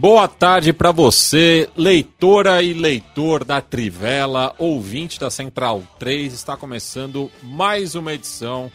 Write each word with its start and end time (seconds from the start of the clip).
Boa 0.00 0.26
tarde 0.26 0.72
para 0.72 0.92
você, 0.92 1.68
leitora 1.76 2.62
e 2.62 2.72
leitor 2.72 3.44
da 3.44 3.60
Trivela, 3.60 4.54
ouvinte 4.56 5.20
da 5.20 5.28
Central 5.28 5.82
3. 5.98 6.32
Está 6.32 6.56
começando 6.56 7.30
mais 7.42 7.94
uma 7.94 8.14
edição 8.14 8.72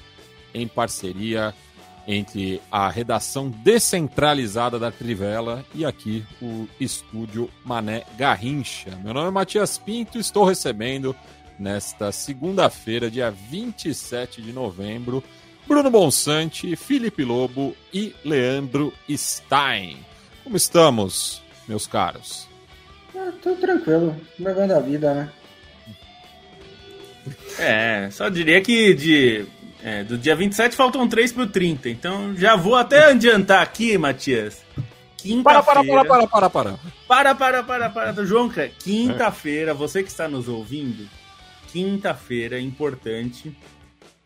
em 0.54 0.68
parceria 0.68 1.52
entre 2.08 2.62
a 2.72 2.88
redação 2.92 3.50
descentralizada 3.50 4.78
da 4.78 4.92
Trivela 4.92 5.66
e 5.74 5.84
aqui 5.84 6.24
o 6.40 6.68
estúdio 6.80 7.50
Mané 7.66 8.04
Garrincha. 8.16 8.96
Meu 9.04 9.12
nome 9.12 9.30
é 9.30 9.32
Matias 9.32 9.80
Pinto, 9.80 10.20
estou 10.20 10.46
recebendo 10.46 11.16
nesta 11.58 12.12
segunda-feira, 12.12 13.10
dia 13.10 13.32
27 13.32 14.44
de 14.44 14.54
novembro, 14.54 15.24
Bruno 15.68 15.90
Bonsante, 15.90 16.76
Felipe 16.76 17.24
Lobo 17.24 17.76
e 17.92 18.14
Leandro 18.24 18.94
Stein. 19.10 19.98
Como 20.46 20.56
estamos, 20.56 21.42
meus 21.68 21.88
caros? 21.88 22.48
Ah, 23.18 23.32
tudo 23.42 23.60
tranquilo, 23.60 24.16
levando 24.40 24.74
a 24.74 24.80
vida, 24.80 25.12
né? 25.12 25.30
É, 27.58 28.10
só 28.12 28.30
diria 28.30 28.62
que 28.62 28.94
de, 28.94 29.48
é, 29.84 30.04
do 30.04 30.20
dia 30.20 30.36
27 30.36 30.76
faltam 30.76 31.08
3 31.08 31.32
pro 31.32 31.48
30, 31.48 31.90
então 31.90 32.36
já 32.38 32.56
vou 32.56 32.76
até 32.76 33.06
adiantar 33.06 33.64
aqui, 33.64 33.98
Matias. 33.98 34.64
Para, 35.44 35.64
para, 35.64 35.84
para, 35.84 36.06
para, 36.06 36.28
para, 36.28 36.50
para. 36.50 36.80
Para, 37.08 37.36
para, 37.36 37.64
para, 37.64 37.90
para, 37.90 38.26
Joãoca. 38.26 38.70
Quinta-feira, 38.80 39.74
você 39.74 40.04
que 40.04 40.10
está 40.10 40.28
nos 40.28 40.48
ouvindo, 40.48 41.10
quinta-feira, 41.72 42.60
importante, 42.60 43.52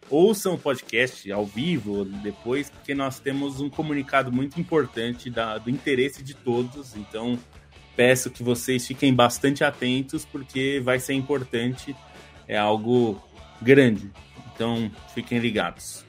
ouçam 0.09 0.55
o 0.55 0.57
podcast 0.57 1.31
ao 1.31 1.45
vivo 1.45 2.03
depois, 2.05 2.69
porque 2.69 2.93
nós 2.93 3.19
temos 3.19 3.61
um 3.61 3.69
comunicado 3.69 4.31
muito 4.31 4.59
importante 4.59 5.29
da, 5.29 5.57
do 5.57 5.69
interesse 5.69 6.23
de 6.23 6.33
todos. 6.33 6.95
Então, 6.95 7.37
peço 7.95 8.29
que 8.29 8.41
vocês 8.41 8.85
fiquem 8.85 9.13
bastante 9.13 9.63
atentos, 9.63 10.25
porque 10.25 10.81
vai 10.83 10.99
ser 10.99 11.13
importante, 11.13 11.95
é 12.47 12.57
algo 12.57 13.21
grande. 13.61 14.09
Então, 14.53 14.91
fiquem 15.13 15.39
ligados. 15.39 16.03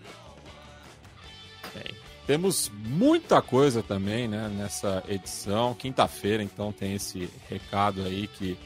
Bem, 1.74 1.94
temos 2.26 2.70
muita 2.74 3.42
coisa 3.42 3.82
também 3.82 4.26
né, 4.26 4.48
nessa 4.48 5.02
edição. 5.08 5.74
Quinta-feira, 5.74 6.42
então, 6.42 6.72
tem 6.72 6.94
esse 6.94 7.28
recado 7.48 8.02
aí 8.02 8.26
que 8.26 8.56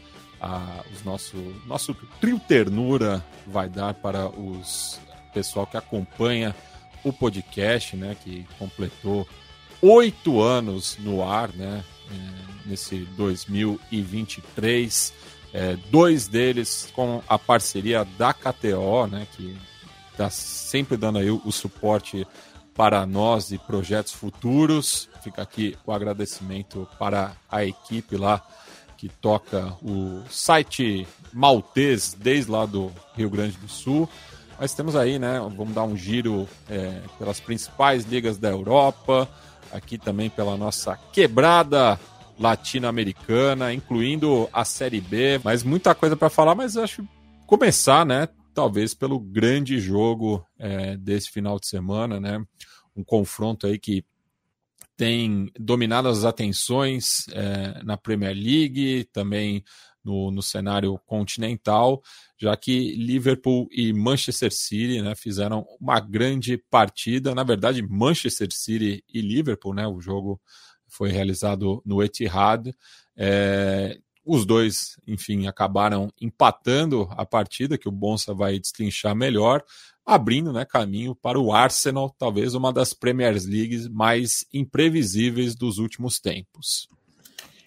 a, 0.40 0.82
os 0.92 1.02
nosso, 1.02 1.36
nosso 1.66 1.94
trio 2.20 2.38
ternura 2.38 3.24
vai 3.46 3.68
dar 3.68 3.94
para 3.94 4.28
os 4.28 5.00
pessoal 5.34 5.66
que 5.66 5.76
acompanha 5.76 6.54
o 7.02 7.12
podcast, 7.12 7.96
né, 7.96 8.16
que 8.22 8.46
completou 8.58 9.28
oito 9.82 10.40
anos 10.40 10.96
no 11.00 11.28
ar, 11.28 11.52
né, 11.52 11.84
é, 12.10 12.14
nesse 12.68 13.00
2023. 13.16 15.12
É, 15.52 15.76
dois 15.90 16.26
deles 16.26 16.90
com 16.94 17.22
a 17.28 17.38
parceria 17.38 18.04
da 18.18 18.32
KTO, 18.32 19.06
né, 19.06 19.26
que 19.36 19.56
está 20.10 20.30
sempre 20.30 20.96
dando 20.96 21.18
aí 21.18 21.30
o, 21.30 21.52
suporte 21.52 22.26
para 22.74 23.04
nós 23.06 23.52
e 23.52 23.58
projetos 23.58 24.12
futuros. 24.12 25.08
Fica 25.22 25.42
aqui 25.42 25.76
o 25.86 25.92
agradecimento 25.92 26.88
para 26.98 27.36
a 27.48 27.64
equipe 27.64 28.16
lá 28.16 28.44
que 28.96 29.08
toca 29.08 29.76
o 29.82 30.22
site 30.30 31.06
maltês 31.32 32.16
desde 32.18 32.50
lá 32.50 32.64
do 32.64 32.90
Rio 33.14 33.30
Grande 33.30 33.56
do 33.58 33.68
Sul. 33.68 34.08
Mas 34.58 34.74
temos 34.74 34.94
aí, 34.96 35.18
né? 35.18 35.38
Vamos 35.56 35.74
dar 35.74 35.84
um 35.84 35.96
giro 35.96 36.48
é, 36.68 37.00
pelas 37.18 37.40
principais 37.40 38.04
ligas 38.04 38.38
da 38.38 38.50
Europa, 38.50 39.28
aqui 39.72 39.98
também 39.98 40.30
pela 40.30 40.56
nossa 40.56 40.96
quebrada 41.12 41.98
latino-americana, 42.38 43.72
incluindo 43.72 44.48
a 44.52 44.64
Série 44.64 45.00
B. 45.00 45.40
Mas 45.42 45.62
muita 45.62 45.94
coisa 45.94 46.16
para 46.16 46.30
falar, 46.30 46.54
mas 46.54 46.76
acho 46.76 47.06
começar, 47.46 48.04
né? 48.06 48.28
Talvez 48.54 48.94
pelo 48.94 49.18
grande 49.18 49.78
jogo 49.78 50.44
é, 50.58 50.96
desse 50.96 51.30
final 51.30 51.58
de 51.58 51.66
semana, 51.66 52.20
né? 52.20 52.42
Um 52.96 53.02
confronto 53.02 53.66
aí 53.66 53.78
que 53.78 54.04
tem 54.96 55.50
dominado 55.58 56.08
as 56.08 56.24
atenções 56.24 57.26
é, 57.32 57.82
na 57.82 57.96
Premier 57.96 58.34
League, 58.34 59.04
também 59.12 59.64
no, 60.04 60.30
no 60.30 60.42
cenário 60.42 60.98
continental, 61.06 62.02
já 62.38 62.56
que 62.56 62.94
Liverpool 62.96 63.68
e 63.70 63.92
Manchester 63.92 64.52
City 64.52 65.00
né, 65.00 65.14
fizeram 65.14 65.66
uma 65.80 65.98
grande 65.98 66.58
partida. 66.70 67.34
Na 67.34 67.42
verdade, 67.42 67.82
Manchester 67.82 68.48
City 68.52 69.02
e 69.08 69.20
Liverpool, 69.20 69.74
né, 69.74 69.86
o 69.86 70.00
jogo 70.00 70.40
foi 70.86 71.10
realizado 71.10 71.82
no 71.84 72.02
Etihad. 72.02 72.72
É, 73.16 73.98
os 74.24 74.46
dois, 74.46 74.98
enfim, 75.06 75.46
acabaram 75.46 76.10
empatando 76.20 77.08
a 77.10 77.26
partida, 77.26 77.76
que 77.76 77.88
o 77.88 77.92
Bonsa 77.92 78.32
vai 78.32 78.58
destrinchar 78.58 79.14
melhor, 79.14 79.62
abrindo 80.04 80.52
né, 80.52 80.64
caminho 80.64 81.14
para 81.14 81.38
o 81.38 81.52
Arsenal, 81.52 82.14
talvez 82.18 82.54
uma 82.54 82.72
das 82.72 82.92
Premier 82.92 83.34
Leagues 83.34 83.88
mais 83.88 84.44
imprevisíveis 84.52 85.54
dos 85.54 85.78
últimos 85.78 86.18
tempos. 86.18 86.88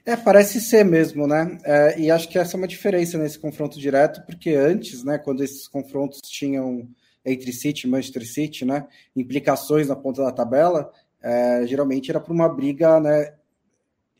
É, 0.07 0.15
parece 0.15 0.61
ser 0.61 0.85
mesmo, 0.85 1.27
né? 1.27 1.57
É, 1.65 1.99
e 1.99 2.09
acho 2.09 2.29
que 2.29 2.39
essa 2.39 2.55
é 2.55 2.57
uma 2.57 2.65
diferença 2.65 3.17
nesse 3.17 3.37
confronto 3.37 3.77
direto, 3.77 4.25
porque 4.25 4.51
antes, 4.51 5.03
né, 5.03 5.17
quando 5.17 5.43
esses 5.43 5.67
confrontos 5.67 6.21
tinham 6.21 6.87
entre 7.25 7.51
City 7.51 7.85
e 7.85 7.89
Manchester 7.89 8.25
City, 8.25 8.63
né, 8.63 8.87
implicações 9.13 9.89
na 9.89 9.97
ponta 9.97 10.23
da 10.23 10.31
tabela, 10.31 10.89
é, 11.21 11.67
geralmente 11.67 12.09
era 12.09 12.21
por 12.21 12.31
uma 12.31 12.47
briga, 12.47 13.01
né, 13.01 13.33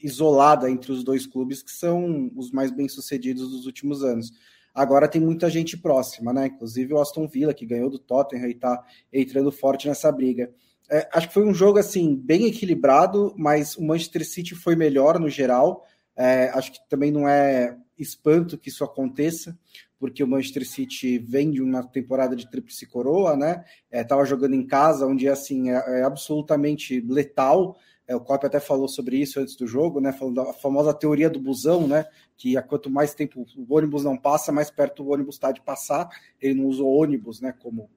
isolada 0.03 0.69
entre 0.69 0.91
os 0.91 1.05
dois 1.05 1.25
clubes 1.25 1.63
que 1.63 1.71
são 1.71 2.29
os 2.35 2.51
mais 2.51 2.69
bem-sucedidos 2.69 3.49
dos 3.49 3.65
últimos 3.65 4.03
anos. 4.03 4.33
Agora 4.75 5.07
tem 5.07 5.21
muita 5.21 5.49
gente 5.49 5.77
próxima, 5.77 6.33
né? 6.33 6.47
Inclusive 6.47 6.93
o 6.93 6.99
Aston 6.99 7.27
Villa, 7.29 7.53
que 7.53 7.65
ganhou 7.65 7.89
do 7.89 7.97
Tottenham 7.97 8.47
e 8.47 8.51
está 8.51 8.83
entrando 9.11 9.53
forte 9.53 9.87
nessa 9.87 10.11
briga. 10.11 10.51
É, 10.89 11.09
acho 11.11 11.27
que 11.27 11.33
foi 11.33 11.45
um 11.45 11.53
jogo 11.53 11.79
assim 11.79 12.15
bem 12.15 12.45
equilibrado, 12.45 13.33
mas 13.37 13.75
o 13.75 13.83
Manchester 13.83 14.25
City 14.25 14.55
foi 14.55 14.75
melhor 14.75 15.19
no 15.19 15.29
geral. 15.29 15.85
É, 16.15 16.49
acho 16.49 16.71
que 16.71 16.79
também 16.89 17.11
não 17.11 17.27
é 17.27 17.77
espanto 17.97 18.57
que 18.57 18.69
isso 18.69 18.83
aconteça, 18.83 19.57
porque 19.99 20.23
o 20.23 20.27
Manchester 20.27 20.67
City 20.67 21.17
vem 21.17 21.51
de 21.51 21.61
uma 21.61 21.83
temporada 21.83 22.35
de 22.35 22.49
tríplice 22.49 22.85
coroa, 22.85 23.35
né? 23.35 23.65
Estava 23.91 24.23
é, 24.23 24.25
jogando 24.25 24.53
em 24.55 24.65
casa, 24.65 25.05
onde 25.05 25.27
assim 25.27 25.71
é, 25.71 25.99
é 25.99 26.03
absolutamente 26.03 27.01
letal. 27.01 27.77
É, 28.07 28.15
o 28.15 28.21
Cop 28.21 28.45
até 28.45 28.59
falou 28.59 28.87
sobre 28.87 29.17
isso 29.17 29.39
antes 29.39 29.57
do 29.57 29.67
jogo, 29.67 29.99
né? 29.99 30.13
Falando 30.13 30.35
da 30.35 30.53
famosa 30.53 30.93
teoria 30.93 31.29
do 31.29 31.41
busão, 31.41 31.87
né? 31.87 32.05
Que 32.37 32.55
a 32.55 32.61
quanto 32.61 32.89
mais 32.89 33.13
tempo 33.13 33.45
o 33.57 33.75
ônibus 33.75 34.03
não 34.03 34.15
passa, 34.15 34.51
mais 34.51 34.71
perto 34.71 35.03
o 35.03 35.11
ônibus 35.11 35.35
está 35.35 35.51
de 35.51 35.61
passar. 35.61 36.07
Ele 36.39 36.53
não 36.53 36.67
usou 36.67 36.87
ônibus, 36.87 37.41
né? 37.41 37.51
Como 37.51 37.89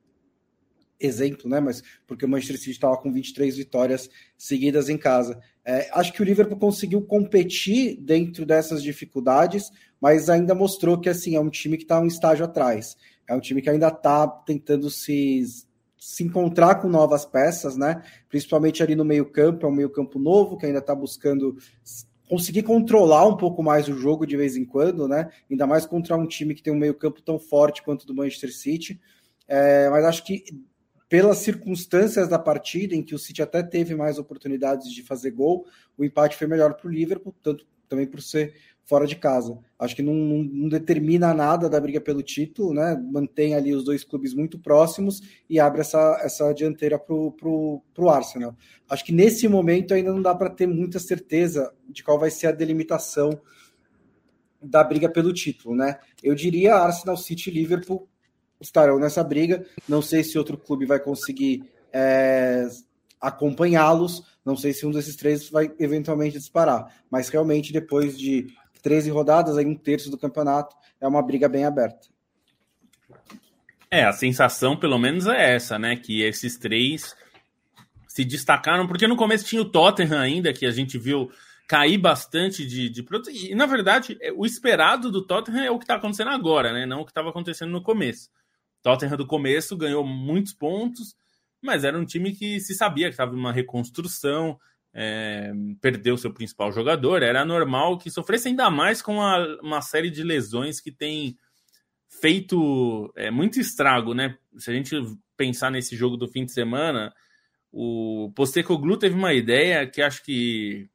exemplo, 1.01 1.49
né? 1.49 1.59
Mas 1.61 1.83
porque 2.07 2.25
o 2.25 2.29
Manchester 2.29 2.59
City 2.59 2.71
estava 2.73 2.97
com 2.97 3.13
23 3.13 3.57
vitórias 3.57 4.11
seguidas 4.37 4.89
em 4.89 4.99
casa. 4.99 5.41
É, 5.65 5.89
acho 5.93 6.13
que 6.13 6.23
o 6.23 6.25
Liverpool 6.25 6.59
conseguiu 6.59 7.03
competir 7.03 7.97
dentro 8.01 8.45
dessas 8.45 8.83
dificuldades, 8.83 9.71
mas 10.01 10.29
ainda 10.29 10.55
mostrou 10.55 10.99
que 11.01 11.09
assim 11.09 11.37
é 11.37 11.41
um 11.41 11.51
time 11.51 11.77
que 11.77 11.85
está 11.85 12.01
um 12.01 12.07
estágio 12.07 12.45
atrás. 12.45 12.97
É 13.29 13.35
um 13.35 13.41
time 13.41 13.63
que 13.63 13.71
ainda 13.71 13.89
está 13.89 14.27
tentando 14.27 14.91
se, 14.91 15.45
se 15.97 16.25
encontrar 16.25 16.77
com 16.77 16.89
novas 16.89 17.25
peças, 17.25 17.77
né? 17.77 18.03
Principalmente 18.29 18.83
ali 18.83 18.95
no 18.95 19.05
meio-campo, 19.05 19.65
é 19.65 19.69
um 19.69 19.75
meio-campo 19.75 20.19
novo 20.19 20.57
que 20.57 20.67
ainda 20.67 20.81
está 20.81 20.95
buscando 20.95 21.57
conseguir 22.29 22.63
controlar 22.63 23.27
um 23.27 23.37
pouco 23.37 23.61
mais 23.61 23.89
o 23.89 23.99
jogo 23.99 24.25
de 24.25 24.37
vez 24.37 24.57
em 24.57 24.65
quando, 24.65 25.09
né? 25.09 25.31
Ainda 25.51 25.67
mais 25.67 25.85
contra 25.85 26.17
um 26.17 26.27
time 26.27 26.55
que 26.55 26.63
tem 26.63 26.73
um 26.73 26.79
meio-campo 26.79 27.21
tão 27.21 27.39
forte 27.39 27.83
quanto 27.83 28.05
o 28.05 28.07
do 28.07 28.15
Manchester 28.15 28.55
City. 28.55 29.01
É, 29.49 29.91
mas 29.91 30.05
acho 30.05 30.25
que 30.25 30.45
pelas 31.11 31.39
circunstâncias 31.39 32.29
da 32.29 32.39
partida, 32.39 32.95
em 32.95 33.03
que 33.03 33.17
o 33.17 33.19
City 33.19 33.43
até 33.43 33.65
teve 33.65 33.97
mais 33.97 34.17
oportunidades 34.17 34.93
de 34.93 35.03
fazer 35.03 35.33
gol, 35.33 35.67
o 35.99 36.05
empate 36.05 36.37
foi 36.37 36.47
melhor 36.47 36.75
para 36.75 36.87
o 36.87 36.91
Liverpool, 36.91 37.35
tanto 37.43 37.67
também 37.89 38.07
por 38.07 38.23
ser 38.23 38.55
fora 38.85 39.09
de 39.09 39.17
casa. 39.17 39.59
Acho 39.77 39.97
que 39.97 40.03
não, 40.03 40.15
não, 40.15 40.45
não, 40.45 40.69
determina 40.69 41.35
nada 41.35 41.69
da 41.69 41.81
briga 41.81 42.01
pelo 42.01 42.23
título, 42.23 42.73
né? 42.73 42.97
Mantém 43.11 43.57
ali 43.57 43.75
os 43.75 43.83
dois 43.83 44.05
clubes 44.05 44.33
muito 44.33 44.57
próximos 44.61 45.21
e 45.49 45.59
abre 45.59 45.81
essa, 45.81 46.21
essa 46.23 46.53
dianteira 46.53 46.97
para 46.97 47.13
o 47.13 48.09
Arsenal. 48.09 48.55
Acho 48.89 49.05
que 49.05 49.13
nesse 49.13 49.49
momento 49.49 49.93
ainda 49.93 50.13
não 50.13 50.23
dá 50.23 50.33
para 50.33 50.49
ter 50.49 50.69
muita 50.69 51.01
certeza 51.01 51.75
de 51.89 52.05
qual 52.05 52.21
vai 52.21 52.31
ser 52.31 52.47
a 52.47 52.53
delimitação 52.53 53.31
da 54.63 54.85
briga 54.85 55.09
pelo 55.09 55.33
título, 55.33 55.75
né? 55.75 55.99
Eu 56.23 56.37
diria 56.37 56.77
Arsenal, 56.77 57.17
City 57.17 57.51
Liverpool 57.51 58.09
estarão 58.61 58.99
nessa 58.99 59.23
briga. 59.25 59.65
Não 59.89 60.03
sei 60.03 60.23
se 60.23 60.39
outro 60.39 60.57
clube 60.57 60.87
vai 60.87 61.01
conseguir 61.01 61.65
é, 61.93 62.67
acompanhá-los. 63.21 64.25
Não 64.45 64.57
sei 64.57 64.73
se 64.73 64.87
um 64.87 64.91
desses 64.91 65.17
três 65.17 65.49
vai 65.49 65.73
eventualmente 65.79 66.39
disparar. 66.39 66.93
Mas 67.11 67.29
realmente, 67.29 67.73
depois 67.73 68.19
de 68.19 68.47
13 68.83 69.11
rodadas, 69.11 69.57
aí 69.57 69.67
um 69.67 69.77
terço 69.77 70.11
do 70.11 70.19
campeonato, 70.19 70.77
é 71.01 71.07
uma 71.07 71.23
briga 71.23 71.49
bem 71.49 71.65
aberta. 71.65 72.09
É, 73.91 74.05
a 74.05 74.13
sensação, 74.13 74.77
pelo 74.77 74.99
menos, 74.99 75.27
é 75.27 75.55
essa, 75.55 75.79
né? 75.79 75.97
Que 75.97 76.23
esses 76.23 76.57
três 76.57 77.17
se 78.07 78.25
destacaram, 78.25 78.87
porque 78.87 79.07
no 79.07 79.17
começo 79.17 79.45
tinha 79.45 79.63
o 79.63 79.65
Tottenham 79.65 80.19
ainda, 80.19 80.53
que 80.53 80.67
a 80.67 80.71
gente 80.71 80.99
viu 80.99 81.31
cair 81.67 81.99
bastante 81.99 82.67
de, 82.67 82.89
de 82.89 83.07
E, 83.49 83.55
na 83.55 83.67
verdade, 83.67 84.19
é, 84.21 84.33
o 84.33 84.45
esperado 84.45 85.11
do 85.11 85.25
Tottenham 85.25 85.65
é 85.65 85.71
o 85.71 85.79
que 85.79 85.85
está 85.85 85.95
acontecendo 85.95 86.31
agora, 86.31 86.73
né? 86.73 86.87
Não 86.87 87.01
o 87.01 87.05
que 87.05 87.13
estava 87.13 87.31
acontecendo 87.31 87.71
no 87.71 87.83
começo. 87.83 88.29
Tottenham 88.83 89.17
do 89.17 89.27
começo 89.27 89.77
ganhou 89.77 90.05
muitos 90.05 90.53
pontos, 90.53 91.15
mas 91.63 91.85
era 91.85 91.99
um 91.99 92.05
time 92.05 92.33
que 92.33 92.61
se 92.61 92.75
sabia 92.75 93.07
que 93.07 93.13
estava 93.13 93.35
em 93.35 93.39
uma 93.39 93.53
reconstrução, 93.53 94.59
é, 94.93 95.53
perdeu 95.81 96.17
seu 96.17 96.33
principal 96.33 96.73
jogador, 96.73 97.23
era 97.23 97.45
normal 97.45 97.99
que 97.99 98.11
sofresse 98.11 98.49
ainda 98.49 98.71
mais 98.71 99.01
com 99.01 99.21
a, 99.21 99.59
uma 99.63 99.81
série 99.81 100.11
de 100.11 100.23
lesões 100.23 100.81
que 100.81 100.91
tem 100.91 101.37
feito 102.09 103.13
é, 103.17 103.31
muito 103.31 103.61
estrago, 103.61 104.15
né? 104.15 104.37
Se 104.57 104.71
a 104.71 104.75
gente 104.75 104.97
pensar 105.37 105.71
nesse 105.71 105.95
jogo 105.95 106.17
do 106.17 106.29
fim 106.29 106.45
de 106.45 106.53
semana, 106.53 107.13
o 107.73 108.33
Postecoglou 108.35 108.97
teve 108.97 109.15
uma 109.15 109.33
ideia 109.33 109.87
que 109.87 110.03
acho 110.03 110.25
que 110.25 110.89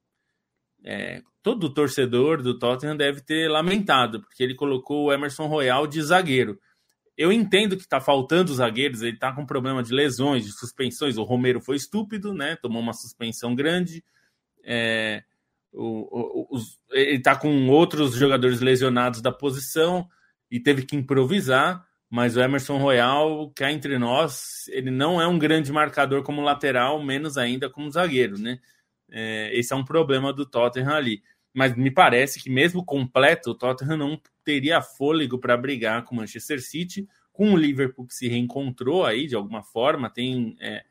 é, 0.83 1.21
todo 1.41 1.73
torcedor 1.73 2.41
do 2.41 2.59
Tottenham 2.59 2.97
deve 2.97 3.21
ter 3.21 3.49
lamentado, 3.49 4.19
porque 4.19 4.43
ele 4.43 4.55
colocou 4.55 5.05
o 5.05 5.13
Emerson 5.13 5.47
Royal 5.47 5.87
de 5.87 6.01
zagueiro 6.01 6.59
eu 7.17 7.31
entendo 7.31 7.77
que 7.77 7.83
está 7.83 8.01
faltando 8.01 8.51
os 8.51 8.57
zagueiros, 8.57 9.01
ele 9.01 9.15
está 9.15 9.31
com 9.31 9.45
problema 9.45 9.81
de 9.81 9.93
lesões, 9.93 10.45
de 10.45 10.51
suspensões. 10.51 11.17
O 11.17 11.23
Romero 11.23 11.61
foi 11.61 11.77
estúpido, 11.77 12.33
né? 12.33 12.57
Tomou 12.57 12.81
uma 12.81 12.93
suspensão 12.93 13.55
grande. 13.55 14.03
É, 14.63 15.23
o, 15.71 16.07
o, 16.11 16.47
os, 16.51 16.79
ele 16.91 17.17
está 17.17 17.35
com 17.35 17.69
outros 17.69 18.15
jogadores 18.15 18.59
lesionados 18.59 19.21
da 19.21 19.31
posição 19.31 20.07
e 20.51 20.59
teve 20.59 20.85
que 20.85 20.95
improvisar. 20.95 21.85
Mas 22.09 22.35
o 22.35 22.41
Emerson 22.41 22.77
Royal, 22.77 23.51
cá 23.55 23.71
entre 23.71 23.97
nós, 23.97 24.67
ele 24.69 24.91
não 24.91 25.19
é 25.19 25.27
um 25.27 25.39
grande 25.39 25.71
marcador 25.71 26.21
como 26.21 26.41
lateral, 26.41 27.01
menos 27.03 27.37
ainda 27.37 27.69
como 27.69 27.89
zagueiro, 27.89 28.37
né? 28.37 28.59
É, 29.09 29.57
esse 29.57 29.73
é 29.73 29.75
um 29.75 29.85
problema 29.85 30.33
do 30.33 30.45
Tottenham 30.45 30.93
ali 30.93 31.21
mas 31.55 31.73
me 31.73 31.89
parece 31.89 32.43
que 32.43 32.49
mesmo 32.49 32.83
completo, 32.83 33.51
o 33.51 33.55
Tottenham 33.55 33.95
não 33.95 34.21
teria 34.43 34.81
fôlego 34.81 35.39
para 35.39 35.55
brigar 35.55 36.03
com 36.03 36.13
o 36.13 36.17
Manchester 36.17 36.61
City, 36.61 37.07
com 37.31 37.53
o 37.53 37.57
Liverpool 37.57 38.05
que 38.05 38.13
se 38.13 38.27
reencontrou 38.27 39.05
aí 39.05 39.25
de 39.25 39.35
alguma 39.35 39.63
forma, 39.63 40.09
tem 40.09 40.57
é, 40.59 40.83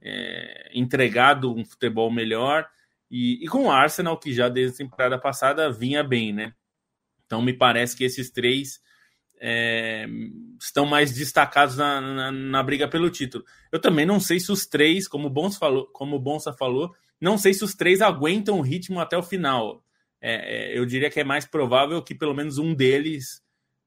é, 0.00 0.70
entregado 0.72 1.54
um 1.54 1.62
futebol 1.62 2.10
melhor, 2.10 2.66
e, 3.10 3.44
e, 3.44 3.48
com 3.48 3.66
o 3.66 3.70
Arsenal 3.70 4.18
que 4.18 4.32
já 4.32 4.48
desde 4.48 4.74
a 4.74 4.86
temporada 4.86 5.18
passada 5.18 5.70
vinha 5.70 6.02
bem, 6.02 6.32
né? 6.32 6.54
Então 7.26 7.42
me 7.42 7.52
parece 7.52 7.94
que 7.94 8.04
esses 8.04 8.30
três 8.30 8.80
é, 9.38 10.06
estão 10.58 10.86
mais 10.86 11.12
destacados 11.12 11.76
na, 11.76 12.00
na, 12.00 12.32
na, 12.32 12.62
briga 12.62 12.88
pelo 12.88 13.10
título. 13.10 13.44
Eu 13.70 13.78
também 13.78 14.06
não 14.06 14.20
sei 14.20 14.40
se 14.40 14.50
os 14.50 14.66
três, 14.66 15.06
como 15.06 15.26
o 15.26 15.30
Bonsa 15.30 15.58
falou, 15.58 15.86
como 15.88 16.16
o 16.16 16.20
Bonsa 16.20 16.52
falou, 16.52 16.94
não 17.20 17.36
sei 17.36 17.52
se 17.52 17.62
os 17.62 17.74
três 17.74 18.00
aguentam 18.00 18.58
o 18.58 18.62
ritmo 18.62 19.00
até 19.00 19.16
o 19.16 19.22
final 19.22 19.84
é, 20.20 20.72
é, 20.72 20.78
eu 20.78 20.84
diria 20.84 21.10
que 21.10 21.20
é 21.20 21.24
mais 21.24 21.46
provável 21.46 22.02
que 22.02 22.14
pelo 22.14 22.34
menos 22.34 22.58
um 22.58 22.74
deles 22.74 23.40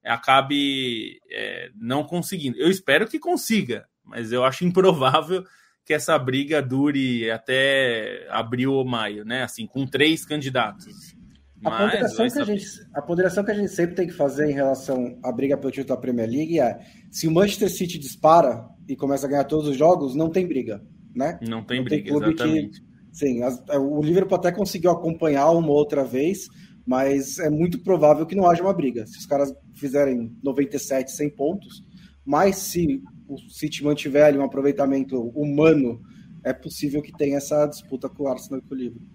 acabe 0.03 1.19
é, 1.29 1.69
não 1.75 2.03
conseguindo. 2.03 2.57
Eu 2.57 2.69
espero 2.69 3.07
que 3.07 3.19
consiga, 3.19 3.85
mas 4.03 4.31
eu 4.31 4.43
acho 4.43 4.65
improvável 4.65 5.43
que 5.85 5.93
essa 5.93 6.17
briga 6.17 6.61
dure 6.61 7.29
até 7.29 8.27
abril 8.29 8.73
ou 8.73 8.85
maio, 8.85 9.25
né? 9.25 9.43
Assim, 9.43 9.65
com 9.65 9.85
três 9.85 10.25
candidatos. 10.25 11.15
A 11.63 11.69
ponderação, 11.69 12.27
que 12.27 12.39
a, 12.39 12.43
gente, 12.43 12.65
a 12.95 13.01
ponderação 13.03 13.43
que 13.43 13.51
a 13.51 13.53
gente 13.53 13.71
sempre 13.71 13.95
tem 13.95 14.07
que 14.07 14.13
fazer 14.13 14.49
em 14.49 14.53
relação 14.53 15.19
à 15.23 15.31
briga 15.31 15.55
pelo 15.55 15.71
título 15.71 15.95
da 15.95 16.01
Premier 16.01 16.27
League 16.27 16.59
é 16.59 16.79
se 17.11 17.27
o 17.27 17.31
Manchester 17.31 17.69
City 17.69 17.99
dispara 17.99 18.67
e 18.87 18.95
começa 18.95 19.27
a 19.27 19.29
ganhar 19.29 19.43
todos 19.43 19.67
os 19.67 19.77
jogos, 19.77 20.15
não 20.15 20.31
tem 20.31 20.47
briga, 20.47 20.81
né? 21.13 21.37
Não 21.41 21.63
tem 21.63 21.77
não 21.77 21.83
briga, 21.83 22.09
tem 22.09 22.17
exatamente. 22.17 22.81
Que 22.81 22.90
Sim, 23.11 23.43
as, 23.43 23.61
é, 23.69 23.77
o 23.77 24.01
Liverpool 24.01 24.37
até 24.37 24.51
conseguiu 24.51 24.91
acompanhar 24.91 25.49
uma 25.51 25.71
outra 25.71 26.03
vez, 26.03 26.47
mas 26.85 27.39
é 27.39 27.49
muito 27.49 27.79
provável 27.79 28.25
que 28.25 28.35
não 28.35 28.49
haja 28.49 28.63
uma 28.63 28.73
briga. 28.73 29.05
Se 29.05 29.17
os 29.17 29.25
caras 29.25 29.53
fizerem 29.73 30.35
97, 30.43 31.11
100 31.11 31.29
pontos, 31.31 31.83
mas 32.25 32.55
se 32.57 33.01
o 33.27 33.37
City 33.49 33.83
mantiver 33.83 34.25
ali 34.25 34.37
um 34.37 34.43
aproveitamento 34.43 35.19
humano, 35.35 36.01
é 36.43 36.53
possível 36.53 37.01
que 37.01 37.11
tenha 37.11 37.37
essa 37.37 37.65
disputa 37.65 38.09
com 38.09 38.23
o 38.23 38.27
Arsenal 38.27 38.59
e 38.59 38.67
com 38.67 38.73
o 38.73 38.77
Liverpool. 38.77 39.07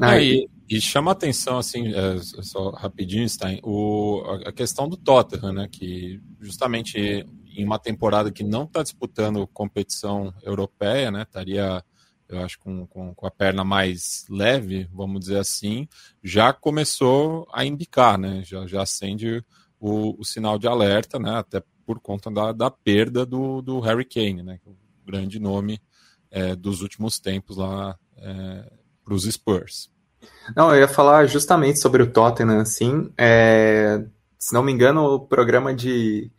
Ah, 0.00 0.18
e, 0.18 0.48
e, 0.70 0.80
chama 0.80 1.10
atenção, 1.12 1.58
assim, 1.58 1.88
é, 1.88 2.18
só 2.42 2.70
rapidinho, 2.70 3.28
Stein, 3.28 3.60
o, 3.62 4.22
a 4.46 4.52
questão 4.52 4.88
do 4.88 4.96
Tottenham, 4.96 5.52
né, 5.52 5.68
que 5.70 6.18
justamente 6.40 7.26
em 7.54 7.64
uma 7.64 7.78
temporada 7.78 8.32
que 8.32 8.42
não 8.42 8.64
está 8.64 8.82
disputando 8.82 9.46
competição 9.48 10.32
europeia, 10.42 11.10
né, 11.10 11.22
estaria 11.22 11.84
eu 12.34 12.44
acho 12.44 12.58
com, 12.58 12.86
com, 12.86 13.14
com, 13.14 13.26
a 13.26 13.30
perna 13.30 13.64
mais 13.64 14.24
leve, 14.28 14.88
vamos 14.92 15.20
dizer 15.20 15.38
assim, 15.38 15.88
já 16.22 16.52
começou 16.52 17.46
a 17.52 17.64
indicar, 17.64 18.18
né? 18.18 18.42
Já, 18.44 18.66
já 18.66 18.82
acende 18.82 19.44
o, 19.78 20.20
o 20.20 20.24
sinal 20.24 20.58
de 20.58 20.66
alerta, 20.66 21.18
né? 21.18 21.38
Até 21.38 21.62
por 21.84 22.00
conta 22.00 22.30
da, 22.30 22.52
da 22.52 22.70
perda 22.70 23.26
do, 23.26 23.60
do 23.60 23.80
Harry 23.80 24.04
Kane, 24.04 24.42
né? 24.42 24.60
É 24.66 24.70
o 24.70 24.76
grande 25.04 25.38
nome 25.38 25.80
é, 26.30 26.56
dos 26.56 26.82
últimos 26.82 27.18
tempos 27.18 27.56
lá 27.56 27.98
é, 28.16 28.72
para 29.04 29.14
os 29.14 29.24
Spurs. 29.24 29.90
Não, 30.56 30.72
eu 30.74 30.80
ia 30.80 30.88
falar 30.88 31.26
justamente 31.26 31.78
sobre 31.80 32.02
o 32.02 32.10
Tottenham, 32.10 32.60
assim. 32.60 33.12
É, 33.18 34.04
se 34.38 34.52
não 34.54 34.62
me 34.62 34.72
engano, 34.72 35.04
o 35.04 35.20
programa 35.20 35.74
de 35.74 36.30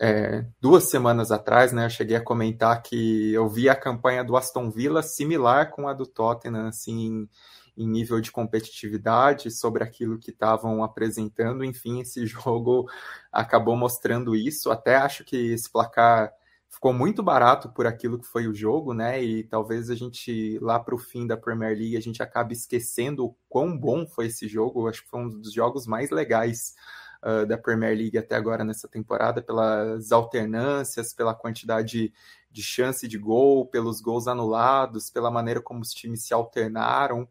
é, 0.00 0.44
duas 0.60 0.90
semanas 0.90 1.30
atrás, 1.30 1.72
né, 1.72 1.86
eu 1.86 1.90
cheguei 1.90 2.16
a 2.16 2.24
comentar 2.24 2.82
que 2.82 3.32
eu 3.32 3.48
vi 3.48 3.68
a 3.68 3.74
campanha 3.74 4.24
do 4.24 4.36
Aston 4.36 4.70
Villa 4.70 5.02
similar 5.02 5.70
com 5.70 5.88
a 5.88 5.92
do 5.92 6.06
Tottenham, 6.06 6.66
assim, 6.66 7.28
em 7.76 7.86
nível 7.86 8.20
de 8.20 8.30
competitividade, 8.30 9.50
sobre 9.50 9.82
aquilo 9.82 10.18
que 10.18 10.30
estavam 10.30 10.82
apresentando. 10.84 11.64
Enfim, 11.64 12.00
esse 12.00 12.24
jogo 12.26 12.88
acabou 13.30 13.76
mostrando 13.76 14.34
isso. 14.34 14.70
Até 14.70 14.96
acho 14.96 15.24
que 15.24 15.36
esse 15.36 15.70
placar 15.70 16.32
ficou 16.68 16.92
muito 16.92 17.22
barato 17.22 17.68
por 17.70 17.86
aquilo 17.86 18.18
que 18.18 18.26
foi 18.26 18.48
o 18.48 18.54
jogo, 18.54 18.94
né? 18.94 19.22
E 19.22 19.44
talvez 19.44 19.90
a 19.90 19.94
gente, 19.94 20.58
lá 20.60 20.80
para 20.80 20.94
o 20.94 20.98
fim 20.98 21.26
da 21.26 21.36
Premier 21.36 21.76
League, 21.76 21.96
a 21.96 22.00
gente 22.00 22.22
acabe 22.22 22.54
esquecendo 22.54 23.26
o 23.26 23.36
quão 23.48 23.76
bom 23.76 24.06
foi 24.06 24.26
esse 24.26 24.48
jogo. 24.48 24.88
Acho 24.88 25.02
que 25.02 25.10
foi 25.10 25.20
um 25.20 25.28
dos 25.28 25.52
jogos 25.52 25.86
mais 25.86 26.10
legais 26.10 26.74
uh, 27.22 27.46
da 27.46 27.56
Premier 27.56 27.96
League 27.96 28.18
até 28.18 28.34
agora 28.34 28.64
nessa 28.64 28.88
temporada, 28.88 29.40
pelas 29.40 30.12
alternâncias, 30.12 31.12
pela 31.12 31.34
quantidade 31.34 32.12
de 32.50 32.62
chance 32.62 33.06
de 33.08 33.16
gol, 33.16 33.66
pelos 33.66 34.00
gols 34.00 34.26
anulados, 34.28 35.10
pela 35.10 35.30
maneira 35.30 35.60
como 35.60 35.80
os 35.80 35.92
times 35.92 36.24
se 36.24 36.34
alternaram. 36.34 37.28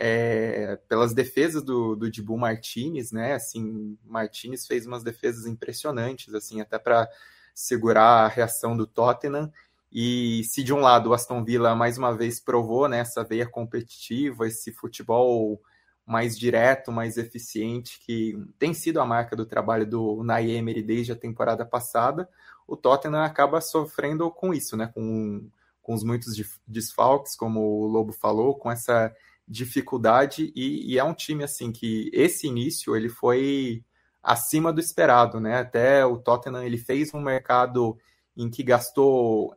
É, 0.00 0.78
pelas 0.88 1.12
defesas 1.12 1.60
do, 1.60 1.96
do 1.96 2.08
Dibu 2.08 2.38
Martinez, 2.38 3.10
né? 3.10 3.34
Assim, 3.34 3.98
Martinez 4.04 4.64
fez 4.64 4.86
umas 4.86 5.02
defesas 5.02 5.44
impressionantes, 5.44 6.32
assim, 6.34 6.60
até 6.60 6.78
para 6.78 7.08
segurar 7.52 8.24
a 8.24 8.28
reação 8.28 8.76
do 8.76 8.86
Tottenham. 8.86 9.52
E 9.90 10.44
se 10.44 10.62
de 10.62 10.72
um 10.72 10.78
lado 10.80 11.10
o 11.10 11.14
Aston 11.14 11.42
Villa 11.42 11.74
mais 11.74 11.98
uma 11.98 12.16
vez 12.16 12.38
provou 12.38 12.88
né, 12.88 12.98
essa 12.98 13.24
veia 13.24 13.48
competitiva, 13.48 14.46
esse 14.46 14.70
futebol 14.70 15.60
mais 16.08 16.38
direto, 16.38 16.90
mais 16.90 17.18
eficiente, 17.18 18.00
que 18.00 18.34
tem 18.58 18.72
sido 18.72 18.98
a 18.98 19.04
marca 19.04 19.36
do 19.36 19.44
trabalho 19.44 19.86
do 19.86 20.14
Unai 20.14 20.62
desde 20.82 21.12
a 21.12 21.16
temporada 21.16 21.66
passada, 21.66 22.26
o 22.66 22.76
Tottenham 22.76 23.22
acaba 23.22 23.60
sofrendo 23.60 24.30
com 24.30 24.54
isso, 24.54 24.74
né? 24.74 24.90
Com, 24.94 25.48
com 25.82 25.92
os 25.92 26.02
muitos 26.02 26.34
desfalques, 26.66 27.36
como 27.36 27.60
o 27.60 27.86
Lobo 27.86 28.12
falou, 28.12 28.54
com 28.54 28.70
essa 28.70 29.14
dificuldade 29.46 30.52
e, 30.54 30.92
e, 30.92 30.98
é 30.98 31.04
um 31.04 31.14
time 31.14 31.42
assim 31.42 31.72
que 31.72 32.10
esse 32.12 32.46
início 32.46 32.94
ele 32.94 33.08
foi 33.08 33.82
acima 34.22 34.70
do 34.72 34.80
esperado, 34.80 35.40
né? 35.40 35.58
Até 35.58 36.04
o 36.04 36.18
Tottenham 36.18 36.62
ele 36.62 36.78
fez 36.78 37.12
um 37.12 37.20
mercado 37.20 37.98
em 38.36 38.48
que 38.48 38.62
gastou 38.62 39.54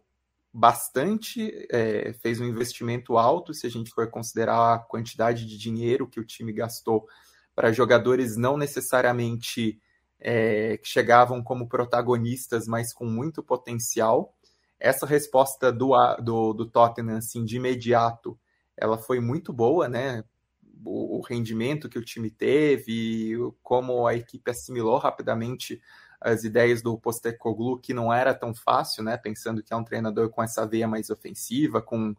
bastante, 0.54 1.68
é, 1.72 2.14
fez 2.14 2.42
um 2.42 2.46
investimento 2.46 3.18
alto, 3.18 3.54
se 3.54 3.66
a 3.66 3.70
gente 3.70 3.92
for 3.92 4.10
considerar 4.10 4.74
a 4.74 4.80
quantidade 4.80 5.46
de 5.46 5.58
dinheiro 5.58 6.08
que 6.08 6.20
o 6.20 6.26
time 6.26 6.52
gastou 6.52 7.08
para 7.56 7.72
jogadores 7.72 8.36
não 8.36 8.58
necessariamente 8.58 9.80
é, 10.20 10.78
que 10.78 10.88
chegavam 10.88 11.42
como 11.44 11.68
protagonistas, 11.68 12.68
mas 12.68 12.94
com 12.94 13.06
muito 13.06 13.42
potencial. 13.42 14.36
Essa 14.80 15.06
resposta 15.06 15.72
do, 15.72 15.92
do, 16.22 16.54
do 16.54 16.66
Tottenham, 16.66 17.18
assim, 17.18 17.46
de 17.46 17.58
imediato, 17.58 18.38
ela 18.76 18.98
foi 18.98 19.20
muito 19.20 19.54
boa, 19.54 19.88
né? 19.88 20.24
O, 20.84 21.20
o 21.20 21.22
rendimento 21.22 21.88
que 21.88 22.00
o 22.00 22.04
time 22.04 22.30
teve, 22.30 23.36
como 23.62 24.08
a 24.08 24.16
equipe 24.16 24.50
assimilou 24.50 24.98
rapidamente 24.98 25.82
as 26.22 26.44
ideias 26.44 26.84
do 26.84 26.98
Postecoglou, 26.98 27.80
que 27.80 27.94
não 27.94 28.14
era 28.14 28.34
tão 28.34 28.54
fácil, 28.54 29.04
né? 29.04 29.18
Pensando 29.18 29.64
que 29.64 29.74
é 29.74 29.76
um 29.76 29.84
treinador 29.84 30.30
com 30.30 30.44
essa 30.44 30.66
veia 30.68 30.88
mais 30.88 31.10
ofensiva, 31.10 31.82
com, 31.82 32.16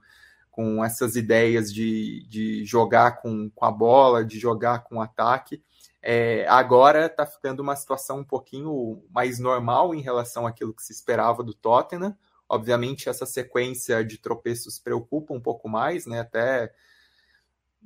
com 0.50 0.84
essas 0.84 1.14
ideias 1.14 1.72
de, 1.72 2.26
de 2.28 2.64
jogar 2.64 3.22
com, 3.22 3.48
com 3.50 3.64
a 3.64 3.70
bola, 3.70 4.24
de 4.24 4.40
jogar 4.40 4.80
com 4.80 5.00
ataque. 5.00 5.62
É, 6.02 6.44
agora 6.48 7.06
está 7.06 7.24
ficando 7.24 7.60
uma 7.60 7.76
situação 7.76 8.18
um 8.18 8.24
pouquinho 8.24 9.04
mais 9.08 9.38
normal 9.38 9.94
em 9.94 10.00
relação 10.00 10.48
àquilo 10.48 10.74
que 10.74 10.82
se 10.82 10.92
esperava 10.92 11.44
do 11.44 11.54
Tottenham. 11.54 12.16
Obviamente, 12.48 13.08
essa 13.08 13.24
sequência 13.24 14.04
de 14.04 14.18
tropeços 14.18 14.80
preocupa 14.80 15.32
um 15.32 15.40
pouco 15.40 15.68
mais, 15.68 16.06
né? 16.06 16.20
Até 16.20 16.72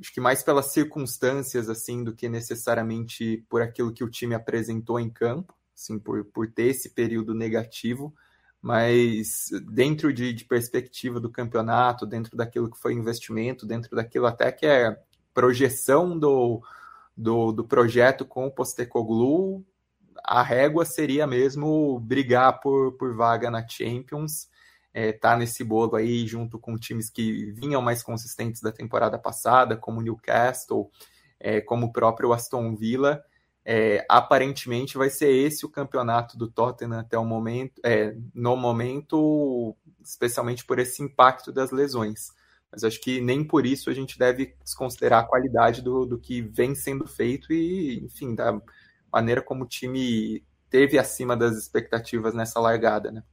acho 0.00 0.12
que 0.12 0.20
mais 0.20 0.42
pelas 0.42 0.73
circunstâncias 0.73 1.68
assim 1.68 2.02
do 2.02 2.14
que 2.14 2.28
necessariamente 2.28 3.44
por 3.49 3.62
aquilo 3.62 3.92
que 3.92 4.04
o 4.04 4.11
time 4.11 4.35
apresentou 4.35 4.99
em 4.99 5.11
campo, 5.11 5.54
assim, 5.76 5.99
por, 5.99 6.25
por 6.25 6.50
ter 6.50 6.68
esse 6.68 6.90
período 6.90 7.35
negativo. 7.35 8.14
Mas 8.61 9.50
dentro 9.71 10.12
de, 10.12 10.33
de 10.33 10.45
perspectiva 10.45 11.21
do 11.21 11.30
campeonato, 11.30 12.06
dentro 12.06 12.37
daquilo 12.37 12.71
que 12.71 12.78
foi 12.78 12.95
investimento, 12.95 13.66
dentro 13.66 13.95
daquilo 13.95 14.26
até 14.26 14.50
que 14.50 14.66
é 14.66 14.99
projeção 15.33 16.18
do, 16.18 16.62
do, 17.16 17.52
do 17.52 17.64
projeto 17.64 18.25
com 18.25 18.47
o 18.47 18.50
Postecoglou, 18.50 19.64
a 20.25 20.42
régua 20.42 20.85
seria 20.85 21.26
mesmo 21.26 22.00
brigar 22.00 22.59
por, 22.61 22.92
por 22.92 23.14
vaga 23.14 23.50
na 23.50 23.66
Champions, 23.68 24.49
é, 24.92 25.12
tá 25.12 25.37
nesse 25.37 25.62
bolo 25.62 25.95
aí 25.95 26.26
junto 26.26 26.59
com 26.59 26.76
times 26.76 27.11
que 27.11 27.52
vinham 27.52 27.83
mais 27.83 28.02
consistentes 28.02 28.62
da 28.62 28.73
temporada 28.73 29.18
passada, 29.18 29.76
como 29.76 30.00
Newcastle, 30.00 30.90
é, 31.38 31.61
como 31.61 31.87
o 31.87 31.92
próprio 31.92 32.33
Aston 32.33 32.75
Villa. 32.75 33.23
É, 33.68 34.06
aparentemente 34.08 34.96
vai 34.96 35.11
ser 35.11 35.28
esse 35.28 35.66
o 35.66 35.68
campeonato 35.68 36.38
do 36.38 36.49
Tottenham 36.49 37.00
até 37.00 37.18
o 37.18 37.25
momento, 37.25 37.80
é, 37.85 38.14
no 38.32 38.56
momento, 38.56 39.76
especialmente 40.00 40.64
por 40.64 40.78
esse 40.78 41.02
impacto 41.02 41.50
das 41.50 41.73
lesões. 41.73 42.28
Mas 42.70 42.85
acho 42.85 43.00
que 43.00 43.20
nem 43.20 43.42
por 43.42 43.66
isso 43.66 43.90
a 43.90 43.92
gente 43.92 44.16
deve 44.16 44.54
desconsiderar 44.62 45.25
a 45.25 45.26
qualidade 45.26 45.82
do, 45.82 46.06
do 46.06 46.16
que 46.16 46.42
vem 46.42 46.76
sendo 46.76 47.08
feito 47.08 47.52
e, 47.52 48.04
enfim, 48.04 48.37
da 48.37 48.61
maneira 49.12 49.42
como 49.42 49.64
o 49.64 49.68
time 49.68 50.44
teve 50.70 50.96
acima 50.96 51.37
das 51.37 51.56
expectativas 51.56 52.35
nessa 52.35 52.61
largada, 52.61 53.11
né? 53.11 53.25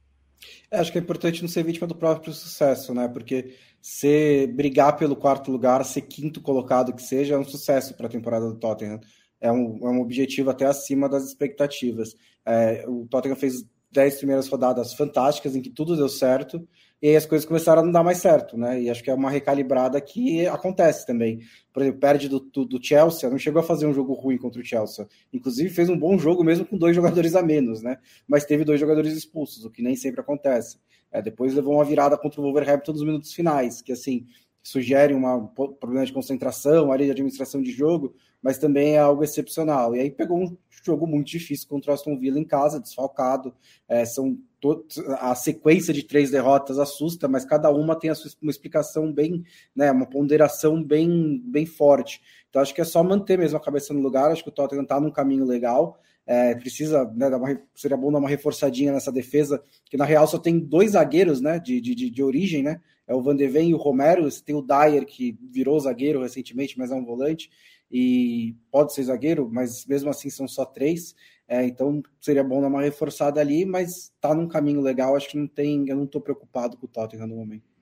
É, 0.70 0.78
acho 0.78 0.90
que 0.90 0.98
é 0.98 1.00
importante 1.00 1.42
não 1.42 1.48
ser 1.48 1.62
vítima 1.62 1.86
do 1.86 1.94
próprio 1.94 2.32
sucesso, 2.32 2.92
né? 2.92 3.06
Porque 3.06 3.54
se 3.80 4.46
brigar 4.48 4.96
pelo 4.96 5.14
quarto 5.14 5.50
lugar, 5.50 5.84
ser 5.84 6.02
quinto 6.02 6.40
colocado 6.40 6.92
que 6.92 7.02
seja, 7.02 7.34
é 7.34 7.38
um 7.38 7.44
sucesso 7.44 7.94
para 7.94 8.06
a 8.06 8.10
temporada 8.10 8.46
do 8.46 8.58
Tottenham. 8.58 9.00
É 9.44 9.52
um, 9.52 9.78
é 9.82 9.90
um 9.90 10.00
objetivo 10.00 10.48
até 10.48 10.64
acima 10.64 11.06
das 11.08 11.24
expectativas. 11.24 12.16
É, 12.46 12.84
o 12.88 13.06
Tottenham 13.06 13.36
fez 13.36 13.64
dez 13.92 14.16
primeiras 14.16 14.48
rodadas 14.48 14.94
fantásticas 14.94 15.54
em 15.54 15.60
que 15.60 15.70
tudo 15.70 15.96
deu 15.96 16.08
certo 16.08 16.66
e 17.04 17.08
aí 17.08 17.16
as 17.16 17.26
coisas 17.26 17.46
começaram 17.46 17.82
a 17.82 17.84
não 17.84 17.92
dar 17.92 18.02
mais 18.02 18.16
certo, 18.16 18.56
né? 18.56 18.80
E 18.80 18.88
acho 18.88 19.04
que 19.04 19.10
é 19.10 19.14
uma 19.14 19.30
recalibrada 19.30 20.00
que 20.00 20.46
acontece 20.46 21.06
também. 21.06 21.40
Por 21.70 21.82
exemplo, 21.82 22.00
perde 22.00 22.30
do, 22.30 22.40
do, 22.40 22.64
do, 22.64 22.82
Chelsea, 22.82 23.28
não 23.28 23.36
chegou 23.36 23.60
a 23.60 23.62
fazer 23.62 23.86
um 23.86 23.92
jogo 23.92 24.14
ruim 24.14 24.38
contra 24.38 24.58
o 24.58 24.64
Chelsea. 24.64 25.06
Inclusive 25.30 25.68
fez 25.68 25.90
um 25.90 25.98
bom 25.98 26.16
jogo 26.16 26.42
mesmo 26.42 26.64
com 26.64 26.78
dois 26.78 26.96
jogadores 26.96 27.36
a 27.36 27.42
menos, 27.42 27.82
né? 27.82 27.98
Mas 28.26 28.46
teve 28.46 28.64
dois 28.64 28.80
jogadores 28.80 29.12
expulsos, 29.12 29.66
o 29.66 29.70
que 29.70 29.82
nem 29.82 29.94
sempre 29.94 30.22
acontece. 30.22 30.78
É, 31.12 31.20
depois 31.20 31.52
levou 31.52 31.74
uma 31.74 31.84
virada 31.84 32.16
contra 32.16 32.40
o 32.40 32.44
Wolverhampton 32.44 32.92
nos 32.92 33.04
minutos 33.04 33.34
finais, 33.34 33.82
que 33.82 33.92
assim 33.92 34.26
sugere 34.64 35.14
um 35.14 35.46
problema 35.46 36.06
de 36.06 36.12
concentração, 36.12 36.90
área 36.90 37.04
de 37.04 37.12
administração 37.12 37.60
de 37.60 37.70
jogo, 37.70 38.14
mas 38.42 38.56
também 38.56 38.94
é 38.94 38.98
algo 38.98 39.22
excepcional. 39.22 39.94
E 39.94 40.00
aí 40.00 40.10
pegou 40.10 40.42
um 40.42 40.56
jogo 40.82 41.06
muito 41.06 41.26
difícil 41.26 41.68
contra 41.68 41.90
o 41.90 41.94
Aston 41.94 42.18
Villa 42.18 42.40
em 42.40 42.44
casa, 42.44 42.80
desfalcado. 42.80 43.54
É, 43.86 44.06
são 44.06 44.38
a 45.20 45.34
sequência 45.34 45.92
de 45.92 46.02
três 46.02 46.30
derrotas 46.30 46.78
assusta, 46.78 47.28
mas 47.28 47.44
cada 47.44 47.70
uma 47.70 47.94
tem 47.94 48.08
a 48.08 48.14
sua, 48.14 48.30
uma 48.40 48.50
explicação 48.50 49.12
bem, 49.12 49.44
né, 49.76 49.92
uma 49.92 50.06
ponderação 50.06 50.82
bem, 50.82 51.42
bem 51.44 51.66
forte. 51.66 52.22
Então 52.48 52.62
acho 52.62 52.74
que 52.74 52.80
é 52.80 52.84
só 52.84 53.04
manter 53.04 53.38
mesmo 53.38 53.58
a 53.58 53.60
cabeça 53.60 53.92
no 53.92 54.00
lugar. 54.00 54.32
Acho 54.32 54.42
que 54.42 54.48
o 54.48 54.52
Tottenham 54.52 54.84
está 54.84 54.98
num 54.98 55.10
caminho 55.10 55.44
legal. 55.44 56.00
É, 56.26 56.54
precisa, 56.54 57.04
né, 57.14 57.28
dar 57.28 57.36
uma, 57.36 57.60
seria 57.74 57.96
bom 57.96 58.10
dar 58.10 58.18
uma 58.18 58.28
reforçadinha 58.28 58.92
nessa 58.92 59.12
defesa, 59.12 59.62
que 59.84 59.96
na 59.96 60.04
real 60.04 60.26
só 60.26 60.38
tem 60.38 60.58
dois 60.58 60.92
zagueiros, 60.92 61.40
né, 61.40 61.58
de, 61.58 61.80
de, 61.80 61.94
de 61.94 62.22
origem, 62.22 62.62
né, 62.62 62.80
é 63.06 63.14
o 63.14 63.22
Van 63.22 63.36
e 63.36 63.74
o 63.74 63.76
Romero, 63.76 64.24
você 64.24 64.42
tem 64.42 64.54
o 64.54 64.62
Dyer, 64.62 65.04
que 65.04 65.38
virou 65.50 65.78
zagueiro 65.78 66.22
recentemente, 66.22 66.78
mas 66.78 66.90
é 66.90 66.94
um 66.94 67.04
volante, 67.04 67.50
e 67.90 68.56
pode 68.70 68.94
ser 68.94 69.04
zagueiro, 69.04 69.48
mas 69.52 69.84
mesmo 69.86 70.08
assim 70.08 70.30
são 70.30 70.48
só 70.48 70.64
três, 70.64 71.14
é, 71.46 71.64
então 71.64 72.02
seria 72.20 72.42
bom 72.42 72.60
dar 72.60 72.68
uma 72.68 72.80
reforçada 72.80 73.40
ali, 73.40 73.66
mas 73.66 74.10
tá 74.20 74.34
num 74.34 74.48
caminho 74.48 74.80
legal, 74.80 75.14
acho 75.14 75.28
que 75.28 75.38
não 75.38 75.46
tem, 75.46 75.86
eu 75.88 75.96
não 75.96 76.04
estou 76.04 76.20
preocupado 76.20 76.76
com 76.78 76.86
o 76.86 76.88
Tottenham 76.88 77.26
no 77.26 77.36
momento. 77.36 77.74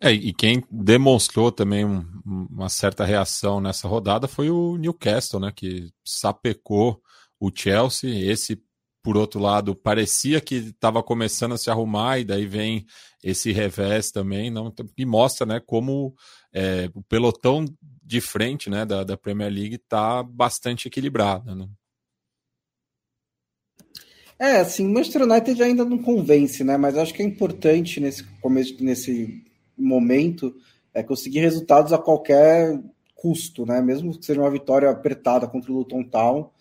É, 0.00 0.10
e 0.10 0.34
quem 0.34 0.64
demonstrou 0.68 1.52
também 1.52 1.84
um, 1.84 2.04
uma 2.26 2.68
certa 2.68 3.04
reação 3.04 3.60
nessa 3.60 3.86
rodada 3.86 4.26
foi 4.26 4.50
o 4.50 4.76
Newcastle, 4.76 5.38
né, 5.38 5.52
que 5.54 5.90
sapecou 6.04 7.00
o 7.42 7.50
Chelsea, 7.52 8.30
esse 8.30 8.62
por 9.02 9.16
outro 9.16 9.40
lado, 9.40 9.74
parecia 9.74 10.40
que 10.40 10.54
estava 10.54 11.02
começando 11.02 11.54
a 11.54 11.58
se 11.58 11.68
arrumar, 11.68 12.20
e 12.20 12.24
daí 12.24 12.46
vem 12.46 12.86
esse 13.20 13.50
revés 13.50 14.12
também, 14.12 14.48
não, 14.48 14.72
e 14.96 15.04
mostra 15.04 15.44
né, 15.44 15.58
como 15.58 16.14
é, 16.54 16.88
o 16.94 17.02
pelotão 17.02 17.64
de 18.00 18.20
frente 18.20 18.70
né, 18.70 18.86
da, 18.86 19.02
da 19.02 19.16
Premier 19.16 19.52
League 19.52 19.74
está 19.74 20.22
bastante 20.22 20.86
equilibrado. 20.86 21.52
Né? 21.52 21.68
É, 24.38 24.60
assim, 24.60 24.86
o 24.86 24.90
Manchester 24.94 25.22
United 25.22 25.60
ainda 25.60 25.84
não 25.84 25.98
convence, 25.98 26.62
né? 26.62 26.76
Mas 26.76 26.96
acho 26.96 27.12
que 27.12 27.22
é 27.22 27.26
importante 27.26 27.98
nesse 27.98 28.22
começo, 28.40 28.82
nesse 28.82 29.44
momento, 29.76 30.54
é 30.94 31.02
conseguir 31.02 31.40
resultados 31.40 31.92
a 31.92 31.98
qualquer 31.98 32.80
custo, 33.16 33.66
né? 33.66 33.80
Mesmo 33.80 34.16
que 34.16 34.24
seja 34.24 34.40
uma 34.40 34.50
vitória 34.50 34.88
apertada 34.90 35.48
contra 35.48 35.72
o 35.72 35.76
Luton 35.76 36.04
Town, 36.04 36.51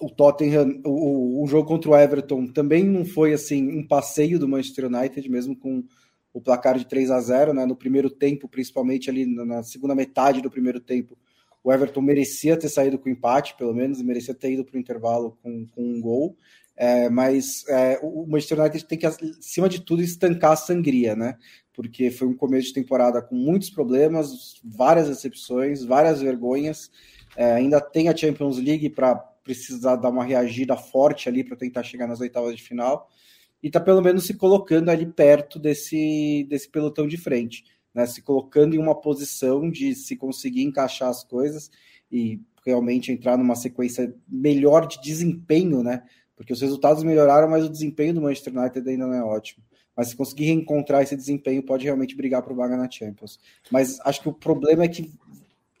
o 0.00 0.10
Tottenham, 0.10 0.80
o, 0.84 1.42
o 1.42 1.46
jogo 1.46 1.68
contra 1.68 1.90
o 1.90 1.96
Everton 1.96 2.46
também 2.46 2.84
não 2.84 3.04
foi 3.04 3.32
assim 3.32 3.78
um 3.78 3.86
passeio 3.86 4.38
do 4.38 4.48
Manchester 4.48 4.86
United, 4.86 5.28
mesmo 5.30 5.56
com 5.56 5.84
o 6.32 6.40
placar 6.40 6.76
de 6.76 6.86
3 6.86 7.10
a 7.10 7.20
0 7.20 7.54
né? 7.54 7.64
No 7.64 7.76
primeiro 7.76 8.10
tempo, 8.10 8.48
principalmente 8.48 9.08
ali 9.08 9.24
na 9.24 9.62
segunda 9.62 9.94
metade 9.94 10.42
do 10.42 10.50
primeiro 10.50 10.80
tempo, 10.80 11.16
o 11.62 11.72
Everton 11.72 12.02
merecia 12.02 12.58
ter 12.58 12.68
saído 12.68 12.98
com 12.98 13.08
empate, 13.08 13.56
pelo 13.56 13.72
menos, 13.72 14.02
merecia 14.02 14.34
ter 14.34 14.52
ido 14.52 14.64
para 14.64 14.76
o 14.76 14.80
intervalo 14.80 15.38
com, 15.42 15.66
com 15.68 15.82
um 15.82 16.00
gol. 16.00 16.36
É, 16.76 17.08
mas 17.08 17.64
é, 17.68 18.00
o 18.02 18.26
Manchester 18.26 18.60
United 18.60 18.84
tem 18.84 18.98
que, 18.98 19.06
acima 19.06 19.68
de 19.68 19.80
tudo, 19.80 20.02
estancar 20.02 20.52
a 20.52 20.56
sangria, 20.56 21.14
né? 21.14 21.38
Porque 21.72 22.10
foi 22.10 22.26
um 22.28 22.36
começo 22.36 22.68
de 22.68 22.74
temporada 22.74 23.22
com 23.22 23.36
muitos 23.36 23.70
problemas, 23.70 24.60
várias 24.64 25.08
decepções, 25.08 25.84
várias 25.84 26.20
vergonhas. 26.20 26.90
É, 27.36 27.52
ainda 27.52 27.80
tem 27.80 28.08
a 28.08 28.16
Champions 28.16 28.58
League 28.58 28.90
para 28.90 29.14
precisar 29.16 29.96
dar 29.96 30.08
uma 30.08 30.24
reagida 30.24 30.76
forte 30.76 31.28
ali 31.28 31.44
para 31.44 31.56
tentar 31.56 31.82
chegar 31.82 32.06
nas 32.06 32.20
oitavas 32.20 32.56
de 32.56 32.62
final 32.62 33.08
e 33.62 33.70
tá 33.70 33.80
pelo 33.80 34.02
menos 34.02 34.26
se 34.26 34.34
colocando 34.34 34.90
ali 34.90 35.06
perto 35.06 35.58
desse, 35.58 36.46
desse 36.48 36.68
pelotão 36.68 37.06
de 37.06 37.16
frente, 37.16 37.64
né? 37.94 38.06
Se 38.06 38.20
colocando 38.20 38.74
em 38.74 38.78
uma 38.78 38.94
posição 38.94 39.70
de 39.70 39.94
se 39.94 40.16
conseguir 40.16 40.62
encaixar 40.62 41.08
as 41.08 41.24
coisas 41.24 41.70
e 42.10 42.40
realmente 42.64 43.12
entrar 43.12 43.36
numa 43.36 43.54
sequência 43.54 44.14
melhor 44.28 44.86
de 44.86 45.00
desempenho, 45.00 45.82
né? 45.82 46.02
Porque 46.36 46.52
os 46.52 46.60
resultados 46.60 47.02
melhoraram, 47.02 47.48
mas 47.48 47.64
o 47.64 47.70
desempenho 47.70 48.14
do 48.14 48.22
Manchester 48.22 48.56
United 48.56 48.88
ainda 48.88 49.06
não 49.06 49.14
é 49.14 49.22
ótimo. 49.22 49.64
Mas 49.96 50.08
se 50.08 50.16
conseguir 50.16 50.44
reencontrar 50.46 51.02
esse 51.02 51.16
desempenho, 51.16 51.62
pode 51.62 51.84
realmente 51.84 52.16
brigar 52.16 52.42
por 52.42 52.54
vaga 52.54 52.76
na 52.76 52.90
Champions. 52.90 53.38
Mas 53.70 54.00
acho 54.00 54.20
que 54.20 54.28
o 54.28 54.32
problema 54.32 54.84
é 54.84 54.88
que 54.88 55.10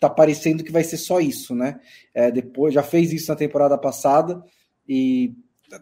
tá 0.08 0.14
parecendo 0.14 0.64
que 0.64 0.72
vai 0.72 0.84
ser 0.84 0.96
só 0.96 1.20
isso, 1.20 1.54
né? 1.54 1.80
É, 2.12 2.30
depois 2.30 2.74
já 2.74 2.82
fez 2.82 3.12
isso 3.12 3.30
na 3.30 3.36
temporada 3.36 3.76
passada 3.78 4.42
e 4.88 5.34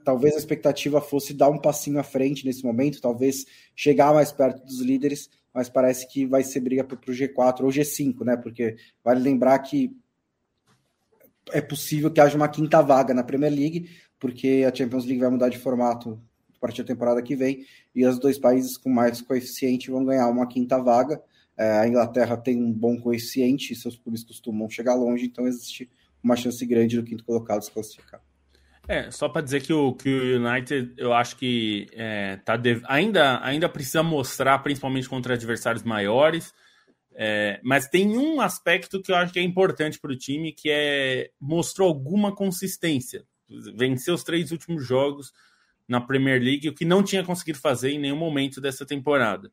talvez 0.05 0.35
a 0.35 0.39
expectativa 0.39 1.01
fosse 1.01 1.35
dar 1.35 1.49
um 1.49 1.59
passinho 1.59 1.99
à 1.99 2.03
frente 2.03 2.47
nesse 2.47 2.65
momento, 2.65 3.01
talvez 3.01 3.45
chegar 3.75 4.15
mais 4.15 4.33
perto 4.33 4.65
dos 4.65 4.81
líderes, 4.81 5.29
mas 5.53 5.69
parece 5.69 6.09
que 6.09 6.25
vai 6.25 6.43
ser 6.43 6.61
briga 6.61 6.85
para 6.85 6.97
o 6.97 7.15
G4 7.15 7.63
ou 7.63 7.69
G5, 7.69 8.25
né? 8.25 8.37
Porque 8.37 8.77
vale 9.05 9.21
lembrar 9.21 9.59
que 9.59 9.95
é 11.51 11.61
possível 11.61 12.11
que 12.11 12.21
haja 12.21 12.37
uma 12.37 12.49
quinta 12.49 12.81
vaga 12.81 13.13
na 13.13 13.25
Premier 13.25 13.53
League, 13.53 13.91
porque 14.19 14.65
a 14.67 14.75
Champions 14.75 15.05
League 15.05 15.21
vai 15.21 15.31
mudar 15.31 15.49
de 15.49 15.59
formato 15.59 16.21
a 16.57 16.61
partir 16.61 16.83
da 16.83 16.89
temporada 16.89 17.21
que 17.23 17.35
vem, 17.35 17.67
e 17.95 18.07
os 18.07 18.19
dois 18.19 18.39
países 18.39 18.77
com 18.77 18.89
mais 18.89 19.21
coeficiente 19.21 19.91
vão 19.91 20.05
ganhar 20.05 20.29
uma 20.29 20.47
quinta 20.47 20.79
vaga. 20.79 21.21
É, 21.57 21.81
a 21.81 21.89
Inglaterra 21.89 22.37
tem 22.37 22.57
um 22.57 22.73
bom 22.73 22.99
coeficiente, 22.99 23.75
seus 23.75 23.97
clubes 23.97 24.25
costumam 24.25 24.69
chegar 24.69 24.95
longe, 24.95 25.27
então 25.27 25.47
existe 25.47 25.91
uma 26.23 26.37
chance 26.37 26.65
grande 26.65 26.97
do 26.97 27.05
quinto 27.05 27.25
colocado 27.25 27.63
se 27.63 27.71
classificar. 27.71 28.21
É, 28.89 29.11
só 29.11 29.29
para 29.29 29.43
dizer 29.43 29.63
que 29.63 29.73
o, 29.73 29.93
que 29.93 30.09
o 30.09 30.45
United, 30.45 30.95
eu 30.97 31.13
acho 31.13 31.37
que 31.37 31.87
é, 31.93 32.37
tá 32.39 32.57
de... 32.57 32.81
ainda, 32.85 33.45
ainda 33.45 33.69
precisa 33.69 34.03
mostrar, 34.03 34.59
principalmente 34.59 35.09
contra 35.09 35.35
adversários 35.35 35.85
maiores, 35.85 36.53
é, 37.15 37.61
mas 37.63 37.89
tem 37.89 38.17
um 38.17 38.41
aspecto 38.41 39.01
que 39.01 39.13
eu 39.13 39.17
acho 39.17 39.33
que 39.33 39.39
é 39.39 39.43
importante 39.43 40.01
para 40.01 40.13
o 40.13 40.17
time, 40.17 40.53
que 40.53 40.71
é 40.71 41.31
mostrou 41.41 41.89
alguma 41.89 42.35
consistência. 42.35 43.25
Venceu 43.77 44.15
os 44.15 44.25
três 44.25 44.51
últimos 44.51 44.85
jogos 44.85 45.33
na 45.87 46.01
Premier 46.01 46.43
League, 46.43 46.69
o 46.69 46.75
que 46.75 46.85
não 46.85 47.03
tinha 47.03 47.23
conseguido 47.23 47.59
fazer 47.59 47.91
em 47.91 47.99
nenhum 47.99 48.17
momento 48.17 48.61
dessa 48.61 48.87
temporada. 48.87 49.53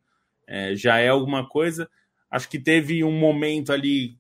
É, 0.50 0.76
já 0.76 0.98
é 0.98 1.10
alguma 1.10 1.48
coisa. 1.48 1.88
Acho 2.30 2.50
que 2.50 2.58
teve 2.58 3.04
um 3.04 3.12
momento 3.12 3.72
ali 3.72 4.18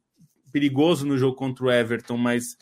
perigoso 0.51 1.05
no 1.05 1.17
jogo 1.17 1.36
contra 1.36 1.65
o 1.65 1.71
Everton, 1.71 2.17
mas 2.17 2.55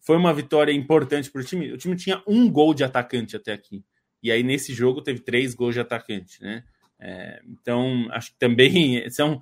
foi 0.00 0.16
uma 0.16 0.34
vitória 0.34 0.72
importante 0.72 1.30
para 1.30 1.40
o 1.40 1.44
time. 1.44 1.72
O 1.72 1.78
time 1.78 1.94
tinha 1.94 2.20
um 2.26 2.50
gol 2.50 2.74
de 2.74 2.82
atacante 2.82 3.36
até 3.36 3.52
aqui. 3.52 3.84
E 4.20 4.32
aí, 4.32 4.42
nesse 4.42 4.74
jogo, 4.74 5.02
teve 5.02 5.20
três 5.20 5.54
gols 5.54 5.74
de 5.74 5.80
atacante, 5.80 6.42
né? 6.42 6.64
É, 6.98 7.40
então, 7.46 8.08
acho 8.10 8.32
que 8.32 8.38
também 8.38 9.08
são, 9.10 9.40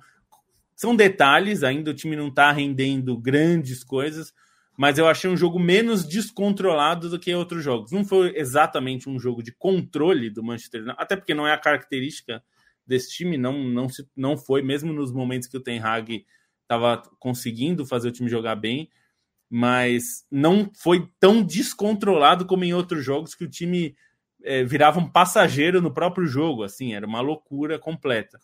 são 0.75 0.95
detalhes. 0.95 1.63
Ainda 1.63 1.89
o 1.89 1.95
time 1.95 2.15
não 2.15 2.27
está 2.27 2.51
rendendo 2.51 3.17
grandes 3.17 3.83
coisas, 3.83 4.31
mas 4.77 4.99
eu 4.99 5.07
achei 5.07 5.27
um 5.27 5.37
jogo 5.37 5.59
menos 5.59 6.07
descontrolado 6.07 7.09
do 7.09 7.19
que 7.19 7.33
outros 7.33 7.63
jogos. 7.63 7.91
Não 7.91 8.05
foi 8.05 8.37
exatamente 8.37 9.09
um 9.09 9.19
jogo 9.19 9.41
de 9.41 9.51
controle 9.51 10.29
do 10.29 10.43
Manchester 10.43 10.81
United, 10.81 11.01
até 11.01 11.15
porque 11.15 11.33
não 11.33 11.47
é 11.47 11.53
a 11.53 11.57
característica 11.57 12.43
desse 12.85 13.11
time, 13.11 13.37
não, 13.37 13.57
não, 13.63 13.89
se, 13.89 14.07
não 14.15 14.37
foi, 14.37 14.61
mesmo 14.61 14.91
nos 14.91 15.11
momentos 15.11 15.47
que 15.47 15.57
o 15.57 15.61
Ten 15.61 15.79
Hag 15.79 16.25
estava 16.61 17.01
conseguindo 17.19 17.85
fazer 17.85 18.09
o 18.09 18.11
time 18.11 18.29
jogar 18.29 18.55
bem 18.55 18.89
mas 19.53 20.25
não 20.31 20.71
foi 20.73 21.09
tão 21.19 21.43
descontrolado 21.43 22.45
como 22.45 22.63
em 22.63 22.73
outros 22.73 23.03
jogos 23.03 23.35
que 23.35 23.43
o 23.43 23.49
time 23.49 23.93
é, 24.41 24.63
virava 24.63 24.97
um 24.97 25.11
passageiro 25.11 25.81
no 25.81 25.93
próprio 25.93 26.25
jogo, 26.25 26.63
assim, 26.63 26.93
era 26.93 27.05
uma 27.05 27.19
loucura 27.19 27.77
completa. 27.77 28.39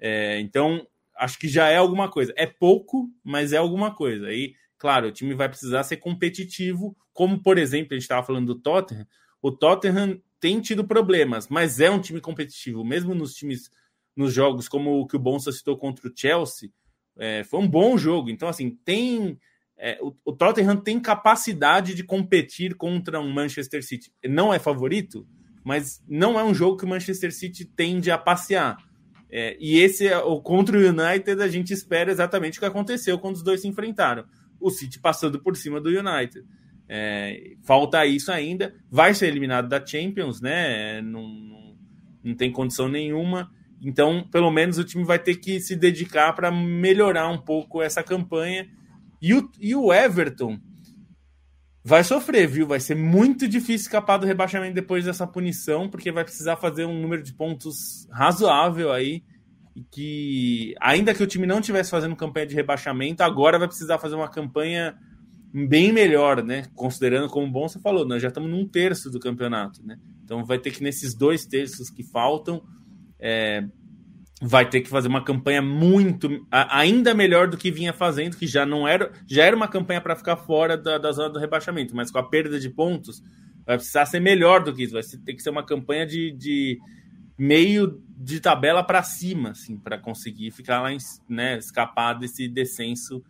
É, 0.00 0.40
então, 0.40 0.84
acho 1.16 1.38
que 1.38 1.46
já 1.46 1.68
é 1.68 1.76
alguma 1.76 2.10
coisa. 2.10 2.34
É 2.36 2.44
pouco, 2.44 3.08
mas 3.22 3.52
é 3.52 3.56
alguma 3.56 3.94
coisa. 3.94 4.26
Aí, 4.26 4.56
claro, 4.76 5.06
o 5.06 5.12
time 5.12 5.32
vai 5.32 5.48
precisar 5.48 5.84
ser 5.84 5.98
competitivo, 5.98 6.96
como, 7.12 7.40
por 7.40 7.56
exemplo, 7.56 7.92
a 7.92 7.94
gente 7.94 8.02
estava 8.02 8.26
falando 8.26 8.52
do 8.52 8.60
Tottenham. 8.60 9.06
O 9.40 9.52
Tottenham 9.52 10.20
tem 10.40 10.60
tido 10.60 10.86
problemas, 10.86 11.48
mas 11.48 11.80
é 11.80 11.90
um 11.90 12.00
time 12.00 12.20
competitivo, 12.20 12.84
mesmo 12.84 13.14
nos 13.14 13.34
times, 13.34 13.70
nos 14.16 14.32
jogos 14.32 14.68
como 14.68 15.00
o 15.00 15.06
que 15.06 15.16
o 15.16 15.20
Bonsa 15.20 15.52
citou 15.52 15.76
contra 15.76 16.08
o 16.08 16.12
Chelsea, 16.14 16.70
é, 17.16 17.42
foi 17.44 17.60
um 17.60 17.68
bom 17.68 17.98
jogo. 17.98 18.30
Então, 18.30 18.48
assim, 18.48 18.70
tem 18.84 19.38
é, 19.78 19.96
o, 20.00 20.14
o, 20.24 20.32
Tottenham 20.32 20.76
tem 20.76 20.98
capacidade 20.98 21.94
de 21.94 22.02
competir 22.02 22.74
contra 22.74 23.20
um 23.20 23.30
Manchester 23.32 23.84
City. 23.84 24.12
Não 24.24 24.52
é 24.52 24.58
favorito, 24.58 25.26
mas 25.64 26.02
não 26.08 26.38
é 26.38 26.42
um 26.42 26.52
jogo 26.52 26.76
que 26.76 26.84
o 26.84 26.88
Manchester 26.88 27.32
City 27.32 27.64
tende 27.64 28.10
a 28.10 28.18
passear. 28.18 28.76
É, 29.30 29.56
e 29.60 29.78
esse 29.78 30.10
o 30.12 30.40
contra 30.40 30.76
o 30.76 30.80
United 30.80 31.40
a 31.42 31.48
gente 31.48 31.72
espera 31.72 32.10
exatamente 32.10 32.58
o 32.58 32.60
que 32.60 32.66
aconteceu 32.66 33.18
quando 33.18 33.36
os 33.36 33.42
dois 33.42 33.60
se 33.60 33.68
enfrentaram. 33.68 34.24
O 34.60 34.70
City 34.70 34.98
passando 34.98 35.40
por 35.40 35.56
cima 35.56 35.80
do 35.80 35.90
United. 35.90 36.44
É, 36.88 37.54
falta 37.64 38.06
isso 38.06 38.32
ainda. 38.32 38.74
Vai 38.90 39.14
ser 39.14 39.26
eliminado 39.28 39.68
da 39.68 39.84
Champions, 39.84 40.40
né? 40.40 41.02
Não, 41.02 41.28
não, 41.28 41.76
não 42.24 42.34
tem 42.34 42.50
condição 42.50 42.88
nenhuma. 42.88 43.50
Então, 43.80 44.26
pelo 44.30 44.50
menos 44.50 44.78
o 44.78 44.84
time 44.84 45.04
vai 45.04 45.18
ter 45.18 45.36
que 45.36 45.60
se 45.60 45.76
dedicar 45.76 46.32
para 46.32 46.50
melhorar 46.50 47.28
um 47.28 47.38
pouco 47.38 47.82
essa 47.82 48.02
campanha 48.02 48.66
e 49.20 49.34
o, 49.34 49.50
e 49.60 49.74
o 49.74 49.92
Everton 49.92 50.58
vai 51.84 52.04
sofrer, 52.04 52.46
viu? 52.46 52.66
Vai 52.66 52.80
ser 52.80 52.94
muito 52.94 53.48
difícil 53.48 53.86
escapar 53.86 54.18
do 54.18 54.26
rebaixamento 54.26 54.74
depois 54.74 55.04
dessa 55.04 55.26
punição, 55.26 55.88
porque 55.88 56.12
vai 56.12 56.24
precisar 56.24 56.56
fazer 56.56 56.84
um 56.84 57.00
número 57.00 57.22
de 57.22 57.32
pontos 57.32 58.06
razoável 58.10 58.92
aí. 58.92 59.22
E 59.74 59.84
que, 59.84 60.74
ainda 60.80 61.14
que 61.14 61.22
o 61.22 61.26
time 61.26 61.46
não 61.46 61.60
estivesse 61.60 61.90
fazendo 61.90 62.16
campanha 62.16 62.46
de 62.46 62.54
rebaixamento, 62.54 63.22
agora 63.22 63.58
vai 63.58 63.68
precisar 63.68 63.98
fazer 63.98 64.16
uma 64.16 64.28
campanha 64.28 64.96
bem 65.52 65.92
melhor, 65.92 66.42
né? 66.42 66.66
Considerando 66.74 67.28
como 67.28 67.50
bom 67.50 67.68
você 67.68 67.80
falou, 67.80 68.06
nós 68.06 68.22
já 68.22 68.28
estamos 68.28 68.50
num 68.50 68.66
terço 68.66 69.10
do 69.10 69.18
campeonato, 69.18 69.84
né? 69.84 69.98
Então 70.24 70.44
vai 70.44 70.58
ter 70.58 70.70
que, 70.70 70.82
nesses 70.82 71.14
dois 71.14 71.46
terços 71.46 71.88
que 71.90 72.02
faltam, 72.02 72.62
é, 73.18 73.64
vai 74.40 74.68
ter 74.68 74.82
que 74.82 74.88
fazer 74.88 75.08
uma 75.08 75.24
campanha 75.24 75.60
muito 75.60 76.28
ainda 76.50 77.14
melhor 77.14 77.48
do 77.48 77.56
que 77.56 77.70
vinha 77.70 77.92
fazendo, 77.92 78.36
que 78.36 78.46
já 78.46 78.64
não 78.64 78.86
era, 78.86 79.10
já 79.26 79.44
era 79.44 79.56
uma 79.56 79.66
campanha 79.66 80.00
para 80.00 80.14
ficar 80.14 80.36
fora 80.36 80.76
da, 80.76 80.98
da, 80.98 81.10
zona 81.12 81.30
do 81.30 81.38
rebaixamento, 81.38 81.96
mas 81.96 82.10
com 82.10 82.18
a 82.18 82.22
perda 82.22 82.60
de 82.60 82.70
pontos 82.70 83.22
vai 83.66 83.76
precisar 83.76 84.06
ser 84.06 84.20
melhor 84.20 84.62
do 84.62 84.74
que 84.74 84.84
isso, 84.84 84.92
vai 84.92 85.02
ter 85.02 85.34
que 85.34 85.42
ser 85.42 85.50
uma 85.50 85.64
campanha 85.64 86.06
de, 86.06 86.30
de 86.32 86.78
meio 87.36 88.02
de 88.16 88.40
tabela 88.40 88.82
para 88.82 89.02
cima, 89.02 89.50
assim, 89.50 89.76
para 89.76 89.98
conseguir 89.98 90.50
ficar 90.50 90.80
lá, 90.80 90.90
né, 91.28 91.58
escapar 91.58 92.14
desse 92.14 92.48
descenso 92.48 93.22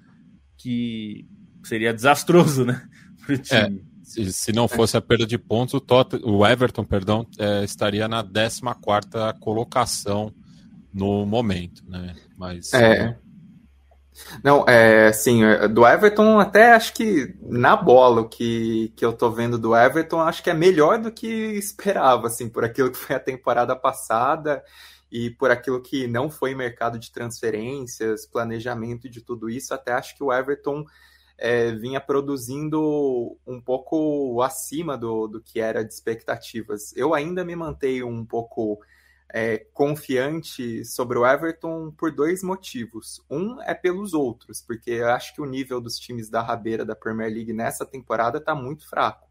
que 0.56 1.26
seria 1.62 1.92
desastroso, 1.92 2.64
né, 2.64 2.82
para 3.24 3.34
o 3.34 3.38
time. 3.38 3.84
É. 3.84 3.88
Se, 4.02 4.32
se, 4.32 4.52
não 4.52 4.66
fosse 4.66 4.96
a 4.96 5.02
perda 5.02 5.26
de 5.26 5.36
pontos, 5.36 5.74
o, 5.74 5.80
Tot 5.80 6.16
o 6.24 6.46
Everton 6.46 6.82
perdão, 6.82 7.26
é, 7.38 7.62
estaria 7.62 8.08
na 8.08 8.24
14 8.24 8.62
quarta 8.80 9.34
colocação 9.38 10.32
no 10.94 11.26
momento, 11.26 11.82
né? 11.86 12.14
Mas 12.34 12.72
é. 12.72 13.18
Não, 14.42 14.64
é 14.66 15.08
assim, 15.08 15.42
do 15.72 15.86
Everton 15.86 16.40
até 16.40 16.72
acho 16.72 16.92
que 16.94 17.34
na 17.40 17.76
bola 17.76 18.22
o 18.22 18.28
que, 18.28 18.92
que 18.96 19.04
eu 19.04 19.12
tô 19.12 19.30
vendo 19.30 19.58
do 19.58 19.76
Everton 19.76 20.20
acho 20.20 20.42
que 20.42 20.50
é 20.50 20.54
melhor 20.54 20.98
do 20.98 21.12
que 21.12 21.26
esperava, 21.26 22.26
assim, 22.26 22.48
por 22.48 22.64
aquilo 22.64 22.90
que 22.90 22.98
foi 22.98 23.16
a 23.16 23.20
temporada 23.20 23.76
passada 23.76 24.62
e 25.10 25.30
por 25.30 25.50
aquilo 25.50 25.82
que 25.82 26.06
não 26.06 26.28
foi 26.30 26.54
mercado 26.54 26.98
de 26.98 27.12
transferências, 27.12 28.26
planejamento 28.26 29.08
de 29.08 29.20
tudo 29.20 29.48
isso, 29.48 29.72
até 29.72 29.92
acho 29.92 30.16
que 30.16 30.22
o 30.22 30.32
Everton 30.32 30.84
é, 31.38 31.70
vinha 31.72 32.00
produzindo 32.00 33.38
um 33.46 33.60
pouco 33.60 34.42
acima 34.42 34.98
do, 34.98 35.28
do 35.28 35.40
que 35.40 35.60
era 35.60 35.84
de 35.84 35.94
expectativas. 35.94 36.94
Eu 36.96 37.14
ainda 37.14 37.44
me 37.44 37.54
mantenho 37.54 38.08
um 38.08 38.26
pouco 38.26 38.80
é, 39.32 39.58
confiante 39.72 40.84
sobre 40.84 41.16
o 41.16 41.26
Everton 41.26 41.92
por 41.92 42.10
dois 42.10 42.42
motivos. 42.42 43.24
Um 43.30 43.62
é 43.62 43.72
pelos 43.72 44.14
outros, 44.14 44.60
porque 44.60 44.90
eu 44.90 45.08
acho 45.10 45.32
que 45.34 45.40
o 45.40 45.46
nível 45.46 45.80
dos 45.80 45.98
times 45.98 46.28
da 46.28 46.42
rabeira 46.42 46.84
da 46.84 46.96
Premier 46.96 47.32
League 47.32 47.52
nessa 47.52 47.86
temporada 47.86 48.38
está 48.38 48.54
muito 48.54 48.88
fraco. 48.88 49.28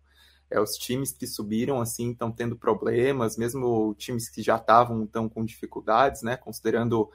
É, 0.49 0.61
os 0.61 0.77
times 0.77 1.11
que 1.11 1.27
subiram 1.27 1.81
assim 1.81 2.11
estão 2.11 2.31
tendo 2.31 2.55
problemas, 2.55 3.35
mesmo 3.35 3.93
times 3.95 4.29
que 4.29 4.41
já 4.41 4.55
estavam 4.55 5.05
tão 5.05 5.27
com 5.27 5.43
dificuldades, 5.43 6.21
né? 6.21 6.37
Considerando 6.37 7.09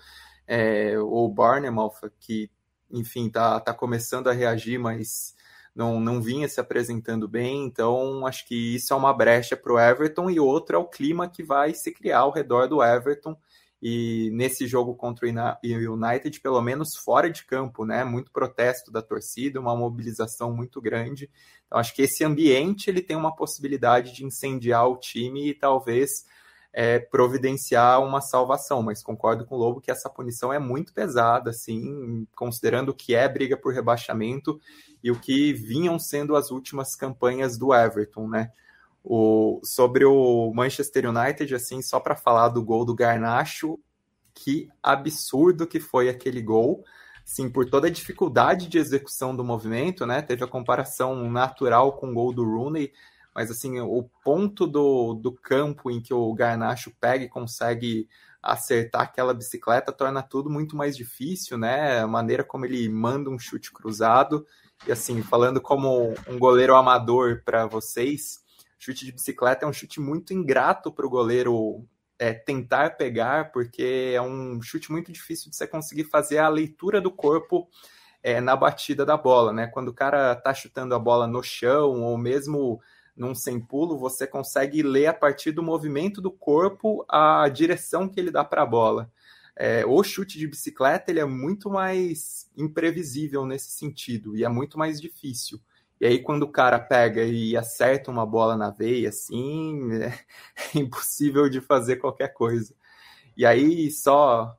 é, 0.46 0.98
o 0.98 1.26
Barnemouth, 1.28 2.10
que 2.20 2.50
enfim 2.92 3.26
está 3.26 3.58
tá 3.60 3.72
começando 3.72 4.28
a 4.28 4.32
reagir, 4.32 4.78
mas 4.78 5.34
não, 5.74 5.98
não 5.98 6.20
vinha 6.20 6.48
se 6.48 6.60
apresentando 6.60 7.26
bem, 7.26 7.64
então 7.64 8.26
acho 8.26 8.46
que 8.46 8.74
isso 8.74 8.92
é 8.92 8.96
uma 8.96 9.12
brecha 9.12 9.56
para 9.56 9.72
o 9.72 9.80
Everton 9.80 10.28
e 10.30 10.38
outro 10.38 10.76
é 10.76 10.78
o 10.78 10.88
clima 10.88 11.28
que 11.28 11.42
vai 11.42 11.72
se 11.74 11.90
criar 11.92 12.20
ao 12.20 12.30
redor 12.30 12.66
do 12.68 12.82
Everton 12.82 13.36
e 13.82 14.30
nesse 14.32 14.64
jogo 14.68 14.94
contra 14.94 15.26
o 15.26 15.28
United, 15.92 16.40
pelo 16.40 16.62
menos 16.62 16.94
fora 16.94 17.28
de 17.28 17.44
campo, 17.44 17.84
né? 17.84 18.04
Muito 18.04 18.30
protesto 18.30 18.92
da 18.92 19.02
torcida, 19.02 19.58
uma 19.58 19.74
mobilização 19.74 20.54
muito 20.54 20.80
grande. 20.80 21.28
Então 21.66 21.80
acho 21.80 21.92
que 21.92 22.02
esse 22.02 22.22
ambiente 22.22 22.88
ele 22.88 23.02
tem 23.02 23.16
uma 23.16 23.34
possibilidade 23.34 24.14
de 24.14 24.24
incendiar 24.24 24.86
o 24.88 24.96
time 24.96 25.48
e 25.48 25.54
talvez 25.54 26.10
é, 26.72 26.98
providenciar 26.98 28.02
uma 28.02 28.20
salvação, 28.20 28.82
mas 28.82 29.02
concordo 29.02 29.44
com 29.44 29.56
o 29.56 29.58
Lobo 29.58 29.80
que 29.80 29.90
essa 29.90 30.08
punição 30.08 30.52
é 30.52 30.58
muito 30.58 30.94
pesada, 30.94 31.50
assim, 31.50 32.26
considerando 32.34 32.90
o 32.90 32.94
que 32.94 33.14
é 33.14 33.28
briga 33.28 33.56
por 33.56 33.74
rebaixamento 33.74 34.58
e 35.04 35.10
o 35.10 35.18
que 35.18 35.52
vinham 35.52 35.98
sendo 35.98 36.34
as 36.34 36.50
últimas 36.50 36.96
campanhas 36.96 37.58
do 37.58 37.74
Everton, 37.74 38.26
né? 38.26 38.50
O, 39.04 39.60
sobre 39.64 40.04
o 40.04 40.52
Manchester 40.54 41.10
United, 41.10 41.54
assim, 41.54 41.82
só 41.82 42.00
para 42.00 42.16
falar 42.16 42.48
do 42.48 42.62
gol 42.62 42.84
do 42.84 42.94
Garnacho, 42.94 43.78
que 44.32 44.68
absurdo 44.82 45.66
que 45.66 45.80
foi 45.80 46.08
aquele 46.08 46.40
gol. 46.40 46.84
Sim, 47.24 47.50
por 47.50 47.68
toda 47.68 47.88
a 47.88 47.90
dificuldade 47.90 48.68
de 48.68 48.78
execução 48.78 49.34
do 49.34 49.44
movimento, 49.44 50.06
né? 50.06 50.22
Teve 50.22 50.44
a 50.44 50.48
comparação 50.48 51.30
natural 51.30 51.92
com 51.92 52.10
o 52.10 52.14
gol 52.14 52.32
do 52.32 52.44
Rooney, 52.44 52.92
mas 53.34 53.50
assim, 53.50 53.80
o 53.80 54.08
ponto 54.24 54.66
do, 54.66 55.14
do 55.14 55.32
campo 55.32 55.90
em 55.90 56.00
que 56.00 56.12
o 56.12 56.32
Garnacho 56.34 56.92
pega 57.00 57.24
e 57.24 57.28
consegue 57.28 58.08
acertar 58.42 59.02
aquela 59.02 59.32
bicicleta 59.32 59.92
torna 59.92 60.22
tudo 60.22 60.50
muito 60.50 60.76
mais 60.76 60.96
difícil, 60.96 61.56
né? 61.56 62.00
A 62.00 62.06
maneira 62.06 62.42
como 62.42 62.66
ele 62.66 62.88
manda 62.88 63.30
um 63.30 63.38
chute 63.38 63.72
cruzado. 63.72 64.44
E 64.86 64.90
assim, 64.90 65.22
falando 65.22 65.60
como 65.60 66.12
um 66.28 66.38
goleiro 66.38 66.74
amador 66.74 67.42
para 67.44 67.66
vocês, 67.66 68.40
chute 68.78 69.04
de 69.04 69.12
bicicleta 69.12 69.64
é 69.64 69.68
um 69.68 69.72
chute 69.72 70.00
muito 70.00 70.34
ingrato 70.34 70.90
para 70.90 71.06
o 71.06 71.10
goleiro 71.10 71.86
é, 72.18 72.32
tentar 72.32 72.96
pegar, 72.96 73.52
porque 73.52 74.12
é 74.14 74.20
um 74.20 74.60
chute 74.60 74.90
muito 74.90 75.12
difícil 75.12 75.50
de 75.50 75.56
você 75.56 75.66
conseguir 75.66 76.04
fazer 76.04 76.38
a 76.38 76.48
leitura 76.48 77.00
do 77.00 77.10
corpo 77.10 77.68
é, 78.22 78.40
na 78.40 78.56
batida 78.56 79.06
da 79.06 79.16
bola, 79.16 79.52
né? 79.52 79.68
Quando 79.68 79.88
o 79.88 79.94
cara 79.94 80.34
tá 80.34 80.52
chutando 80.52 80.94
a 80.96 80.98
bola 80.98 81.28
no 81.28 81.42
chão 81.44 82.02
ou 82.02 82.18
mesmo 82.18 82.80
num 83.16 83.34
sem 83.34 83.60
pulo, 83.60 83.98
você 83.98 84.26
consegue 84.26 84.82
ler 84.82 85.06
a 85.06 85.14
partir 85.14 85.52
do 85.52 85.62
movimento 85.62 86.20
do 86.20 86.30
corpo 86.30 87.04
a 87.08 87.48
direção 87.48 88.08
que 88.08 88.18
ele 88.18 88.30
dá 88.30 88.44
para 88.44 88.62
a 88.62 88.66
bola. 88.66 89.10
É, 89.54 89.84
o 89.84 90.02
chute 90.02 90.38
de 90.38 90.46
bicicleta 90.46 91.10
ele 91.10 91.20
é 91.20 91.24
muito 91.24 91.70
mais 91.70 92.50
imprevisível 92.56 93.44
nesse 93.44 93.70
sentido 93.70 94.36
e 94.36 94.44
é 94.44 94.48
muito 94.48 94.78
mais 94.78 95.00
difícil. 95.00 95.60
E 96.00 96.06
aí, 96.06 96.18
quando 96.18 96.42
o 96.42 96.50
cara 96.50 96.80
pega 96.80 97.22
e 97.22 97.56
acerta 97.56 98.10
uma 98.10 98.26
bola 98.26 98.56
na 98.56 98.70
veia, 98.70 99.10
assim, 99.10 99.92
é, 100.02 100.08
é 100.74 100.78
impossível 100.80 101.48
de 101.48 101.60
fazer 101.60 101.96
qualquer 101.96 102.32
coisa. 102.32 102.74
E 103.36 103.46
aí, 103.46 103.88
só, 103.90 104.56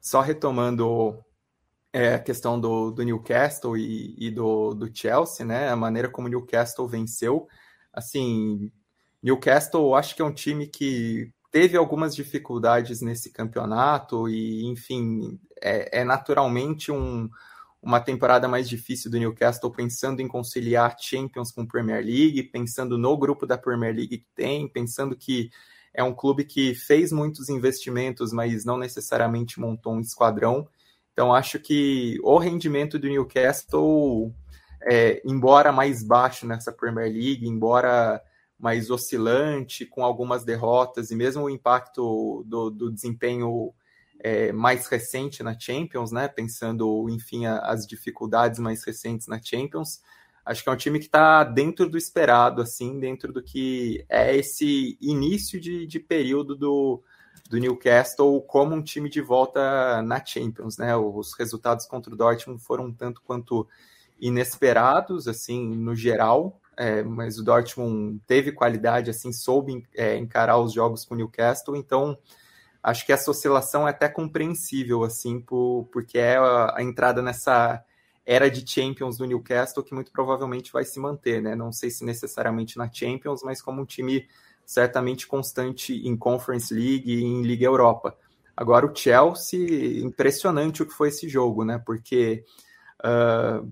só 0.00 0.22
retomando 0.22 1.22
é, 1.92 2.14
a 2.14 2.18
questão 2.18 2.60
do, 2.60 2.90
do 2.90 3.02
Newcastle 3.02 3.76
e, 3.76 4.14
e, 4.18 4.30
do, 4.30 4.74
do 4.74 4.90
Chelsea, 4.94 5.44
né? 5.44 5.68
A 5.68 5.76
maneira 5.76 6.08
como 6.08 6.26
o 6.26 6.30
Newcastle 6.30 6.86
venceu. 6.86 7.48
Assim, 7.92 8.70
Newcastle 9.22 9.94
acho 9.94 10.14
que 10.14 10.22
é 10.22 10.24
um 10.24 10.32
time 10.32 10.66
que 10.66 11.32
teve 11.50 11.76
algumas 11.76 12.14
dificuldades 12.14 13.00
nesse 13.00 13.32
campeonato 13.32 14.28
e, 14.28 14.66
enfim, 14.66 15.40
é, 15.62 16.00
é 16.00 16.04
naturalmente 16.04 16.92
um, 16.92 17.28
uma 17.82 18.00
temporada 18.00 18.46
mais 18.46 18.68
difícil 18.68 19.10
do 19.10 19.18
Newcastle, 19.18 19.70
pensando 19.70 20.20
em 20.20 20.28
conciliar 20.28 20.96
Champions 20.98 21.50
com 21.50 21.66
Premier 21.66 22.04
League, 22.04 22.42
pensando 22.44 22.98
no 22.98 23.16
grupo 23.16 23.46
da 23.46 23.56
Premier 23.56 23.94
League 23.94 24.18
que 24.18 24.26
tem, 24.34 24.68
pensando 24.68 25.16
que 25.16 25.50
é 25.94 26.02
um 26.04 26.14
clube 26.14 26.44
que 26.44 26.74
fez 26.74 27.10
muitos 27.10 27.48
investimentos, 27.48 28.32
mas 28.32 28.64
não 28.64 28.76
necessariamente 28.76 29.58
montou 29.58 29.94
um 29.94 30.00
esquadrão. 30.00 30.68
Então, 31.18 31.34
acho 31.34 31.58
que 31.58 32.16
o 32.22 32.38
rendimento 32.38 32.96
do 32.96 33.08
Newcastle, 33.08 34.32
é, 34.88 35.20
embora 35.24 35.72
mais 35.72 36.00
baixo 36.04 36.46
nessa 36.46 36.70
Premier 36.70 37.12
League, 37.12 37.44
embora 37.44 38.22
mais 38.56 38.88
oscilante, 38.88 39.84
com 39.84 40.04
algumas 40.04 40.44
derrotas, 40.44 41.10
e 41.10 41.16
mesmo 41.16 41.42
o 41.42 41.50
impacto 41.50 42.44
do, 42.46 42.70
do 42.70 42.88
desempenho 42.88 43.74
é, 44.20 44.52
mais 44.52 44.86
recente 44.86 45.42
na 45.42 45.58
Champions, 45.58 46.12
né? 46.12 46.28
Pensando, 46.28 47.08
enfim, 47.10 47.46
as 47.46 47.84
dificuldades 47.84 48.60
mais 48.60 48.84
recentes 48.84 49.26
na 49.26 49.42
Champions, 49.42 50.00
acho 50.46 50.62
que 50.62 50.68
é 50.68 50.72
um 50.72 50.76
time 50.76 51.00
que 51.00 51.06
está 51.06 51.42
dentro 51.42 51.90
do 51.90 51.98
esperado, 51.98 52.62
assim, 52.62 53.00
dentro 53.00 53.32
do 53.32 53.42
que 53.42 54.04
é 54.08 54.36
esse 54.36 54.96
início 55.00 55.60
de, 55.60 55.84
de 55.84 55.98
período 55.98 56.54
do, 56.54 57.02
do 57.48 57.58
Newcastle 57.58 58.40
como 58.42 58.74
um 58.74 58.82
time 58.82 59.08
de 59.08 59.20
volta 59.20 60.02
na 60.02 60.24
Champions, 60.24 60.76
né? 60.76 60.94
Os 60.96 61.32
resultados 61.32 61.86
contra 61.86 62.12
o 62.12 62.16
Dortmund 62.16 62.62
foram 62.62 62.92
tanto 62.92 63.22
quanto 63.22 63.66
inesperados, 64.20 65.26
assim, 65.26 65.74
no 65.76 65.94
geral, 65.94 66.60
é, 66.76 67.02
mas 67.02 67.38
o 67.38 67.44
Dortmund 67.44 68.20
teve 68.26 68.52
qualidade, 68.52 69.10
assim, 69.10 69.32
soube 69.32 69.86
é, 69.94 70.16
encarar 70.16 70.58
os 70.58 70.72
jogos 70.72 71.04
com 71.04 71.14
o 71.14 71.16
Newcastle, 71.16 71.76
então 71.76 72.18
acho 72.82 73.06
que 73.06 73.12
essa 73.12 73.30
oscilação 73.30 73.86
é 73.86 73.90
até 73.90 74.08
compreensível, 74.08 75.02
assim, 75.02 75.40
por, 75.40 75.88
porque 75.92 76.18
é 76.18 76.36
a, 76.36 76.74
a 76.76 76.82
entrada 76.82 77.22
nessa 77.22 77.82
era 78.26 78.50
de 78.50 78.68
Champions 78.68 79.16
do 79.16 79.24
Newcastle 79.24 79.82
que 79.82 79.94
muito 79.94 80.12
provavelmente 80.12 80.70
vai 80.70 80.84
se 80.84 81.00
manter, 81.00 81.40
né? 81.40 81.56
Não 81.56 81.72
sei 81.72 81.90
se 81.90 82.04
necessariamente 82.04 82.76
na 82.76 82.92
Champions, 82.92 83.42
mas 83.42 83.62
como 83.62 83.80
um 83.80 83.86
time 83.86 84.28
certamente 84.68 85.26
constante 85.26 85.94
em 86.06 86.14
Conference 86.14 86.74
League 86.74 87.10
e 87.10 87.24
em 87.24 87.40
Liga 87.40 87.64
Europa. 87.64 88.14
Agora 88.54 88.84
o 88.84 88.94
Chelsea, 88.94 90.04
impressionante 90.04 90.82
o 90.82 90.86
que 90.86 90.92
foi 90.92 91.08
esse 91.08 91.26
jogo, 91.26 91.64
né? 91.64 91.78
Porque 91.78 92.44
uh, 93.02 93.66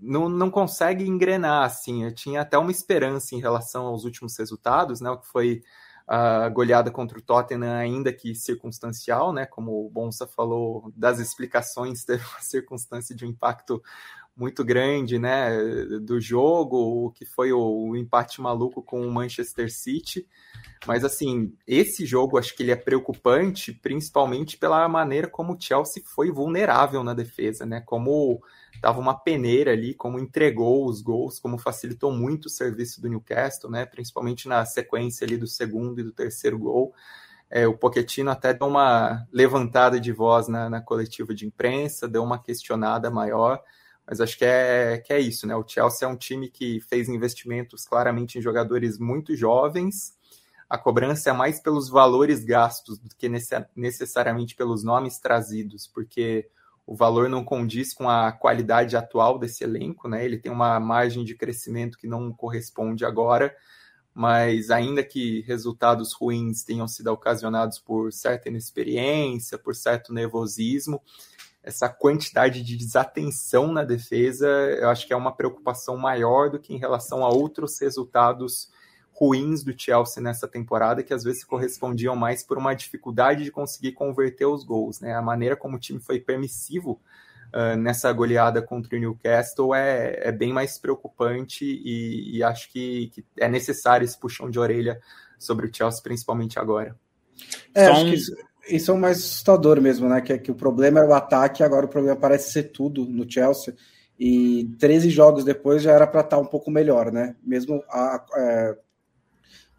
não, 0.00 0.30
não 0.30 0.50
consegue 0.50 1.06
engrenar, 1.06 1.64
assim. 1.66 2.04
Eu 2.04 2.14
tinha 2.14 2.40
até 2.40 2.56
uma 2.56 2.70
esperança 2.70 3.34
em 3.34 3.40
relação 3.40 3.84
aos 3.84 4.04
últimos 4.04 4.34
resultados, 4.38 5.02
né? 5.02 5.10
O 5.10 5.18
que 5.18 5.26
foi 5.26 5.62
a 6.08 6.48
goleada 6.48 6.90
contra 6.90 7.18
o 7.18 7.22
Tottenham, 7.22 7.70
ainda 7.70 8.10
que 8.10 8.34
circunstancial, 8.34 9.34
né? 9.34 9.44
Como 9.44 9.84
o 9.84 9.90
Bonsa 9.90 10.26
falou, 10.26 10.90
das 10.96 11.18
explicações, 11.18 12.04
teve 12.06 12.24
uma 12.24 12.40
circunstância 12.40 13.14
de 13.14 13.26
um 13.26 13.28
impacto 13.28 13.82
muito 14.36 14.64
grande, 14.64 15.18
né, 15.18 15.50
do 16.00 16.20
jogo, 16.20 17.06
o 17.06 17.10
que 17.10 17.24
foi 17.24 17.52
o, 17.52 17.88
o, 17.88 17.96
empate 17.96 18.40
maluco 18.40 18.82
com 18.82 19.06
o 19.06 19.10
Manchester 19.10 19.70
City. 19.70 20.26
Mas 20.86 21.04
assim, 21.04 21.54
esse 21.66 22.06
jogo 22.06 22.38
acho 22.38 22.56
que 22.56 22.62
ele 22.62 22.72
é 22.72 22.76
preocupante, 22.76 23.72
principalmente 23.72 24.56
pela 24.56 24.88
maneira 24.88 25.28
como 25.28 25.52
o 25.52 25.60
Chelsea 25.60 26.02
foi 26.04 26.30
vulnerável 26.30 27.04
na 27.04 27.14
defesa, 27.14 27.66
né? 27.66 27.80
Como 27.80 28.42
tava 28.80 28.98
uma 28.98 29.14
peneira 29.14 29.72
ali, 29.72 29.94
como 29.94 30.18
entregou 30.18 30.86
os 30.88 31.02
gols, 31.02 31.38
como 31.38 31.58
facilitou 31.58 32.10
muito 32.10 32.46
o 32.46 32.50
serviço 32.50 33.00
do 33.00 33.08
Newcastle, 33.08 33.70
né? 33.70 33.84
Principalmente 33.86 34.48
na 34.48 34.64
sequência 34.64 35.24
ali 35.24 35.36
do 35.36 35.46
segundo 35.46 36.00
e 36.00 36.04
do 36.04 36.12
terceiro 36.12 36.58
gol. 36.58 36.92
É, 37.50 37.68
o 37.68 37.76
Pochettino 37.76 38.30
até 38.30 38.54
deu 38.54 38.66
uma 38.66 39.26
levantada 39.30 40.00
de 40.00 40.10
voz 40.10 40.48
na, 40.48 40.70
na 40.70 40.80
coletiva 40.80 41.34
de 41.34 41.46
imprensa, 41.46 42.08
deu 42.08 42.24
uma 42.24 42.42
questionada 42.42 43.10
maior 43.10 43.62
mas 44.12 44.20
acho 44.20 44.36
que 44.36 44.44
é, 44.44 44.98
que 44.98 45.10
é 45.10 45.18
isso, 45.18 45.46
né? 45.46 45.56
O 45.56 45.66
Chelsea 45.66 46.06
é 46.06 46.10
um 46.10 46.18
time 46.18 46.50
que 46.50 46.82
fez 46.82 47.08
investimentos 47.08 47.86
claramente 47.86 48.38
em 48.38 48.42
jogadores 48.42 48.98
muito 48.98 49.34
jovens. 49.34 50.18
A 50.68 50.76
cobrança 50.76 51.30
é 51.30 51.32
mais 51.32 51.60
pelos 51.60 51.88
valores 51.88 52.44
gastos 52.44 52.98
do 52.98 53.08
que 53.16 53.26
necessariamente 53.74 54.54
pelos 54.54 54.84
nomes 54.84 55.18
trazidos, 55.18 55.86
porque 55.86 56.46
o 56.86 56.94
valor 56.94 57.30
não 57.30 57.42
condiz 57.42 57.94
com 57.94 58.06
a 58.06 58.30
qualidade 58.30 58.98
atual 58.98 59.38
desse 59.38 59.64
elenco, 59.64 60.06
né? 60.06 60.22
Ele 60.22 60.36
tem 60.36 60.52
uma 60.52 60.78
margem 60.78 61.24
de 61.24 61.34
crescimento 61.34 61.96
que 61.96 62.06
não 62.06 62.30
corresponde 62.34 63.06
agora, 63.06 63.56
mas 64.12 64.70
ainda 64.70 65.02
que 65.02 65.40
resultados 65.46 66.12
ruins 66.12 66.64
tenham 66.64 66.86
sido 66.86 67.06
ocasionados 67.06 67.78
por 67.78 68.12
certa 68.12 68.50
inexperiência, 68.50 69.56
por 69.56 69.74
certo 69.74 70.12
nervosismo, 70.12 71.00
essa 71.62 71.88
quantidade 71.88 72.62
de 72.62 72.76
desatenção 72.76 73.72
na 73.72 73.84
defesa, 73.84 74.46
eu 74.48 74.88
acho 74.88 75.06
que 75.06 75.12
é 75.12 75.16
uma 75.16 75.34
preocupação 75.34 75.96
maior 75.96 76.50
do 76.50 76.58
que 76.58 76.74
em 76.74 76.78
relação 76.78 77.24
a 77.24 77.28
outros 77.28 77.80
resultados 77.80 78.70
ruins 79.12 79.62
do 79.62 79.72
Chelsea 79.78 80.22
nessa 80.22 80.48
temporada, 80.48 81.02
que 81.02 81.14
às 81.14 81.22
vezes 81.22 81.44
correspondiam 81.44 82.16
mais 82.16 82.42
por 82.42 82.58
uma 82.58 82.74
dificuldade 82.74 83.44
de 83.44 83.52
conseguir 83.52 83.92
converter 83.92 84.46
os 84.46 84.64
gols. 84.64 85.00
Né? 85.00 85.14
A 85.14 85.22
maneira 85.22 85.54
como 85.54 85.76
o 85.76 85.78
time 85.78 86.00
foi 86.00 86.18
permissivo 86.18 87.00
uh, 87.52 87.76
nessa 87.76 88.12
goleada 88.12 88.60
contra 88.60 88.96
o 88.96 88.98
Newcastle 88.98 89.74
é, 89.74 90.28
é 90.28 90.32
bem 90.32 90.52
mais 90.52 90.78
preocupante 90.78 91.64
e, 91.64 92.38
e 92.38 92.42
acho 92.42 92.70
que, 92.72 93.08
que, 93.14 93.24
é 93.38 93.48
necessário 93.48 94.04
esse 94.04 94.18
puxão 94.18 94.50
de 94.50 94.58
orelha 94.58 95.00
sobre 95.38 95.66
o 95.66 95.70
Chelsea, 95.72 96.02
principalmente 96.02 96.58
agora. 96.58 96.96
É, 97.74 97.86
acho 97.86 98.04
que 98.06 98.51
isso 98.68 98.90
é 98.90 98.94
o 98.94 98.98
mais 98.98 99.18
assustador 99.18 99.80
mesmo, 99.80 100.08
né? 100.08 100.20
Que, 100.20 100.38
que 100.38 100.50
o 100.50 100.54
problema 100.54 101.00
era 101.00 101.08
o 101.08 101.14
ataque, 101.14 101.62
agora 101.62 101.86
o 101.86 101.88
problema 101.88 102.16
parece 102.16 102.52
ser 102.52 102.64
tudo 102.64 103.06
no 103.06 103.30
Chelsea. 103.30 103.74
E 104.18 104.70
13 104.78 105.10
jogos 105.10 105.44
depois 105.44 105.82
já 105.82 105.92
era 105.92 106.06
para 106.06 106.20
estar 106.20 106.36
tá 106.36 106.42
um 106.42 106.46
pouco 106.46 106.70
melhor, 106.70 107.10
né? 107.10 107.34
Mesmo 107.42 107.82
a, 107.88 108.24
é, 108.36 108.76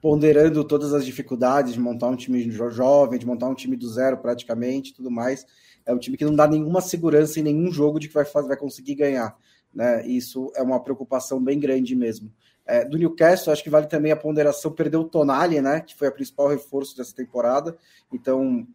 ponderando 0.01 0.65
todas 0.65 0.93
as 0.93 1.05
dificuldades 1.05 1.73
de 1.73 1.79
montar 1.79 2.07
um 2.07 2.15
time 2.15 2.51
jovem, 2.51 3.17
de 3.17 3.25
montar 3.25 3.47
um 3.47 3.55
time 3.55 3.77
do 3.77 3.87
zero 3.87 4.17
praticamente, 4.17 4.93
tudo 4.93 5.09
mais. 5.09 5.45
É 5.85 5.93
um 5.93 5.97
time 5.97 6.17
que 6.17 6.25
não 6.25 6.35
dá 6.35 6.45
nenhuma 6.45 6.81
segurança 6.81 7.39
em 7.39 7.43
nenhum 7.43 7.71
jogo 7.71 7.99
de 7.99 8.09
que 8.09 8.13
vai, 8.13 8.25
fazer, 8.25 8.49
vai 8.49 8.57
conseguir 8.57 8.95
ganhar. 8.95 9.33
Né? 9.73 10.05
Isso 10.05 10.51
é 10.55 10.61
uma 10.61 10.81
preocupação 10.83 11.41
bem 11.41 11.59
grande 11.59 11.95
mesmo. 11.95 12.29
É, 12.65 12.85
do 12.85 12.97
Newcastle, 12.97 13.51
acho 13.51 13.63
que 13.63 13.69
vale 13.69 13.87
também 13.87 14.11
a 14.11 14.15
ponderação, 14.15 14.71
perdeu 14.71 15.01
o 15.01 15.09
Tonali, 15.09 15.59
né, 15.61 15.81
que 15.81 15.95
foi 15.95 16.07
a 16.07 16.11
principal 16.11 16.47
reforço 16.47 16.95
dessa 16.95 17.13
temporada, 17.13 17.77
então 18.11 18.65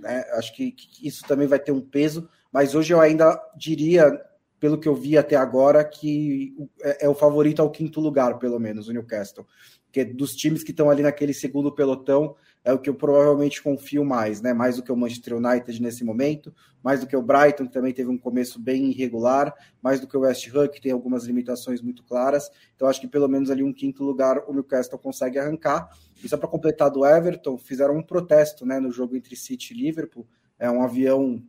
né, 0.00 0.22
acho 0.32 0.54
que, 0.54 0.70
que, 0.72 1.08
isso 1.08 1.24
também 1.26 1.46
vai 1.46 1.58
ter 1.58 1.72
um 1.72 1.80
peso, 1.80 2.28
mas 2.52 2.74
hoje 2.74 2.92
eu 2.92 3.00
ainda 3.00 3.40
diria, 3.56 4.20
pelo 4.60 4.78
que 4.78 4.86
eu 4.86 4.94
vi 4.94 5.16
até 5.16 5.34
agora, 5.34 5.82
que 5.82 6.54
é, 6.82 7.06
é 7.06 7.08
o 7.08 7.14
favorito 7.14 7.62
ao 7.62 7.70
quinto 7.70 8.00
lugar, 8.00 8.38
pelo 8.38 8.58
menos, 8.58 8.86
o 8.88 8.92
Newcastle, 8.92 9.46
que 9.90 10.04
dos 10.04 10.34
times 10.34 10.62
que 10.62 10.70
estão 10.70 10.90
ali 10.90 11.02
naquele 11.02 11.32
segundo 11.32 11.72
pelotão, 11.72 12.36
é 12.68 12.72
o 12.74 12.78
que 12.78 12.90
eu 12.90 12.94
provavelmente 12.94 13.62
confio 13.62 14.04
mais, 14.04 14.42
né? 14.42 14.52
Mais 14.52 14.76
do 14.76 14.82
que 14.82 14.92
o 14.92 14.96
Manchester 14.96 15.38
United 15.38 15.80
nesse 15.80 16.04
momento, 16.04 16.54
mais 16.84 17.00
do 17.00 17.06
que 17.06 17.16
o 17.16 17.22
Brighton, 17.22 17.66
que 17.66 17.72
também 17.72 17.94
teve 17.94 18.10
um 18.10 18.18
começo 18.18 18.60
bem 18.60 18.90
irregular, 18.90 19.54
mais 19.82 20.00
do 20.00 20.06
que 20.06 20.14
o 20.14 20.20
West 20.20 20.54
Ham, 20.54 20.68
que 20.68 20.78
tem 20.78 20.92
algumas 20.92 21.24
limitações 21.24 21.80
muito 21.80 22.04
claras. 22.04 22.50
Então, 22.76 22.86
acho 22.86 23.00
que 23.00 23.08
pelo 23.08 23.26
menos 23.26 23.50
ali 23.50 23.62
um 23.62 23.72
quinto 23.72 24.04
lugar 24.04 24.44
o 24.46 24.52
Newcastle 24.52 24.98
consegue 24.98 25.38
arrancar. 25.38 25.88
E 26.22 26.28
só 26.28 26.36
para 26.36 26.46
completar 26.46 26.90
do 26.90 27.06
Everton, 27.06 27.56
fizeram 27.56 27.96
um 27.96 28.02
protesto 28.02 28.66
né, 28.66 28.78
no 28.78 28.92
jogo 28.92 29.16
entre 29.16 29.34
City 29.34 29.72
e 29.72 29.76
Liverpool. 29.78 30.26
É 30.58 30.70
um 30.70 30.82
avião 30.82 31.42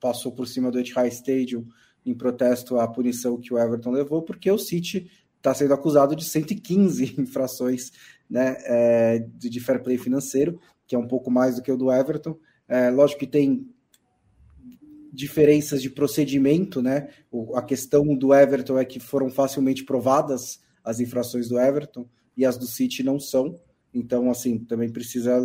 passou 0.00 0.32
por 0.32 0.48
cima 0.48 0.72
do 0.72 0.80
Etihad 0.80 1.08
Stadium 1.14 1.68
em 2.04 2.14
protesto 2.14 2.80
à 2.80 2.88
punição 2.88 3.40
que 3.40 3.54
o 3.54 3.58
Everton 3.58 3.92
levou, 3.92 4.22
porque 4.22 4.50
o 4.50 4.58
City 4.58 5.08
está 5.36 5.54
sendo 5.54 5.74
acusado 5.74 6.16
de 6.16 6.24
115 6.24 7.14
infrações 7.20 7.92
né, 8.28 8.56
é, 8.64 9.26
de 9.36 9.60
fair 9.60 9.82
play 9.82 9.98
financeiro, 9.98 10.58
que 10.86 10.94
é 10.94 10.98
um 10.98 11.06
pouco 11.06 11.30
mais 11.30 11.56
do 11.56 11.62
que 11.62 11.72
o 11.72 11.76
do 11.76 11.92
Everton. 11.92 12.36
É, 12.68 12.90
lógico 12.90 13.20
que 13.20 13.26
tem 13.26 13.68
diferenças 15.14 15.80
de 15.80 15.88
procedimento, 15.88 16.82
né? 16.82 17.08
O, 17.30 17.56
a 17.56 17.62
questão 17.62 18.16
do 18.16 18.34
Everton 18.34 18.76
é 18.76 18.84
que 18.84 18.98
foram 18.98 19.30
facilmente 19.30 19.84
provadas 19.84 20.60
as 20.82 20.98
infrações 20.98 21.48
do 21.48 21.58
Everton 21.58 22.06
e 22.36 22.44
as 22.44 22.58
do 22.58 22.66
City 22.66 23.02
não 23.04 23.20
são. 23.20 23.54
Então, 23.94 24.28
assim, 24.28 24.58
também 24.58 24.90
precisa 24.90 25.40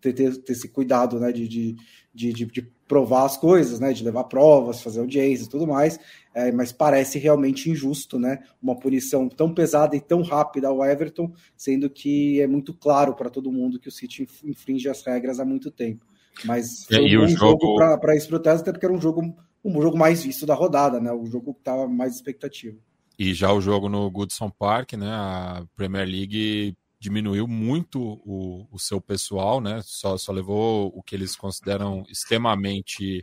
ter, 0.00 0.14
ter, 0.14 0.36
ter 0.38 0.52
esse 0.52 0.68
cuidado, 0.68 1.20
né? 1.20 1.30
De, 1.32 1.46
de, 1.46 1.76
de, 2.14 2.32
de, 2.32 2.62
provar 2.88 3.24
as 3.24 3.36
coisas, 3.36 3.78
né? 3.78 3.92
De 3.92 4.02
levar 4.02 4.24
provas, 4.24 4.80
fazer 4.80 5.00
audiência 5.00 5.44
e 5.44 5.48
tudo 5.50 5.66
mais. 5.66 5.98
É, 6.34 6.50
mas 6.50 6.72
parece 6.72 7.18
realmente 7.18 7.70
injusto, 7.70 8.18
né? 8.18 8.40
Uma 8.60 8.76
punição 8.76 9.28
tão 9.28 9.54
pesada 9.54 9.94
e 9.94 10.00
tão 10.00 10.20
rápida 10.22 10.66
ao 10.66 10.84
Everton, 10.84 11.32
sendo 11.56 11.88
que 11.88 12.40
é 12.40 12.46
muito 12.46 12.74
claro 12.74 13.14
para 13.14 13.30
todo 13.30 13.52
mundo 13.52 13.78
que 13.78 13.88
o 13.88 13.92
City 13.92 14.28
infringe 14.42 14.88
as 14.88 15.04
regras 15.04 15.38
há 15.38 15.44
muito 15.44 15.70
tempo. 15.70 16.04
Mas 16.44 16.84
foi 16.86 17.06
e 17.06 17.16
um 17.16 17.28
jogo, 17.28 17.78
jogo 17.78 18.00
para 18.00 18.16
esse 18.16 18.26
protesto, 18.26 18.62
até 18.62 18.72
porque 18.72 18.84
era 18.84 18.94
um 18.94 19.00
jogo, 19.00 19.22
um 19.64 19.80
jogo 19.80 19.96
mais 19.96 20.24
visto 20.24 20.44
da 20.44 20.54
rodada, 20.54 21.00
né? 21.00 21.12
O 21.12 21.24
jogo 21.26 21.54
que 21.54 21.60
estava 21.60 21.86
mais 21.86 22.16
expectativa. 22.16 22.76
E 23.16 23.32
já 23.32 23.52
o 23.52 23.60
jogo 23.60 23.88
no 23.88 24.10
Goodson 24.10 24.50
Park, 24.50 24.94
né? 24.94 25.08
A 25.08 25.64
Premier 25.76 26.06
League 26.06 26.74
diminuiu 26.98 27.46
muito 27.46 28.00
o, 28.24 28.66
o 28.72 28.78
seu 28.78 29.00
pessoal, 29.00 29.60
né? 29.60 29.80
Só, 29.84 30.16
só 30.16 30.32
levou 30.32 30.92
o 30.96 31.02
que 31.02 31.14
eles 31.14 31.36
consideram 31.36 32.02
extremamente 32.08 33.22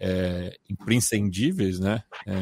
é, 0.00 0.56
imprescindíveis, 0.68 1.78
né? 1.78 2.02
É, 2.26 2.34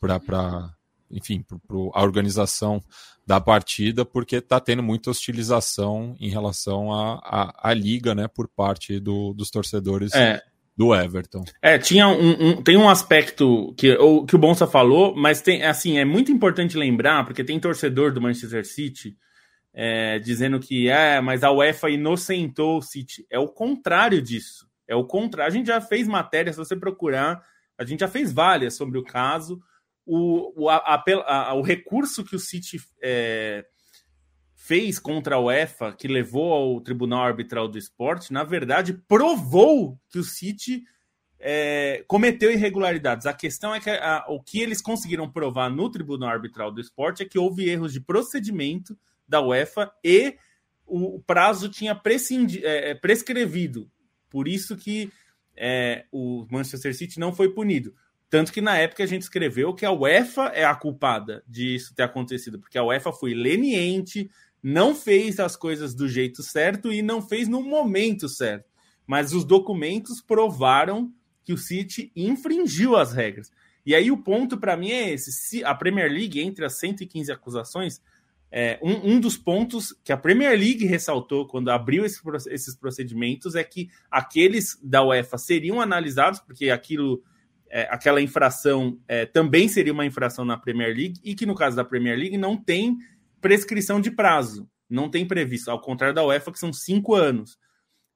para 0.00 0.72
enfim, 1.12 1.42
para 1.42 1.76
a 1.92 2.02
organização 2.02 2.82
da 3.26 3.40
partida, 3.40 4.04
porque 4.04 4.36
está 4.36 4.58
tendo 4.58 4.82
muita 4.82 5.10
hostilização 5.10 6.16
em 6.18 6.30
relação 6.30 6.88
à 6.92 7.72
liga, 7.74 8.14
né, 8.14 8.26
por 8.26 8.48
parte 8.48 8.98
do, 8.98 9.34
dos 9.34 9.50
torcedores 9.50 10.12
é. 10.14 10.40
do 10.76 10.94
Everton. 10.94 11.44
É, 11.60 11.78
tinha 11.78 12.08
um, 12.08 12.48
um, 12.48 12.62
tem 12.62 12.76
um 12.76 12.88
aspecto 12.88 13.74
que 13.76 13.92
o, 13.92 14.24
que 14.24 14.34
o 14.34 14.38
Bonsa 14.38 14.66
falou, 14.66 15.14
mas 15.14 15.42
tem 15.42 15.62
assim, 15.62 15.98
é 15.98 16.04
muito 16.04 16.32
importante 16.32 16.76
lembrar, 16.76 17.24
porque 17.24 17.44
tem 17.44 17.60
torcedor 17.60 18.12
do 18.12 18.20
Manchester 18.20 18.66
City 18.66 19.16
é, 19.74 20.18
dizendo 20.18 20.58
que 20.58 20.88
é, 20.88 21.20
mas 21.20 21.42
a 21.42 21.52
UEFA 21.52 21.90
inocentou 21.90 22.78
o 22.78 22.82
City. 22.82 23.26
É 23.30 23.38
o 23.38 23.48
contrário 23.48 24.20
disso. 24.20 24.66
É 24.92 24.96
o 24.96 25.04
contrário. 25.04 25.50
A 25.52 25.54
gente 25.56 25.66
já 25.66 25.80
fez 25.80 26.06
matéria, 26.06 26.52
se 26.52 26.58
você 26.58 26.76
procurar, 26.76 27.42
a 27.78 27.84
gente 27.84 28.00
já 28.00 28.08
fez 28.08 28.32
várias 28.32 28.74
sobre 28.74 28.98
o 28.98 29.04
caso 29.04 29.60
o, 30.06 30.64
o, 30.64 30.68
a, 30.68 31.02
a, 31.26 31.54
o 31.54 31.62
recurso 31.62 32.24
que 32.24 32.34
o 32.34 32.40
City 32.40 32.80
é, 33.00 33.64
fez 34.54 34.98
contra 34.98 35.36
a 35.36 35.40
UEFA, 35.40 35.92
que 35.92 36.08
levou 36.08 36.52
ao 36.52 36.80
Tribunal 36.80 37.22
Arbitral 37.22 37.68
do 37.68 37.78
Esporte, 37.78 38.32
na 38.32 38.44
verdade, 38.44 38.94
provou 39.08 39.98
que 40.10 40.18
o 40.18 40.24
City 40.24 40.84
é, 41.38 42.04
cometeu 42.06 42.50
irregularidades. 42.50 43.26
A 43.26 43.32
questão 43.32 43.74
é 43.74 43.80
que 43.80 43.90
a, 43.90 44.24
o 44.28 44.42
que 44.42 44.60
eles 44.60 44.80
conseguiram 44.80 45.30
provar 45.30 45.70
no 45.70 45.90
Tribunal 45.90 46.30
Arbitral 46.30 46.72
do 46.72 46.80
Esporte 46.80 47.22
é 47.22 47.26
que 47.26 47.38
houve 47.38 47.68
erros 47.68 47.92
de 47.92 48.00
procedimento 48.00 48.98
da 49.26 49.40
UEFA 49.40 49.90
e 50.04 50.36
o, 50.84 51.20
prazo 51.20 51.68
tinha 51.70 51.98
é, 52.62 52.90
é, 52.90 52.94
prescrevido. 52.94 53.90
Por 54.32 54.48
isso 54.48 54.74
que 54.74 55.12
é, 55.54 56.06
o 56.10 56.46
Manchester 56.50 56.96
City 56.96 57.20
não 57.20 57.34
foi 57.34 57.50
punido. 57.50 57.94
Tanto 58.30 58.50
que 58.50 58.62
na 58.62 58.78
época 58.78 59.04
a 59.04 59.06
gente 59.06 59.20
escreveu 59.20 59.74
que 59.74 59.84
a 59.84 59.92
UEFA 59.92 60.46
é 60.54 60.64
a 60.64 60.74
culpada 60.74 61.44
disso 61.46 61.94
ter 61.94 62.04
acontecido, 62.04 62.58
porque 62.58 62.78
a 62.78 62.84
UEFA 62.84 63.12
foi 63.12 63.34
leniente, 63.34 64.30
não 64.62 64.94
fez 64.94 65.38
as 65.38 65.54
coisas 65.54 65.94
do 65.94 66.08
jeito 66.08 66.42
certo 66.42 66.90
e 66.90 67.02
não 67.02 67.20
fez 67.20 67.46
no 67.46 67.62
momento 67.62 68.30
certo. 68.30 68.64
Mas 69.06 69.34
os 69.34 69.44
documentos 69.44 70.22
provaram 70.22 71.12
que 71.44 71.52
o 71.52 71.58
City 71.58 72.10
infringiu 72.16 72.96
as 72.96 73.12
regras. 73.12 73.50
E 73.84 73.94
aí 73.94 74.10
o 74.10 74.16
ponto 74.16 74.56
para 74.56 74.78
mim 74.78 74.92
é 74.92 75.10
esse: 75.10 75.30
se 75.30 75.62
a 75.62 75.74
Premier 75.74 76.10
League, 76.10 76.40
entre 76.40 76.64
as 76.64 76.78
115 76.78 77.30
acusações, 77.30 78.00
é, 78.54 78.78
um, 78.82 79.14
um, 79.14 79.20
dos 79.20 79.38
pontos 79.38 79.96
que 80.04 80.12
a 80.12 80.16
Premier 80.16 80.52
League 80.58 80.84
ressaltou 80.84 81.46
quando 81.46 81.70
abriu 81.70 82.04
esse, 82.04 82.20
esses 82.50 82.76
procedimentos 82.76 83.54
é 83.54 83.64
que 83.64 83.88
aqueles 84.10 84.78
da 84.82 85.02
UEFA 85.02 85.38
seriam 85.38 85.80
analisados, 85.80 86.38
porque 86.38 86.68
aquilo 86.68 87.22
é, 87.70 87.88
aquela 87.90 88.20
infração 88.20 89.00
é, 89.08 89.24
também 89.24 89.68
seria 89.68 89.94
uma 89.94 90.04
infração 90.04 90.44
na 90.44 90.58
Premier 90.58 90.94
League 90.94 91.18
e 91.24 91.34
que 91.34 91.46
no 91.46 91.54
caso 91.54 91.74
da 91.74 91.84
Premier 91.84 92.18
League 92.18 92.36
não 92.36 92.54
tem 92.54 92.98
prescrição 93.40 93.98
de 93.98 94.10
prazo, 94.10 94.68
não 94.88 95.08
tem 95.08 95.26
previsto, 95.26 95.70
ao 95.70 95.80
contrário 95.80 96.14
da 96.14 96.22
UEFA 96.22 96.52
que 96.52 96.58
são 96.58 96.74
cinco 96.74 97.14
anos. 97.14 97.56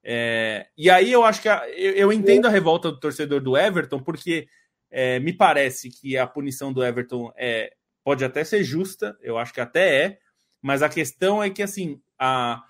É, 0.03 0.67
e 0.77 0.87
aí 0.87 1.11
eu 1.11 1.25
acho 1.25 1.41
que 1.41 1.49
a, 1.49 1.67
eu, 1.71 1.93
eu, 1.93 2.13
entendo 2.13 2.45
a 2.45 2.51
revolta 2.51 2.91
do 2.91 2.99
torcedor 2.99 3.41
do 3.41 3.57
Everton 3.57 3.99
porque 3.99 4.47
é, 4.91 5.19
me 5.19 5.33
parece 5.33 5.89
que 5.89 6.15
a 6.15 6.27
punição 6.27 6.71
do 6.71 6.85
Everton 6.85 7.33
é, 7.35 7.73
pode 8.03 8.23
até 8.23 8.43
ser 8.43 8.63
justa, 8.63 9.17
eu 9.19 9.39
acho 9.39 9.51
que 9.51 9.59
até 9.59 10.05
é, 10.05 10.19
mas 10.67 10.83
a 10.83 10.89
questão 10.89 11.41
é 11.41 11.49
que 11.49 11.63
assim 11.63 12.01
a, 12.19 12.61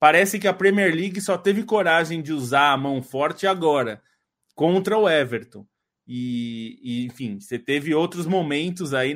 parece 0.00 0.38
que 0.38 0.48
a 0.48 0.54
Premier 0.54 0.94
League 0.94 1.20
só 1.20 1.36
teve 1.36 1.64
coragem 1.64 2.22
de 2.22 2.32
usar 2.32 2.72
a 2.72 2.76
mão 2.78 3.02
forte 3.02 3.46
agora 3.46 4.02
contra 4.54 4.96
o 4.96 5.06
Everton. 5.06 5.66
E, 6.06 6.80
e, 6.82 7.04
enfim, 7.04 7.38
você 7.38 7.58
teve 7.58 7.94
outros 7.94 8.24
momentos 8.24 8.94
aí. 8.94 9.14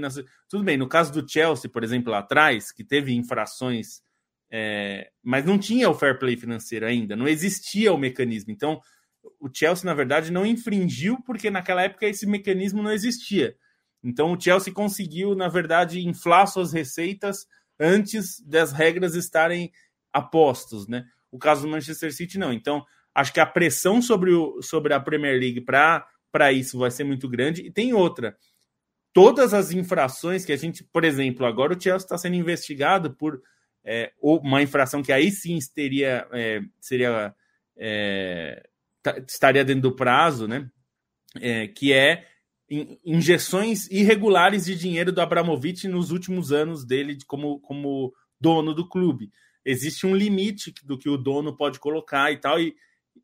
Tudo 0.51 0.65
bem, 0.65 0.77
no 0.77 0.87
caso 0.87 1.11
do 1.15 1.27
Chelsea, 1.27 1.71
por 1.71 1.83
exemplo, 1.83 2.13
lá 2.13 2.19
atrás, 2.19 2.71
que 2.71 2.85
teve 2.85 3.15
infrações, 3.15 4.03
é... 4.53 5.11
mas 5.23 5.47
não 5.47 5.59
tinha 5.59 5.89
o 5.89 5.95
fair 5.95 6.19
play 6.19 6.37
financeiro 6.37 6.85
ainda, 6.85 7.17
não 7.17 7.27
existia 7.27 7.91
o 7.91 7.99
mecanismo. 7.99 8.53
Então, 8.53 8.83
o 9.41 9.49
Chelsea, 9.51 9.87
na 9.87 9.95
verdade, 9.95 10.31
não 10.31 10.45
infringiu, 10.45 11.23
porque 11.25 11.49
naquela 11.49 11.83
época 11.83 12.07
esse 12.07 12.27
mecanismo 12.27 12.83
não 12.83 12.93
existia. 12.93 13.57
Então, 14.05 14.33
o 14.35 14.41
Chelsea 14.41 14.75
conseguiu, 14.75 15.35
na 15.35 15.49
verdade, 15.49 16.07
inflar 16.07 16.47
suas 16.47 16.71
receitas 16.71 17.47
antes 17.79 18.41
das 18.41 18.73
regras 18.73 19.15
estarem 19.15 19.73
apostos, 20.13 20.89
né? 20.89 21.07
O 21.31 21.39
caso 21.39 21.63
do 21.63 21.69
Manchester 21.69 22.13
City, 22.13 22.39
não. 22.39 22.53
Então, 22.53 22.85
acho 23.15 23.33
que 23.33 23.41
a 23.41 23.47
pressão 23.47 24.01
sobre, 24.01 24.33
o, 24.33 24.63
sobre 24.63 24.95
a 24.95 25.01
Premier 25.01 25.39
League 25.39 25.61
para 25.61 26.53
isso 26.53 26.79
vai 26.79 26.91
ser 26.91 27.05
muito 27.05 27.29
grande. 27.29 27.63
E 27.63 27.71
tem 27.71 27.93
outra. 27.93 28.37
Todas 29.13 29.55
as 29.55 29.71
infrações 29.73 30.45
que 30.45 30.53
a 30.53 30.57
gente, 30.57 30.85
por 30.85 31.05
exemplo, 31.05 31.47
agora 31.47 31.73
o 31.73 31.81
Chelsea 31.81 32.05
está 32.05 32.19
sendo 32.19 32.37
investigado 32.37 33.15
por 33.15 33.43
é, 33.85 34.13
uma 34.21 34.63
infração 34.63 35.03
que 35.03 35.13
aí 35.13 35.31
sim 35.31 35.59
teria, 35.75 36.27
é, 36.33 36.61
seria 36.81 37.35
é, 37.77 38.63
estaria 39.27 39.65
dentro 39.65 39.83
do 39.83 39.97
prazo, 39.97 40.49
né? 40.49 40.69
É, 41.41 41.69
que 41.69 41.93
é 41.93 42.27
injeções 43.05 43.89
irregulares 43.91 44.65
de 44.65 44.75
dinheiro 44.75 45.13
do 45.13 45.21
Abramovich 45.21 45.87
nos 45.87 46.11
últimos 46.11 46.53
anos 46.53 46.85
dele 46.85 47.17
como, 47.27 47.61
como 47.61 48.13
dono 48.41 48.75
do 48.75 48.89
clube. 48.89 49.31
Existe 49.65 50.07
um 50.07 50.15
limite 50.15 50.73
do 50.85 50.99
que 50.99 51.09
o 51.09 51.17
dono 51.17 51.57
pode 51.57 51.79
colocar 51.79 52.33
e 52.33 52.39
tal, 52.39 52.61
e 52.61 52.75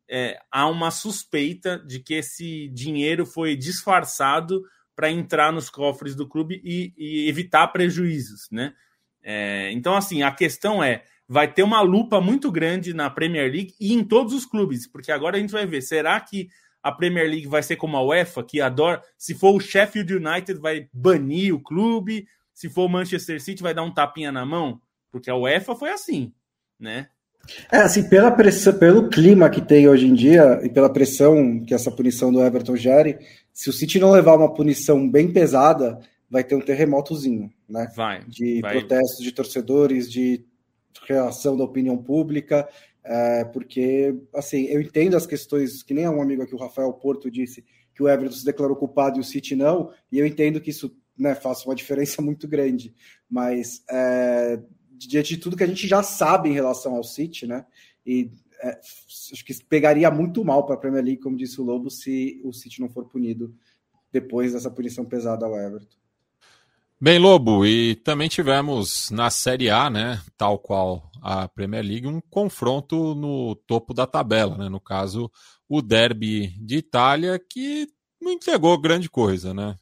é, 0.09 0.39
há 0.51 0.67
uma 0.67 0.91
suspeita 0.91 1.77
de 1.79 1.99
que 1.99 2.15
esse 2.15 2.69
dinheiro 2.69 3.25
foi 3.25 3.55
disfarçado 3.55 4.63
para 4.95 5.11
entrar 5.11 5.51
nos 5.51 5.69
cofres 5.69 6.15
do 6.15 6.27
clube 6.27 6.61
e, 6.63 6.93
e 6.97 7.27
evitar 7.29 7.67
prejuízos, 7.69 8.47
né? 8.51 8.73
É, 9.21 9.71
então, 9.71 9.95
assim, 9.95 10.21
a 10.21 10.31
questão 10.31 10.83
é, 10.83 11.03
vai 11.27 11.51
ter 11.51 11.63
uma 11.63 11.81
lupa 11.81 12.19
muito 12.19 12.51
grande 12.51 12.93
na 12.93 13.09
Premier 13.09 13.51
League 13.51 13.73
e 13.79 13.93
em 13.93 14.03
todos 14.03 14.33
os 14.33 14.45
clubes, 14.45 14.85
porque 14.85 15.11
agora 15.11 15.37
a 15.37 15.39
gente 15.39 15.51
vai 15.51 15.65
ver, 15.65 15.81
será 15.81 16.19
que 16.19 16.49
a 16.83 16.91
Premier 16.91 17.27
League 17.27 17.47
vai 17.47 17.63
ser 17.63 17.77
como 17.77 17.95
a 17.95 18.03
UEFA, 18.05 18.43
que 18.43 18.59
adora, 18.59 19.01
se 19.17 19.33
for 19.33 19.55
o 19.55 19.59
Sheffield 19.59 20.13
United 20.15 20.59
vai 20.59 20.89
banir 20.91 21.55
o 21.55 21.59
clube, 21.61 22.27
se 22.53 22.69
for 22.69 22.85
o 22.85 22.89
Manchester 22.89 23.41
City 23.41 23.63
vai 23.63 23.73
dar 23.73 23.83
um 23.83 23.93
tapinha 23.93 24.31
na 24.31 24.45
mão, 24.45 24.81
porque 25.09 25.29
a 25.29 25.35
UEFA 25.35 25.75
foi 25.75 25.91
assim, 25.91 26.33
né? 26.77 27.07
É, 27.71 27.77
assim, 27.77 28.07
pela 28.07 28.31
pressão, 28.31 28.77
pelo 28.77 29.09
clima 29.09 29.49
que 29.49 29.61
tem 29.61 29.87
hoje 29.87 30.07
em 30.07 30.13
dia 30.13 30.61
e 30.63 30.69
pela 30.69 30.91
pressão 30.91 31.59
que 31.65 31.73
essa 31.73 31.91
punição 31.91 32.31
do 32.31 32.41
Everton 32.41 32.75
gere, 32.75 33.17
se 33.53 33.69
o 33.69 33.73
City 33.73 33.99
não 33.99 34.11
levar 34.11 34.37
uma 34.37 34.53
punição 34.53 35.09
bem 35.09 35.31
pesada, 35.31 35.99
vai 36.29 36.43
ter 36.43 36.55
um 36.55 36.61
terremotozinho, 36.61 37.51
né? 37.67 37.91
Vai. 37.95 38.23
De 38.25 38.61
vai. 38.61 38.71
protestos 38.71 39.23
de 39.23 39.31
torcedores, 39.31 40.11
de 40.11 40.45
reação 41.07 41.57
da 41.57 41.63
opinião 41.63 41.97
pública, 41.97 42.67
é, 43.03 43.43
porque, 43.45 44.15
assim, 44.33 44.63
eu 44.65 44.81
entendo 44.81 45.15
as 45.15 45.27
questões, 45.27 45.83
que 45.83 45.93
nem 45.93 46.07
um 46.07 46.21
amigo 46.21 46.41
aqui, 46.41 46.55
o 46.55 46.59
Rafael 46.59 46.91
Porto, 46.93 47.29
disse 47.29 47.63
que 47.93 48.01
o 48.01 48.09
Everton 48.09 48.35
se 48.35 48.45
declarou 48.45 48.75
culpado 48.75 49.17
e 49.17 49.21
o 49.21 49.23
City 49.23 49.55
não, 49.55 49.91
e 50.11 50.19
eu 50.19 50.25
entendo 50.25 50.61
que 50.61 50.69
isso 50.69 50.95
né, 51.17 51.35
faça 51.35 51.67
uma 51.67 51.75
diferença 51.75 52.21
muito 52.23 52.47
grande, 52.47 52.93
mas 53.29 53.83
é, 53.89 54.59
diante 54.91 55.35
de 55.35 55.37
tudo 55.37 55.57
que 55.57 55.63
a 55.63 55.67
gente 55.67 55.87
já 55.87 56.01
sabe 56.01 56.49
em 56.49 56.53
relação 56.53 56.95
ao 56.95 57.03
City, 57.03 57.45
né? 57.45 57.65
E 58.05 58.31
é, 58.61 58.79
acho 59.31 59.43
que 59.45 59.53
pegaria 59.65 60.09
muito 60.09 60.43
mal 60.43 60.65
para 60.65 60.75
a 60.75 60.77
Premier 60.77 61.03
League, 61.03 61.21
como 61.21 61.37
disse 61.37 61.59
o 61.59 61.63
Lobo, 61.63 61.89
se 61.89 62.41
o 62.43 62.53
City 62.53 62.79
não 62.79 62.89
for 62.89 63.05
punido 63.05 63.53
depois 64.11 64.53
dessa 64.53 64.71
punição 64.71 65.03
pesada 65.03 65.45
ao 65.45 65.57
Everton. 65.57 65.97
Bem, 67.01 67.19
Lobo, 67.19 67.65
e 67.65 67.95
também 67.95 68.29
tivemos 68.29 69.11
na 69.11 69.29
Série 69.29 69.69
A, 69.69 69.89
né, 69.89 70.21
tal 70.37 70.57
qual 70.57 71.11
a 71.23 71.47
Premier 71.47 71.83
League, 71.83 72.05
um 72.05 72.19
confronto 72.29 73.15
no 73.15 73.55
topo 73.65 73.93
da 73.93 74.05
tabela, 74.05 74.57
né, 74.57 74.67
no 74.67 74.79
caso, 74.79 75.31
o 75.69 75.81
Derby 75.81 76.49
de 76.59 76.77
Itália, 76.77 77.39
que 77.39 77.87
não 78.21 78.33
entregou 78.33 78.77
grande 78.77 79.09
coisa, 79.09 79.53
né? 79.53 79.75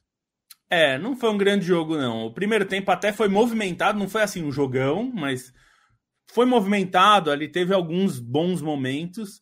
É, 0.69 0.97
não 0.97 1.17
foi 1.17 1.30
um 1.32 1.38
grande 1.38 1.65
jogo, 1.65 1.97
não. 1.97 2.27
O 2.27 2.34
primeiro 2.34 2.65
tempo 2.65 2.91
até 2.91 3.12
foi 3.12 3.27
movimentado, 3.27 3.99
não 3.99 4.08
foi 4.08 4.21
assim 4.21 4.43
um 4.43 4.51
jogão, 4.51 5.12
mas 5.13 5.51
foi 6.32 6.45
movimentado, 6.45 7.30
ali 7.30 7.47
teve 7.47 7.73
alguns 7.73 8.19
bons 8.19 8.62
momentos. 8.62 9.41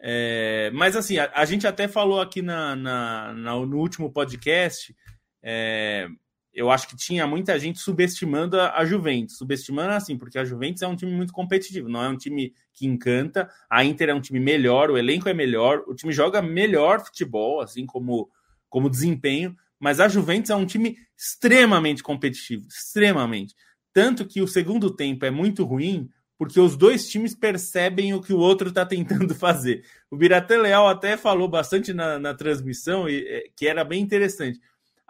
É, 0.00 0.70
mas 0.74 0.96
assim, 0.96 1.18
a, 1.18 1.30
a, 1.32 1.44
gente 1.44 1.66
até 1.66 1.86
falou 1.86 2.20
aqui 2.20 2.42
na, 2.42 2.74
na, 2.74 3.32
na 3.34 3.54
no 3.54 3.78
último 3.78 4.12
podcast. 4.12 4.94
É, 5.42 6.08
eu 6.54 6.70
acho 6.70 6.86
que 6.88 6.96
tinha 6.96 7.26
muita 7.26 7.58
gente 7.58 7.80
subestimando 7.80 8.60
a, 8.60 8.84
Juventus. 8.84 9.36
Subestimando 9.36 9.92
assim, 9.92 10.16
porque 10.16 10.38
a 10.38 10.44
Juventus 10.44 10.82
é 10.82 10.86
um 10.86 10.94
time 10.94 11.12
muito 11.12 11.32
competitivo, 11.32 11.88
não 11.88 12.02
é 12.02 12.08
um 12.08 12.16
time 12.16 12.54
que 12.72 12.86
encanta. 12.86 13.50
A 13.68 13.84
Inter 13.84 14.10
é 14.10 14.14
um 14.14 14.20
time 14.20 14.38
melhor, 14.38 14.90
o 14.90 14.96
elenco 14.96 15.28
é 15.28 15.34
melhor, 15.34 15.82
o 15.86 15.94
time 15.94 16.12
joga 16.12 16.40
melhor 16.40 17.04
futebol, 17.04 17.60
assim 17.60 17.84
como, 17.84 18.30
como 18.68 18.88
desempenho. 18.88 19.56
Mas 19.80 19.98
a 19.98 20.08
Juventus 20.08 20.50
é 20.50 20.56
um 20.56 20.64
time 20.64 20.96
extremamente 21.16 22.02
competitivo, 22.02 22.66
extremamente. 22.68 23.54
Tanto 23.92 24.24
que 24.24 24.40
o 24.40 24.48
segundo 24.48 24.94
tempo 24.94 25.24
é 25.24 25.30
muito 25.30 25.64
ruim, 25.64 26.08
porque 26.38 26.60
os 26.60 26.76
dois 26.76 27.08
times 27.08 27.34
percebem 27.34 28.14
o 28.14 28.20
que 28.20 28.32
o 28.32 28.38
outro 28.38 28.68
está 28.68 28.86
tentando 28.86 29.34
fazer. 29.36 29.84
O 30.10 30.16
Birate 30.16 30.56
Leal 30.56 30.88
até 30.88 31.16
falou 31.16 31.48
bastante 31.48 31.92
na, 31.92 32.18
na 32.18 32.34
transmissão, 32.34 33.08
e, 33.08 33.26
é, 33.26 33.44
que 33.56 33.66
era 33.66 33.84
bem 33.84 34.00
interessante. 34.00 34.60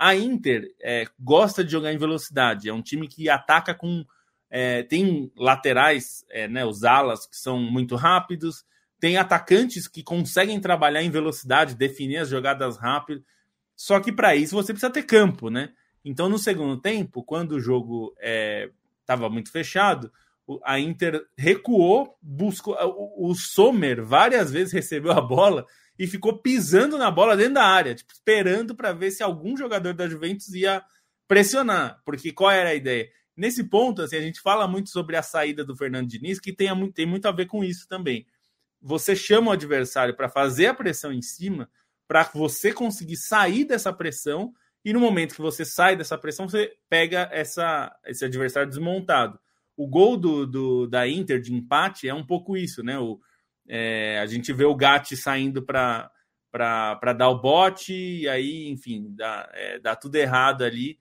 A 0.05 0.15
Inter 0.15 0.71
é, 0.83 1.07
gosta 1.19 1.65
de 1.65 1.73
jogar 1.73 1.91
em 1.91 1.97
velocidade, 1.97 2.69
é 2.69 2.75
um 2.75 2.83
time 2.83 3.09
que 3.09 3.31
ataca 3.31 3.75
com. 3.75 4.05
É, 4.51 4.83
tem 4.83 5.33
laterais, 5.35 6.27
é, 6.29 6.47
né, 6.47 6.63
os 6.63 6.85
alas, 6.85 7.27
que 7.27 7.35
são 7.35 7.59
muito 7.59 7.97
rápidos, 7.97 8.67
tem 9.01 9.17
atacantes 9.17 9.89
que 9.89 10.03
conseguem 10.03 10.61
trabalhar 10.61 11.03
em 11.03 11.09
velocidade, 11.09 11.75
definir 11.75 12.19
as 12.19 12.29
jogadas 12.29 12.77
rápido. 12.77 13.25
Só 13.75 13.99
que 13.99 14.13
para 14.13 14.37
isso 14.37 14.55
você 14.55 14.75
precisa 14.75 14.93
ter 14.93 15.05
campo, 15.05 15.49
né? 15.49 15.73
Então, 16.05 16.29
no 16.29 16.39
segundo 16.39 16.79
tempo, 16.79 17.25
quando 17.25 17.53
o 17.53 17.61
jogo 17.61 18.15
estava 19.01 19.25
é, 19.25 19.31
muito 19.31 19.51
fechado, 19.51 20.13
a 20.63 20.79
Inter 20.79 21.25
recuou, 21.35 22.15
buscou. 22.21 22.77
O, 22.79 23.31
o 23.31 23.35
Sommer 23.35 24.05
várias 24.05 24.53
vezes 24.53 24.71
recebeu 24.71 25.13
a 25.13 25.21
bola 25.23 25.65
e 25.99 26.07
ficou 26.07 26.39
pisando 26.39 26.99
na 26.99 27.11
bola 27.11 27.37
dentro 27.37 27.55
da 27.55 27.65
área, 27.65 27.95
tipo, 27.95 28.13
esperando 28.13 28.75
para 28.75 28.93
ver 28.93 29.11
se 29.11 29.23
algum 29.23 29.57
jogador 29.57 29.95
da 29.95 30.09
Juventus 30.09 30.53
ia 30.55 30.85
pressionar. 31.29 32.01
Porque 32.05 32.33
qual 32.33 32.51
era 32.51 32.71
a 32.71 32.75
ideia? 32.75 33.09
Nesse 33.37 33.65
ponto, 33.65 34.03
assim, 34.03 34.17
a 34.17 34.21
gente 34.21 34.41
fala 34.41 34.67
muito 34.67 34.91
sobre 34.91 35.17
a 35.17 35.23
saída 35.23 35.65
do 35.65 35.77
Fernando 35.77 36.09
Diniz, 36.09 36.41
que 36.41 36.53
tem, 36.53 36.69
tem 36.93 37.07
muito 37.07 37.27
a 37.27 37.33
ver 37.33 37.47
com 37.47 37.65
isso 37.65 37.89
também. 37.89 38.27
Você 38.81 39.17
chama 39.17 39.51
o 39.51 39.53
adversário 39.53 40.15
para 40.15 40.29
fazer 40.29 40.67
a 40.67 40.75
pressão 40.75 41.13
em 41.13 41.23
cima, 41.23 41.71
para 42.07 42.29
você 42.35 42.73
conseguir 42.73 43.17
sair 43.17 43.65
dessa 43.65 43.93
pressão, 43.93 44.53
e 44.85 44.93
no 44.93 45.01
momento 45.01 45.35
que 45.35 45.41
você 45.41 45.65
sai 45.65 45.97
dessa 45.97 46.19
pressão, 46.19 46.49
você 46.49 46.77
pega 46.89 47.29
essa, 47.33 47.95
esse 48.05 48.25
adversário 48.25 48.69
desmontado 48.69 49.39
o 49.77 49.87
gol 49.87 50.17
do, 50.17 50.47
do, 50.47 50.87
da 50.87 51.09
Inter 51.09 51.41
de 51.41 51.53
empate 51.53 52.09
é 52.09 52.15
um 52.15 52.25
pouco 52.25 52.57
isso, 52.57 52.83
né? 52.83 52.99
O, 52.99 53.21
é, 53.69 54.19
a 54.21 54.27
gente 54.27 54.53
vê 54.53 54.65
o 54.65 54.75
Gatti 54.75 55.17
saindo 55.17 55.63
para 55.63 56.11
dar 57.17 57.29
o 57.29 57.41
bote, 57.41 57.93
e 57.93 58.29
aí, 58.29 58.69
enfim, 58.69 59.15
dá, 59.17 59.49
é, 59.53 59.79
dá 59.79 59.97
tudo 59.97 60.17
errado 60.17 60.63
ali. 60.63 60.99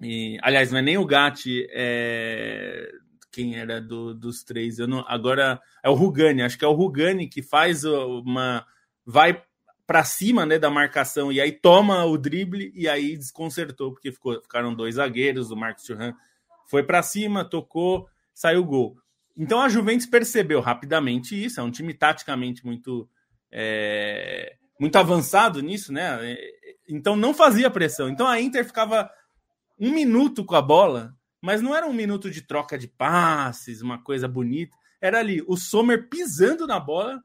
E, 0.00 0.38
aliás, 0.42 0.70
não 0.70 0.78
é 0.78 0.82
nem 0.82 0.98
o 0.98 1.06
Gatti, 1.06 1.66
é, 1.70 2.90
quem 3.32 3.56
era 3.56 3.80
do, 3.80 4.14
dos 4.14 4.42
três? 4.42 4.78
Eu 4.78 4.86
não, 4.86 5.04
agora 5.08 5.60
é 5.82 5.88
o 5.88 5.94
Rugani, 5.94 6.42
acho 6.42 6.58
que 6.58 6.64
é 6.64 6.68
o 6.68 6.74
Rugani 6.74 7.28
que 7.28 7.42
faz 7.42 7.84
uma. 7.84 8.66
vai 9.04 9.42
para 9.86 10.02
cima 10.02 10.44
né, 10.44 10.58
da 10.58 10.68
marcação 10.68 11.30
e 11.30 11.40
aí 11.40 11.52
toma 11.52 12.04
o 12.04 12.18
drible 12.18 12.72
e 12.74 12.88
aí 12.88 13.16
desconcertou, 13.16 13.92
porque 13.92 14.10
ficou, 14.10 14.42
ficaram 14.42 14.74
dois 14.74 14.96
zagueiros, 14.96 15.52
o 15.52 15.56
Marcos 15.56 15.84
Churran 15.84 16.12
foi 16.66 16.82
para 16.82 17.02
cima, 17.02 17.44
tocou, 17.44 18.08
saiu 18.34 18.62
o 18.62 18.64
gol. 18.64 18.98
Então 19.36 19.60
a 19.60 19.68
Juventus 19.68 20.06
percebeu 20.06 20.60
rapidamente 20.60 21.42
isso, 21.42 21.60
é 21.60 21.62
um 21.62 21.70
time 21.70 21.92
taticamente 21.92 22.64
muito 22.64 23.08
é, 23.52 24.56
muito 24.80 24.96
avançado 24.96 25.60
nisso, 25.60 25.92
né? 25.92 26.36
Então 26.88 27.16
não 27.16 27.34
fazia 27.34 27.70
pressão. 27.70 28.08
Então 28.08 28.26
a 28.26 28.40
Inter 28.40 28.64
ficava 28.64 29.10
um 29.78 29.90
minuto 29.90 30.44
com 30.44 30.54
a 30.54 30.62
bola, 30.62 31.14
mas 31.40 31.60
não 31.60 31.74
era 31.74 31.86
um 31.86 31.92
minuto 31.92 32.30
de 32.30 32.42
troca 32.42 32.78
de 32.78 32.88
passes, 32.88 33.82
uma 33.82 34.02
coisa 34.02 34.26
bonita. 34.26 34.76
Era 35.00 35.18
ali 35.18 35.44
o 35.46 35.56
Sommer 35.56 36.08
pisando 36.08 36.66
na 36.66 36.80
bola, 36.80 37.22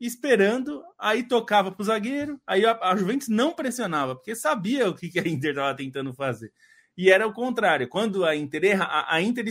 esperando, 0.00 0.82
aí 0.98 1.24
tocava 1.24 1.72
para 1.72 1.82
o 1.82 1.84
zagueiro, 1.84 2.40
aí 2.46 2.64
a, 2.64 2.78
a, 2.80 2.96
Juventus 2.96 3.28
não 3.28 3.52
pressionava, 3.52 4.14
porque 4.14 4.36
sabia 4.36 4.88
o 4.88 4.94
que, 4.94 5.08
que 5.08 5.18
a 5.18 5.26
Inter 5.26 5.50
estava 5.50 5.76
tentando 5.76 6.14
fazer. 6.14 6.52
E 6.96 7.10
era 7.10 7.26
o 7.26 7.32
contrário. 7.32 7.88
Quando 7.88 8.24
a 8.24 8.34
Inter 8.34 8.64
erra, 8.64 8.84
a, 8.84 9.16
a 9.16 9.22
Inter 9.22 9.46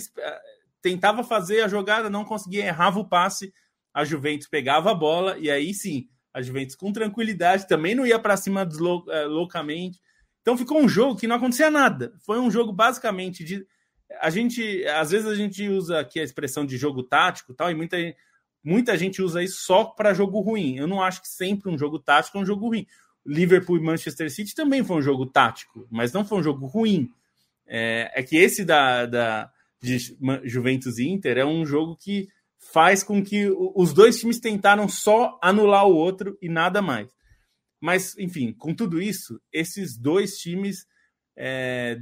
tentava 0.89 1.23
fazer 1.23 1.62
a 1.62 1.67
jogada, 1.67 2.10
não 2.10 2.23
conseguia, 2.23 2.65
errava 2.65 3.00
o 3.00 3.08
passe, 3.08 3.54
a 3.93 4.06
Juventus 4.06 4.47
pegava 4.47 4.91
a 4.91 4.95
bola, 4.95 5.38
e 5.38 5.50
aí 5.50 5.73
sim, 5.73 6.08
a 6.34 6.41
Juventus 6.41 6.76
com 6.76 6.93
tranquilidade 6.93 7.67
também 7.67 7.95
não 7.95 8.06
ia 8.06 8.19
para 8.19 8.38
cima 8.38 8.62
eh, 8.62 9.26
loucamente. 9.26 10.00
Então 10.41 10.58
ficou 10.58 10.80
um 10.80 10.88
jogo 10.88 11.19
que 11.19 11.28
não 11.28 11.36
acontecia 11.36 11.69
nada. 11.69 12.13
Foi 12.26 12.39
um 12.39 12.50
jogo 12.50 12.71
basicamente 12.71 13.43
de. 13.43 13.65
A 14.21 14.30
gente, 14.30 14.86
às 14.88 15.12
vezes 15.12 15.28
a 15.28 15.36
gente 15.36 15.67
usa 15.67 16.00
aqui 16.00 16.19
a 16.19 16.23
expressão 16.23 16.65
de 16.65 16.78
jogo 16.78 17.04
tático 17.04 17.54
tal, 17.54 17.69
e 17.69 17.76
muita, 17.76 17.97
muita 18.63 18.97
gente 18.97 19.21
usa 19.21 19.43
isso 19.43 19.62
só 19.62 19.84
para 19.84 20.13
jogo 20.13 20.39
ruim. 20.39 20.78
Eu 20.78 20.88
não 20.88 21.02
acho 21.02 21.21
que 21.21 21.28
sempre 21.28 21.69
um 21.69 21.78
jogo 21.78 22.00
tático 22.00 22.38
é 22.38 22.41
um 22.41 22.45
jogo 22.45 22.67
ruim. 22.67 22.88
Liverpool 23.26 23.78
e 23.78 23.82
Manchester 23.82 24.32
City 24.32 24.56
também 24.56 24.86
foi 24.86 24.97
um 24.97 25.02
jogo 25.02 25.26
tático, 25.26 25.86
mas 25.91 26.13
não 26.13 26.23
foi 26.23 26.38
um 26.38 26.43
jogo 26.43 26.65
ruim. 26.65 27.10
É, 27.65 28.12
é 28.15 28.23
que 28.23 28.38
esse 28.38 28.63
da, 28.63 29.06
da 29.06 29.52
de 29.81 29.97
Juventus 30.43 30.97
e 30.97 31.07
Inter 31.07 31.37
é 31.37 31.45
um 31.45 31.65
jogo 31.65 31.95
que 31.95 32.27
faz 32.71 33.03
com 33.03 33.23
que 33.23 33.49
os 33.75 33.93
dois 33.93 34.19
times 34.19 34.39
tentaram 34.39 34.89
só 34.89 35.39
anular 35.41 35.85
o 35.85 35.95
outro 35.95 36.37
e 36.41 36.49
nada 36.49 36.81
mais. 36.81 37.09
Mas, 37.79 38.17
enfim, 38.17 38.51
com 38.53 38.73
tudo 38.73 39.01
isso, 39.01 39.39
esses 39.53 39.97
dois 39.97 40.37
times 40.37 40.85
é, 41.37 41.99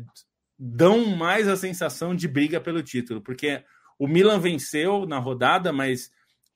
dão 0.57 1.05
mais 1.05 1.47
a 1.47 1.57
sensação 1.57 2.15
de 2.15 2.27
briga 2.27 2.61
pelo 2.61 2.81
título, 2.81 3.21
porque 3.21 3.63
o 3.99 4.07
Milan 4.07 4.39
venceu 4.39 5.05
na 5.05 5.19
rodada, 5.19 5.73
mas 5.73 6.09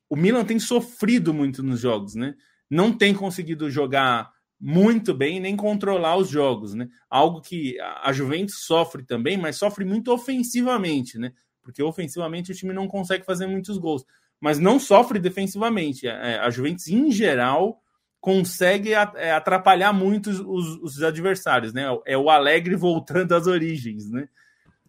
o 0.09 0.15
Milan 0.15 0.45
tem 0.45 0.59
sofrido 0.59 1.33
muito 1.33 1.61
nos 1.61 1.81
jogos, 1.81 2.15
né? 2.15 2.33
Não 2.69 2.95
tem 2.95 3.13
conseguido 3.13 3.69
jogar 3.69 4.31
muito 4.59 5.13
bem 5.13 5.39
nem 5.39 5.55
controlar 5.55 6.17
os 6.17 6.29
jogos, 6.29 6.73
né? 6.73 6.89
Algo 7.09 7.39
que 7.39 7.79
a 7.79 8.11
Juventus 8.11 8.65
sofre 8.65 9.03
também, 9.03 9.37
mas 9.37 9.55
sofre 9.55 9.85
muito 9.85 10.11
ofensivamente, 10.11 11.17
né? 11.17 11.31
Porque 11.61 11.81
ofensivamente 11.81 12.51
o 12.51 12.55
time 12.55 12.73
não 12.73 12.87
consegue 12.87 13.25
fazer 13.25 13.47
muitos 13.47 13.77
gols, 13.77 14.05
mas 14.39 14.59
não 14.59 14.79
sofre 14.79 15.17
defensivamente. 15.19 16.07
É, 16.07 16.39
a 16.39 16.49
Juventus, 16.49 16.87
em 16.87 17.09
geral, 17.09 17.81
consegue 18.19 18.91
é, 18.93 19.31
atrapalhar 19.31 19.93
muito 19.93 20.29
os, 20.29 20.75
os 20.81 21.01
adversários, 21.01 21.71
né? 21.71 21.85
É 22.05 22.17
o 22.17 22.29
Alegre 22.29 22.75
voltando 22.75 23.33
às 23.33 23.47
origens, 23.47 24.09
né? 24.09 24.27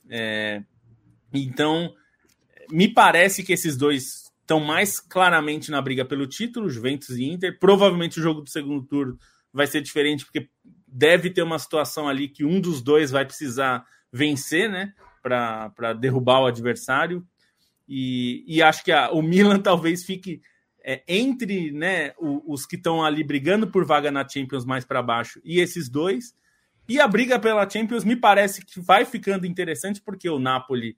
É, 0.09 0.63
então, 1.33 1.95
me 2.73 2.89
parece 2.89 3.45
que 3.45 3.53
esses 3.53 3.77
dois 3.77 4.31
estão 4.41 4.59
mais 4.59 4.99
claramente 4.99 5.71
na 5.71 5.81
briga 5.81 6.05
pelo 6.05 6.27
título, 6.27 6.69
Juventus 6.69 7.11
e 7.11 7.25
Inter. 7.25 7.57
Provavelmente 7.61 8.19
o 8.19 8.23
jogo 8.23 8.41
do 8.41 8.51
segundo 8.51 8.85
turno 8.85 9.17
vai 9.53 9.67
ser 9.67 9.81
diferente, 9.81 10.25
porque 10.25 10.49
deve 10.87 11.31
ter 11.31 11.43
uma 11.43 11.59
situação 11.59 12.09
ali 12.09 12.29
que 12.29 12.45
um 12.45 12.61
dos 12.61 12.83
dois 12.83 13.11
vai 13.11 13.25
precisar 13.25 13.85
vencer, 14.13 14.69
né? 14.69 14.93
Para 15.23 15.93
derrubar 15.93 16.41
o 16.41 16.47
adversário. 16.47 17.27
E, 17.89 18.45
e 18.47 18.63
acho 18.63 18.85
que 18.85 18.93
a, 18.93 19.11
o 19.11 19.21
Milan 19.23 19.59
talvez 19.61 20.05
fique 20.05 20.41
é, 20.85 21.03
entre 21.07 21.71
né, 21.73 22.13
o, 22.19 22.53
os 22.53 22.65
que 22.65 22.77
estão 22.77 23.05
ali 23.05 23.23
brigando 23.23 23.67
por 23.67 23.85
vaga 23.85 24.11
na 24.11 24.27
Champions 24.27 24.65
mais 24.65 24.85
para 24.85 25.03
baixo 25.03 25.41
e 25.45 25.61
esses 25.61 25.89
dois. 25.89 26.35
E 26.89 26.99
a 27.01 27.07
briga 27.07 27.39
pela 27.39 27.69
Champions 27.69 28.05
me 28.05 28.17
parece 28.17 28.65
que 28.65 28.81
vai 28.81 29.05
ficando 29.05 29.47
interessante, 29.47 30.01
porque 30.01 30.29
o 30.29 30.39
Napoli 30.39 30.97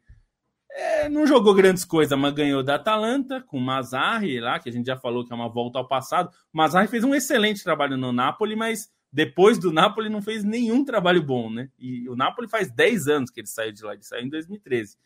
é, 0.75 1.09
não 1.09 1.27
jogou 1.27 1.55
grandes 1.55 1.85
coisas, 1.85 2.19
mas 2.19 2.33
ganhou 2.33 2.63
da 2.63 2.77
Atalanta 2.77 3.43
com 3.43 3.59
o 3.59 3.61
Mazzarri 3.61 4.41
lá, 4.41 4.59
que 4.59 4.69
a 4.69 4.73
gente 4.73 4.87
já 4.87 4.97
falou 4.97 5.25
que 5.25 5.33
é 5.33 5.37
uma 5.37 5.49
volta 5.49 5.79
ao 5.79 5.87
passado. 5.87 6.31
O 6.53 6.57
Mazzarri 6.57 6.89
fez 6.89 7.05
um 7.05 7.15
excelente 7.15 7.63
trabalho 7.63 7.97
no 7.97 8.13
Napoli, 8.13 8.57
mas 8.57 8.91
depois 9.13 9.59
do 9.59 9.71
Napoli 9.71 10.09
não 10.09 10.23
fez 10.23 10.43
nenhum 10.43 10.85
trabalho 10.85 11.23
bom, 11.23 11.51
né? 11.51 11.69
E 11.79 12.09
o 12.09 12.17
Napoli 12.17 12.49
faz 12.49 12.71
10 12.71 13.09
anos 13.09 13.31
que 13.31 13.41
ele 13.41 13.47
saiu 13.47 13.73
de 13.73 13.83
lá, 13.83 13.93
ele 13.93 14.03
saiu 14.03 14.25
em 14.25 14.31
2013. 14.31 14.97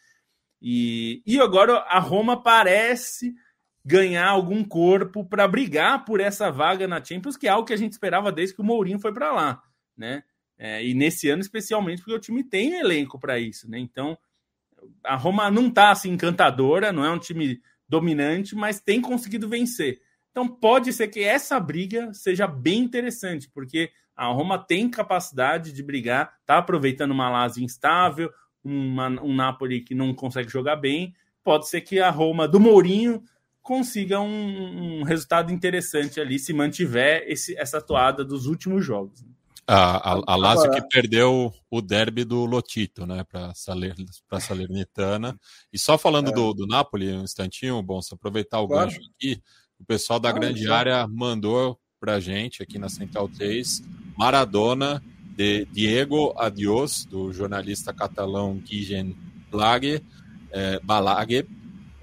E, 0.63 1.23
e 1.27 1.41
agora 1.41 1.79
a 1.79 1.99
Roma 1.99 2.41
parece 2.41 3.35
ganhar 3.85 4.29
algum 4.29 4.65
corpo 4.65 5.25
para 5.25 5.49
brigar 5.49 6.05
por 6.05 6.21
essa 6.21 6.51
vaga 6.51 6.87
na 6.87 7.03
Champions, 7.05 7.37
que 7.37 7.49
é 7.49 7.51
algo 7.51 7.67
que 7.67 7.73
a 7.73 7.77
gente 7.77 7.93
esperava 7.93 8.31
desde 8.31 8.55
que 8.55 8.61
o 8.61 8.65
Mourinho 8.65 9.01
foi 9.01 9.13
para 9.13 9.33
lá, 9.33 9.63
né? 9.97 10.23
É, 10.59 10.85
e 10.85 10.95
nesse 10.95 11.29
ano 11.29 11.43
especialmente 11.43 11.99
porque 11.99 12.15
o 12.15 12.21
time 12.21 12.43
tem 12.43 12.75
elenco 12.79 13.19
para 13.19 13.39
isso, 13.39 13.69
né? 13.71 13.79
Então 13.79 14.17
a 15.05 15.17
Roma 15.17 15.51
não 15.51 15.69
está 15.69 15.91
assim 15.91 16.11
encantadora, 16.11 16.93
não 16.93 17.05
é 17.05 17.11
um 17.11 17.19
time 17.19 17.61
dominante, 17.89 18.55
mas 18.55 18.81
tem 18.81 19.01
conseguido 19.01 19.49
vencer. 19.49 20.01
Então 20.31 20.49
pode 20.49 20.93
ser 20.93 21.09
que 21.09 21.21
essa 21.21 21.59
briga 21.59 22.13
seja 22.13 22.47
bem 22.47 22.81
interessante, 22.81 23.49
porque 23.49 23.91
A 24.17 24.29
Roma 24.29 24.59
tem 24.59 24.89
capacidade 24.89 25.73
de 25.73 25.83
brigar, 25.83 26.33
tá 26.47 26.57
aproveitando 26.57 27.11
uma 27.11 27.29
Lazio 27.29 27.63
instável, 27.63 28.31
uma, 28.65 29.09
um 29.23 29.35
Napoli 29.35 29.83
que 29.83 29.95
não 29.95 30.15
consegue 30.15 30.49
jogar 30.49 30.77
bem. 30.77 31.15
Pode 31.45 31.69
ser 31.69 31.83
que 31.83 32.01
a 32.01 32.09
Roma 32.11 32.49
do 32.49 32.59
Mourinho 32.59 33.23
consiga 33.63 34.19
um, 34.21 35.01
um 35.01 35.03
resultado 35.03 35.53
interessante 35.53 36.19
ali 36.19 36.39
se 36.39 36.53
mantiver 36.55 37.25
esse, 37.27 37.57
essa 37.59 37.81
toada 37.81 38.25
dos 38.25 38.47
últimos 38.47 38.85
jogos. 38.85 39.23
Né? 39.23 39.36
A, 39.69 40.13
a, 40.13 40.23
a 40.29 40.37
Lazio 40.37 40.71
que 40.71 40.81
perdeu 40.89 41.53
o 41.69 41.83
derby 41.83 42.25
do 42.25 42.45
Lotito, 42.45 43.05
né, 43.05 43.25
para 43.25 43.53
Saler, 43.53 43.97
a 44.31 44.39
Salernitana. 44.39 45.37
E 45.73 45.79
só 45.79 45.99
falando 45.99 46.31
é. 46.31 46.33
do, 46.33 46.55
do 46.55 46.67
Napoli, 46.67 47.13
um 47.13 47.25
instantinho, 47.25 47.83
bom, 47.83 48.01
se 48.01 48.15
aproveitar 48.15 48.61
o 48.61 48.69
claro. 48.69 48.91
gancho 48.91 49.01
aqui, 49.17 49.43
o 49.79 49.85
pessoal 49.85 50.21
da 50.21 50.29
ah, 50.29 50.33
grande 50.33 50.71
área 50.71 51.07
mandou 51.09 51.79
para 51.99 52.21
gente 52.21 52.63
aqui 52.63 52.79
na 52.79 52.89
Central 52.89 53.29
3 53.29 53.83
Maradona 54.17 55.03
de 55.37 55.67
Diego 55.67 56.33
Adios, 56.39 57.05
do 57.05 57.33
jornalista 57.33 57.93
catalão 57.93 58.57
Guilhem 58.57 59.17
Blague, 59.51 60.03
é, 60.51 60.81
Balague, 60.81 61.47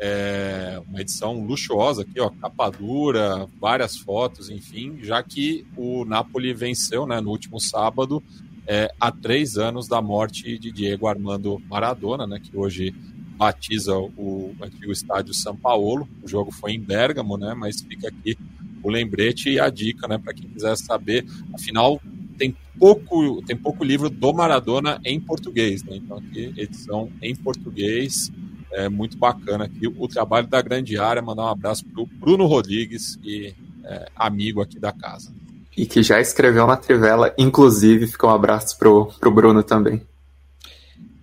é 0.05 0.81
uma 0.85 0.99
edição 0.99 1.45
luxuosa 1.45 2.01
aqui, 2.01 2.19
ó, 2.19 2.29
capa 2.29 2.69
dura, 2.69 3.47
várias 3.57 3.95
fotos, 3.95 4.49
enfim, 4.49 4.97
já 5.01 5.23
que 5.23 5.65
o 5.77 6.03
Napoli 6.03 6.53
venceu 6.53 7.07
né, 7.07 7.21
no 7.21 7.29
último 7.29 7.57
sábado, 7.57 8.21
é, 8.67 8.93
há 8.99 9.09
três 9.13 9.55
anos 9.55 9.87
da 9.87 10.01
morte 10.01 10.59
de 10.59 10.73
Diego 10.73 11.07
Armando 11.07 11.57
Maradona, 11.69 12.27
né, 12.27 12.37
que 12.37 12.55
hoje 12.55 12.93
batiza 13.37 13.97
o 13.97 14.53
antigo 14.61 14.91
estádio 14.91 15.33
São 15.33 15.55
Paulo. 15.55 16.05
O 16.21 16.27
jogo 16.27 16.51
foi 16.51 16.73
em 16.73 16.81
Bergamo, 16.81 17.37
né, 17.37 17.53
mas 17.53 17.79
fica 17.79 18.09
aqui 18.09 18.37
o 18.83 18.89
lembrete 18.89 19.51
e 19.51 19.59
a 19.59 19.69
dica 19.69 20.05
né, 20.05 20.17
para 20.17 20.33
quem 20.33 20.49
quiser 20.49 20.75
saber. 20.75 21.25
Afinal, 21.53 22.01
tem 22.37 22.53
pouco, 22.77 23.41
tem 23.43 23.55
pouco 23.55 23.85
livro 23.85 24.09
do 24.09 24.33
Maradona 24.33 24.99
em 25.05 25.17
português, 25.17 25.81
né? 25.83 25.95
então 25.95 26.17
aqui 26.17 26.53
edição 26.57 27.09
em 27.21 27.33
português 27.33 28.29
é 28.73 28.89
muito 28.89 29.17
bacana 29.17 29.65
aqui 29.65 29.87
o 29.87 30.07
trabalho 30.07 30.47
da 30.47 30.61
grande 30.61 30.97
área. 30.97 31.21
Mandar 31.21 31.43
um 31.43 31.49
abraço 31.49 31.85
para 31.85 32.01
o 32.01 32.05
Bruno 32.05 32.45
Rodrigues, 32.45 33.17
e 33.23 33.53
é, 33.83 34.07
amigo 34.15 34.61
aqui 34.61 34.79
da 34.79 34.91
casa. 34.91 35.31
E 35.75 35.85
que 35.85 36.03
já 36.03 36.19
escreveu 36.21 36.67
na 36.67 36.77
Trivela, 36.77 37.33
inclusive, 37.37 38.07
fica 38.07 38.27
um 38.27 38.31
abraço 38.31 38.77
pro, 38.77 39.11
pro 39.19 39.31
Bruno 39.31 39.63
também. 39.63 40.01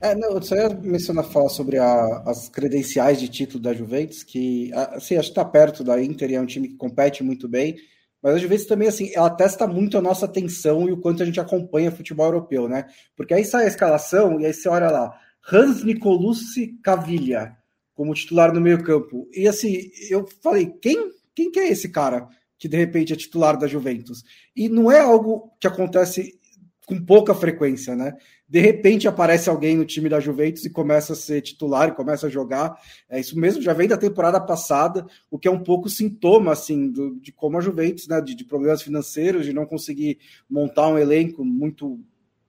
É, 0.01 0.15
não, 0.15 0.31
eu 0.31 0.43
só 0.43 0.57
ia 0.57 0.71
mencionar 0.71 1.25
falar 1.25 1.51
sobre 1.51 1.79
a, 1.79 2.23
as 2.27 2.49
credenciais 2.49 3.21
de 3.21 3.29
título 3.29 3.63
da 3.63 3.75
Juventus, 3.75 4.23
que 4.23 4.73
assim, 4.73 5.17
acho 5.17 5.29
que 5.29 5.39
está 5.39 5.45
perto 5.45 5.85
da 5.85 6.03
Inter 6.03 6.31
e 6.31 6.35
é 6.35 6.41
um 6.41 6.47
time 6.47 6.69
que 6.69 6.77
compete 6.77 7.23
muito 7.23 7.47
bem, 7.47 7.77
mas 8.23 8.35
a 8.35 8.39
Juventus 8.39 8.67
também, 8.67 8.89
assim, 8.89 9.11
ela 9.15 9.29
testa 9.29 9.67
muito 9.67 9.99
a 9.99 10.03
nossa 10.03 10.25
atenção 10.25 10.89
e 10.89 10.93
o 10.93 10.97
quanto 11.01 11.23
a 11.23 11.27
gente 11.27 11.39
acompanha 11.39 11.91
futebol 11.91 12.27
europeu, 12.27 12.67
né? 12.67 12.87
Porque 13.15 13.35
aí 13.35 13.45
sai 13.45 13.65
a 13.65 13.69
escalação 13.69 14.41
e 14.41 14.47
aí 14.47 14.55
você 14.55 14.69
olha 14.69 14.91
lá, 14.91 15.15
Hans 15.51 15.85
Nicolucci 15.85 16.79
Caviglia 16.83 17.57
como 17.95 18.15
titular 18.15 18.53
no 18.53 18.61
meio-campo. 18.61 19.29
E 19.31 19.47
assim, 19.47 19.91
eu 20.09 20.27
falei, 20.43 20.73
quem, 20.81 21.11
quem 21.35 21.51
que 21.51 21.61
é 21.61 21.69
esse 21.69 21.91
cara 21.91 22.27
que 22.59 22.67
de 22.67 22.77
repente 22.77 23.13
é 23.13 23.17
titular 23.17 23.59
da 23.59 23.67
Juventus? 23.67 24.23
E 24.57 24.69
não 24.69 24.91
é 24.91 25.01
algo 25.01 25.53
que 25.61 25.67
acontece 25.67 26.41
com 26.87 26.99
pouca 27.05 27.35
frequência, 27.35 27.95
né? 27.95 28.17
De 28.49 28.59
repente 28.59 29.07
aparece 29.07 29.49
alguém 29.49 29.77
no 29.77 29.85
time 29.85 30.09
da 30.09 30.19
Juventus 30.19 30.65
e 30.65 30.71
começa 30.71 31.13
a 31.13 31.17
ser 31.17 31.41
titular 31.41 31.89
e 31.89 31.95
começa 31.95 32.27
a 32.27 32.31
jogar. 32.31 32.75
É 33.09 33.21
isso 33.21 33.39
mesmo, 33.39 33.63
já 33.63 33.73
vem 33.73 33.87
da 33.87 33.97
temporada 33.97 34.41
passada, 34.41 35.07
o 35.31 35.39
que 35.39 35.47
é 35.47 35.51
um 35.51 35.63
pouco 35.63 35.89
sintoma 35.89 36.53
assim 36.53 36.91
do, 36.91 37.15
de 37.21 37.31
como 37.31 37.59
a 37.59 37.61
Juventus, 37.61 38.09
né, 38.09 38.21
de, 38.21 38.35
de 38.35 38.45
problemas 38.45 38.83
financeiros, 38.83 39.45
de 39.45 39.53
não 39.53 39.67
conseguir 39.67 40.19
montar 40.49 40.89
um 40.89 40.99
elenco 40.99 41.45
muito 41.45 42.01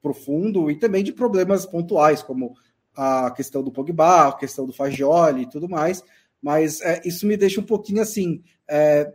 profundo 0.02 0.72
e 0.72 0.76
também 0.76 1.04
de 1.04 1.14
problemas 1.14 1.66
pontuais, 1.66 2.24
como 2.24 2.56
a 3.02 3.32
questão 3.32 3.64
do 3.64 3.72
Pogba, 3.72 4.28
a 4.28 4.34
questão 4.34 4.68
do 4.68 4.74
Fagioli 4.74 5.44
e 5.44 5.50
tudo 5.50 5.68
mais, 5.68 6.04
mas 6.42 6.82
é, 6.82 7.02
isso 7.04 7.26
me 7.26 7.36
deixa 7.36 7.60
um 7.60 7.64
pouquinho 7.64 8.02
assim. 8.02 8.44
É, 8.70 9.12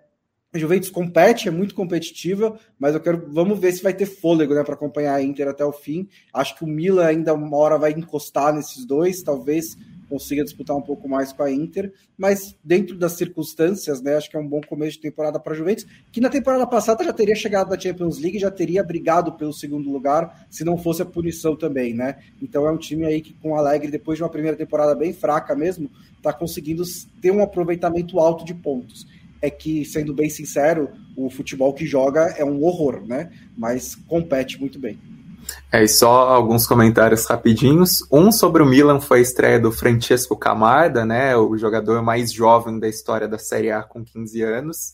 a 0.52 0.58
Juventus 0.58 0.90
compete, 0.90 1.46
é 1.46 1.50
muito 1.52 1.74
competitiva, 1.74 2.58
mas 2.78 2.94
eu 2.94 3.00
quero. 3.00 3.28
Vamos 3.32 3.58
ver 3.60 3.72
se 3.72 3.82
vai 3.82 3.94
ter 3.94 4.06
fôlego 4.06 4.54
né, 4.54 4.64
para 4.64 4.74
acompanhar 4.74 5.14
a 5.14 5.22
Inter 5.22 5.46
até 5.48 5.64
o 5.64 5.72
fim. 5.72 6.08
Acho 6.32 6.56
que 6.56 6.64
o 6.64 6.66
Milan 6.66 7.06
ainda 7.06 7.32
uma 7.34 7.56
hora 7.56 7.78
vai 7.78 7.92
encostar 7.92 8.52
nesses 8.52 8.84
dois, 8.84 9.22
talvez 9.22 9.76
consiga 10.08 10.44
disputar 10.44 10.76
um 10.76 10.82
pouco 10.82 11.08
mais 11.08 11.32
com 11.32 11.42
a 11.42 11.50
Inter, 11.50 11.92
mas 12.16 12.56
dentro 12.62 12.96
das 12.96 13.12
circunstâncias, 13.12 14.00
né, 14.00 14.16
acho 14.16 14.30
que 14.30 14.36
é 14.36 14.40
um 14.40 14.48
bom 14.48 14.60
começo 14.60 14.92
de 14.92 15.00
temporada 15.00 15.38
para 15.38 15.52
a 15.52 15.56
Juventus, 15.56 15.86
que 16.10 16.20
na 16.20 16.28
temporada 16.28 16.66
passada 16.66 17.04
já 17.04 17.12
teria 17.12 17.34
chegado 17.34 17.70
na 17.70 17.78
Champions 17.78 18.18
League, 18.18 18.38
já 18.38 18.50
teria 18.50 18.82
brigado 18.82 19.32
pelo 19.32 19.52
segundo 19.52 19.90
lugar, 19.90 20.46
se 20.50 20.64
não 20.64 20.78
fosse 20.78 21.02
a 21.02 21.06
punição 21.06 21.56
também, 21.56 21.94
né? 21.94 22.18
Então 22.40 22.66
é 22.66 22.72
um 22.72 22.78
time 22.78 23.04
aí 23.04 23.20
que 23.20 23.34
com 23.34 23.52
o 23.52 23.56
Alegre, 23.56 23.90
depois 23.90 24.16
de 24.16 24.22
uma 24.22 24.30
primeira 24.30 24.56
temporada 24.56 24.94
bem 24.94 25.12
fraca 25.12 25.54
mesmo, 25.54 25.90
está 26.16 26.32
conseguindo 26.32 26.82
ter 27.20 27.30
um 27.30 27.42
aproveitamento 27.42 28.18
alto 28.18 28.44
de 28.44 28.54
pontos. 28.54 29.06
É 29.42 29.50
que, 29.50 29.84
sendo 29.84 30.14
bem 30.14 30.30
sincero, 30.30 30.90
o 31.14 31.28
futebol 31.28 31.72
que 31.74 31.84
joga 31.84 32.34
é 32.38 32.44
um 32.44 32.64
horror, 32.64 33.06
né? 33.06 33.30
Mas 33.56 33.94
compete 33.94 34.58
muito 34.58 34.78
bem. 34.78 34.98
É, 35.72 35.82
e 35.82 35.88
só 35.88 36.28
alguns 36.28 36.66
comentários 36.66 37.26
rapidinhos. 37.26 38.06
Um 38.10 38.30
sobre 38.30 38.62
o 38.62 38.66
Milan 38.66 39.00
foi 39.00 39.18
a 39.18 39.22
estreia 39.22 39.60
do 39.60 39.72
Francesco 39.72 40.36
Camarda, 40.36 41.04
né, 41.04 41.36
o 41.36 41.56
jogador 41.56 42.02
mais 42.02 42.32
jovem 42.32 42.78
da 42.78 42.88
história 42.88 43.28
da 43.28 43.38
Série 43.38 43.70
A 43.70 43.82
com 43.82 44.04
15 44.04 44.42
anos. 44.42 44.92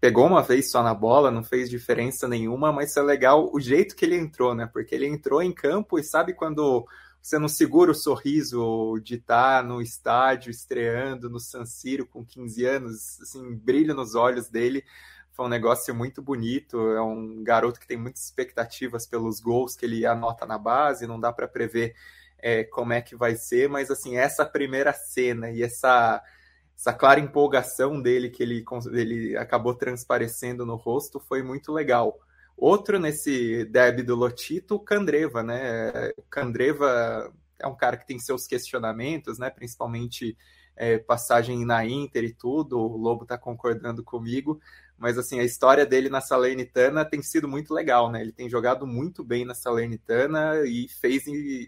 Pegou 0.00 0.26
uma 0.26 0.42
vez 0.42 0.70
só 0.70 0.82
na 0.82 0.92
bola, 0.92 1.30
não 1.30 1.44
fez 1.44 1.70
diferença 1.70 2.26
nenhuma, 2.26 2.72
mas 2.72 2.96
é 2.96 3.02
legal 3.02 3.50
o 3.52 3.60
jeito 3.60 3.94
que 3.94 4.04
ele 4.04 4.16
entrou, 4.16 4.54
né? 4.54 4.68
Porque 4.72 4.94
ele 4.94 5.06
entrou 5.06 5.40
em 5.40 5.52
campo 5.52 5.98
e 5.98 6.02
sabe 6.02 6.34
quando 6.34 6.84
você 7.22 7.38
não 7.38 7.46
segura 7.46 7.92
o 7.92 7.94
sorriso 7.94 8.98
de 9.00 9.14
estar 9.14 9.62
no 9.62 9.80
estádio 9.80 10.50
estreando 10.50 11.30
no 11.30 11.38
San 11.38 11.64
Siro 11.64 12.04
com 12.04 12.24
15 12.24 12.64
anos, 12.64 13.20
assim, 13.22 13.54
brilho 13.54 13.94
nos 13.94 14.16
olhos 14.16 14.48
dele 14.48 14.82
foi 15.32 15.46
um 15.46 15.48
negócio 15.48 15.94
muito 15.94 16.22
bonito. 16.22 16.78
É 16.92 17.02
um 17.02 17.42
garoto 17.42 17.80
que 17.80 17.86
tem 17.86 17.96
muitas 17.96 18.24
expectativas 18.24 19.06
pelos 19.06 19.40
gols 19.40 19.74
que 19.74 19.84
ele 19.84 20.06
anota 20.06 20.46
na 20.46 20.58
base, 20.58 21.06
não 21.06 21.18
dá 21.18 21.32
para 21.32 21.48
prever 21.48 21.94
é, 22.38 22.64
como 22.64 22.92
é 22.92 23.00
que 23.00 23.14
vai 23.14 23.36
ser, 23.36 23.68
mas 23.68 23.90
assim, 23.90 24.16
essa 24.16 24.44
primeira 24.44 24.92
cena 24.92 25.50
e 25.50 25.62
essa, 25.62 26.22
essa 26.76 26.92
clara 26.92 27.20
empolgação 27.20 28.02
dele 28.02 28.28
que 28.28 28.42
ele, 28.42 28.64
ele 28.92 29.36
acabou 29.36 29.74
transparecendo 29.74 30.66
no 30.66 30.74
rosto 30.74 31.20
foi 31.20 31.42
muito 31.42 31.72
legal. 31.72 32.18
Outro 32.56 32.98
nesse 32.98 33.64
derby 33.66 34.02
do 34.02 34.14
Lotito, 34.14 34.74
o 34.74 34.80
Candreva, 34.80 35.42
né? 35.42 36.12
Candreva 36.28 37.32
é 37.58 37.66
um 37.66 37.76
cara 37.76 37.96
que 37.96 38.06
tem 38.06 38.18
seus 38.18 38.46
questionamentos, 38.46 39.38
né? 39.38 39.48
Principalmente 39.48 40.36
é, 40.76 40.98
passagem 40.98 41.64
na 41.64 41.84
Inter 41.84 42.24
e 42.24 42.34
tudo. 42.34 42.78
O 42.78 42.96
Lobo 42.96 43.22
está 43.22 43.38
concordando 43.38 44.02
comigo, 44.04 44.60
mas 44.98 45.18
assim, 45.18 45.40
a 45.40 45.44
história 45.44 45.84
dele 45.84 46.08
na 46.08 46.20
Salernitana 46.20 47.04
tem 47.04 47.22
sido 47.22 47.48
muito 47.48 47.74
legal, 47.74 48.10
né? 48.10 48.20
Ele 48.20 48.32
tem 48.32 48.48
jogado 48.48 48.86
muito 48.86 49.24
bem 49.24 49.44
na 49.44 49.54
Salernitana 49.54 50.62
e 50.64 50.88
fez 50.88 51.24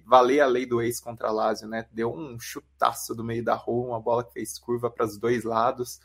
valer 0.06 0.40
a 0.40 0.46
lei 0.46 0.66
do 0.66 0.80
ex 0.80 1.00
contra 1.00 1.32
Lazio, 1.32 1.68
né? 1.68 1.86
Deu 1.92 2.12
um 2.14 2.38
chutaço 2.38 3.14
do 3.14 3.24
meio 3.24 3.44
da 3.44 3.54
rua, 3.54 3.88
uma 3.88 4.00
bola 4.00 4.24
que 4.24 4.32
fez 4.32 4.58
curva 4.58 4.90
para 4.90 5.06
os 5.06 5.18
dois 5.18 5.42
lados, 5.44 6.00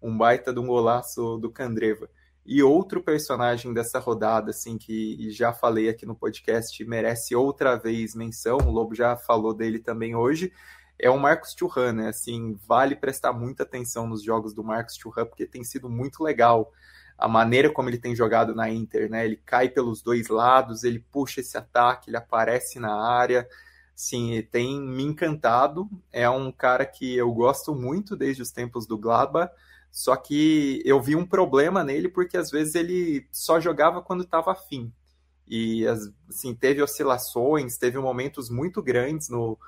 um 0.00 0.16
baita 0.16 0.52
de 0.52 0.60
um 0.60 0.66
golaço 0.66 1.38
do 1.38 1.50
Candreva. 1.50 2.08
E 2.44 2.62
outro 2.62 3.02
personagem 3.02 3.72
dessa 3.72 3.98
rodada, 3.98 4.50
assim, 4.50 4.78
que 4.78 5.30
já 5.30 5.52
falei 5.52 5.88
aqui 5.88 6.06
no 6.06 6.14
podcast, 6.14 6.84
merece 6.84 7.34
outra 7.34 7.76
vez 7.76 8.14
menção, 8.14 8.58
o 8.58 8.70
Lobo 8.70 8.94
já 8.94 9.16
falou 9.16 9.52
dele 9.52 9.78
também 9.78 10.16
hoje, 10.16 10.52
é 11.00 11.10
o 11.10 11.18
Marcos 11.18 11.54
Thuram, 11.54 11.92
né? 11.92 12.08
Assim, 12.08 12.58
vale 12.66 12.94
prestar 12.94 13.32
muita 13.32 13.62
atenção 13.62 14.06
nos 14.06 14.22
jogos 14.22 14.52
do 14.54 14.62
Marcos 14.62 14.96
Thuram, 14.96 15.26
porque 15.26 15.46
tem 15.46 15.64
sido 15.64 15.88
muito 15.88 16.22
legal 16.22 16.72
a 17.20 17.28
maneira 17.28 17.70
como 17.70 17.88
ele 17.88 17.98
tem 17.98 18.16
jogado 18.16 18.54
na 18.54 18.70
Inter, 18.70 19.10
né? 19.10 19.24
Ele 19.26 19.36
cai 19.36 19.68
pelos 19.68 20.02
dois 20.02 20.28
lados, 20.28 20.84
ele 20.84 20.98
puxa 20.98 21.40
esse 21.40 21.56
ataque, 21.56 22.08
ele 22.08 22.16
aparece 22.16 22.80
na 22.80 22.94
área. 22.94 23.46
Sim, 23.94 24.42
tem 24.50 24.80
me 24.80 25.02
encantado. 25.02 25.88
É 26.10 26.28
um 26.30 26.50
cara 26.50 26.86
que 26.86 27.14
eu 27.14 27.30
gosto 27.32 27.74
muito 27.74 28.16
desde 28.16 28.40
os 28.40 28.50
tempos 28.50 28.86
do 28.86 28.96
Gladbach, 28.96 29.52
só 29.90 30.16
que 30.16 30.82
eu 30.84 31.00
vi 31.00 31.14
um 31.14 31.26
problema 31.26 31.84
nele 31.84 32.08
porque 32.08 32.36
às 32.36 32.50
vezes 32.50 32.74
ele 32.74 33.26
só 33.30 33.60
jogava 33.60 34.00
quando 34.00 34.22
estava 34.22 34.52
afim. 34.52 34.92
E 35.46 35.86
assim, 35.86 36.54
teve 36.54 36.80
oscilações, 36.80 37.76
teve 37.76 37.98
momentos 37.98 38.48
muito 38.48 38.82
grandes 38.82 39.28
no, 39.28 39.58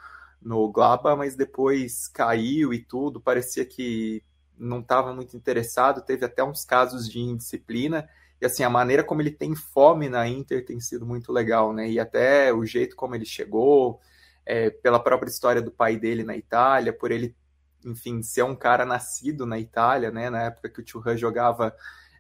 no 0.45 0.71
Glaba, 0.71 1.17
mas 1.17 1.37
depois 1.37 2.09
caiu 2.09 2.73
e 2.75 2.79
tudo, 2.81 3.21
parecia 3.21 3.65
que 3.65 4.23
não 4.59 4.81
estava 4.81 5.15
muito 5.15 5.37
interessado, 5.37 6.03
teve 6.03 6.25
até 6.25 6.43
uns 6.43 6.65
casos 6.65 7.09
de 7.09 7.19
indisciplina, 7.21 8.09
e 8.41 8.47
assim, 8.47 8.65
a 8.65 8.71
maneira 8.71 9.05
como 9.05 9.23
ele 9.23 9.31
tem 9.31 9.55
fome 9.55 10.09
na 10.09 10.27
Inter 10.29 10.65
tem 10.65 10.81
sido 10.81 11.07
muito 11.07 11.33
legal, 11.33 11.73
né? 11.73 11.89
E 11.89 12.01
até 12.01 12.53
o 12.53 12.67
jeito 12.67 12.97
como 12.97 13.15
ele 13.15 13.25
chegou, 13.25 14.01
é, 14.45 14.69
pela 14.69 14.99
própria 14.99 15.31
história 15.31 15.63
do 15.63 15.71
pai 15.71 15.97
dele 15.97 16.25
na 16.25 16.37
Itália, 16.37 16.93
por 16.93 17.13
ele, 17.13 17.37
enfim, 17.85 18.21
ser 18.21 18.43
um 18.43 18.57
cara 18.57 18.85
nascido 18.85 19.47
na 19.47 19.61
Itália, 19.61 20.11
né? 20.11 20.29
Na 20.29 20.43
época 20.43 20.69
que 20.69 20.81
o 20.81 20.85
Churran 20.87 21.17
jogava 21.17 21.73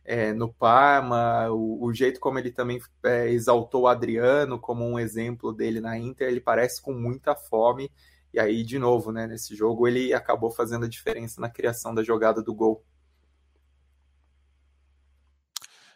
é, 0.05 0.33
no 0.33 0.53
Parma, 0.53 1.51
o, 1.51 1.85
o, 1.85 1.95
jeito 1.95 2.21
como 2.21 2.39
ele 2.39 2.51
também 2.51 2.81
é, 3.05 3.29
exaltou 3.31 3.83
o 3.83 3.89
Adriano 3.89 4.59
como 4.59 4.85
um 4.85 4.99
exemplo 4.99 5.53
dele 5.53 5.81
na 5.81 5.99
Inter, 5.99 6.29
ele 6.29 6.41
parece 6.41 6.81
com 6.81 6.93
muita 6.93 7.35
fome. 7.35 7.91
E 8.33 8.41
aí, 8.41 8.65
de 8.65 8.79
novo, 8.79 9.13
né, 9.13 9.27
nesse 9.27 9.55
jogo, 9.55 9.87
ele 9.87 10.15
acabou 10.15 10.51
fazendo 10.51 10.87
a 10.87 10.89
diferença 10.89 11.41
na 11.41 11.51
criação 11.51 11.95
da 11.95 12.03
jogada 12.03 12.43
do 12.43 12.55
gol. 12.55 12.85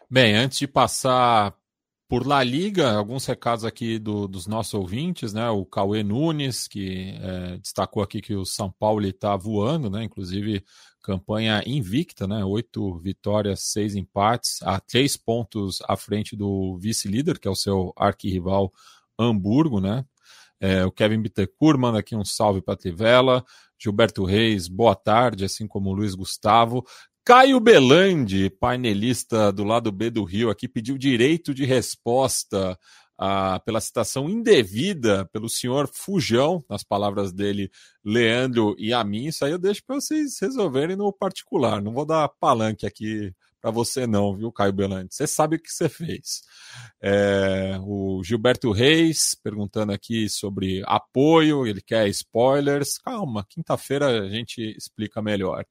Bem, 0.09 0.35
antes 0.35 0.59
de 0.59 0.67
passar 0.67 1.53
por 2.07 2.25
La 2.25 2.41
Liga, 2.41 2.93
alguns 2.93 3.25
recados 3.25 3.65
aqui 3.65 3.99
do, 3.99 4.27
dos 4.27 4.47
nossos 4.47 4.73
ouvintes, 4.73 5.33
né? 5.33 5.49
O 5.49 5.65
Cauê 5.65 6.03
Nunes, 6.03 6.67
que 6.67 7.17
é, 7.19 7.57
destacou 7.57 8.01
aqui 8.01 8.21
que 8.21 8.33
o 8.33 8.45
São 8.45 8.71
Paulo 8.71 9.05
está 9.05 9.35
voando, 9.35 9.89
né? 9.89 10.05
Inclusive, 10.05 10.63
campanha 11.01 11.61
invicta, 11.65 12.25
né? 12.25 12.45
Oito 12.45 12.97
vitórias, 12.99 13.63
seis 13.63 13.95
empates, 13.95 14.61
a 14.61 14.79
três 14.79 15.17
pontos 15.17 15.79
à 15.85 15.97
frente 15.97 16.35
do 16.35 16.77
vice-líder, 16.77 17.39
que 17.39 17.47
é 17.47 17.51
o 17.51 17.55
seu 17.55 17.91
arquirrival 17.97 18.71
Hamburgo, 19.19 19.81
né? 19.81 20.05
É, 20.59 20.85
o 20.85 20.91
Kevin 20.91 21.21
Bittencourt 21.21 21.79
manda 21.79 21.99
aqui 21.99 22.15
um 22.15 22.25
salve 22.25 22.61
para 22.61 22.77
Trivela. 22.77 23.43
Gilberto 23.79 24.25
Reis, 24.25 24.67
boa 24.67 24.95
tarde, 24.95 25.45
assim 25.45 25.67
como 25.67 25.89
o 25.89 25.93
Luiz 25.93 26.15
Gustavo. 26.15 26.83
Caio 27.23 27.59
Belandi, 27.59 28.49
painelista 28.49 29.51
do 29.51 29.63
lado 29.63 29.91
B 29.91 30.09
do 30.09 30.23
Rio, 30.23 30.49
aqui 30.49 30.67
pediu 30.67 30.97
direito 30.97 31.53
de 31.53 31.65
resposta 31.65 32.79
ah, 33.17 33.59
pela 33.65 33.81
citação 33.81 34.29
indevida 34.29 35.25
pelo 35.33 35.49
senhor 35.49 35.89
Fujão, 35.91 36.63
nas 36.69 36.83
palavras 36.83 37.33
dele, 37.33 37.69
Leandro 38.03 38.75
e 38.77 38.93
a 38.93 39.03
mim. 39.03 39.25
Isso 39.25 39.43
aí 39.43 39.51
eu 39.51 39.57
deixo 39.57 39.83
para 39.85 39.95
vocês 39.95 40.37
resolverem 40.39 40.95
no 40.95 41.11
particular. 41.11 41.81
Não 41.81 41.93
vou 41.93 42.05
dar 42.05 42.29
palanque 42.39 42.85
aqui 42.85 43.33
para 43.61 43.71
você, 43.71 44.05
não, 44.05 44.35
viu, 44.35 44.51
Caio 44.51 44.71
Belandi? 44.71 45.13
Você 45.13 45.25
sabe 45.25 45.55
o 45.55 45.59
que 45.59 45.71
você 45.71 45.89
fez. 45.89 46.41
É, 47.01 47.77
o 47.81 48.21
Gilberto 48.23 48.71
Reis 48.71 49.35
perguntando 49.35 49.91
aqui 49.91 50.29
sobre 50.29 50.83
apoio, 50.85 51.65
ele 51.65 51.81
quer 51.81 52.07
spoilers. 52.09 52.97
Calma, 52.97 53.45
quinta-feira 53.49 54.21
a 54.21 54.29
gente 54.29 54.61
explica 54.77 55.21
melhor. 55.21 55.65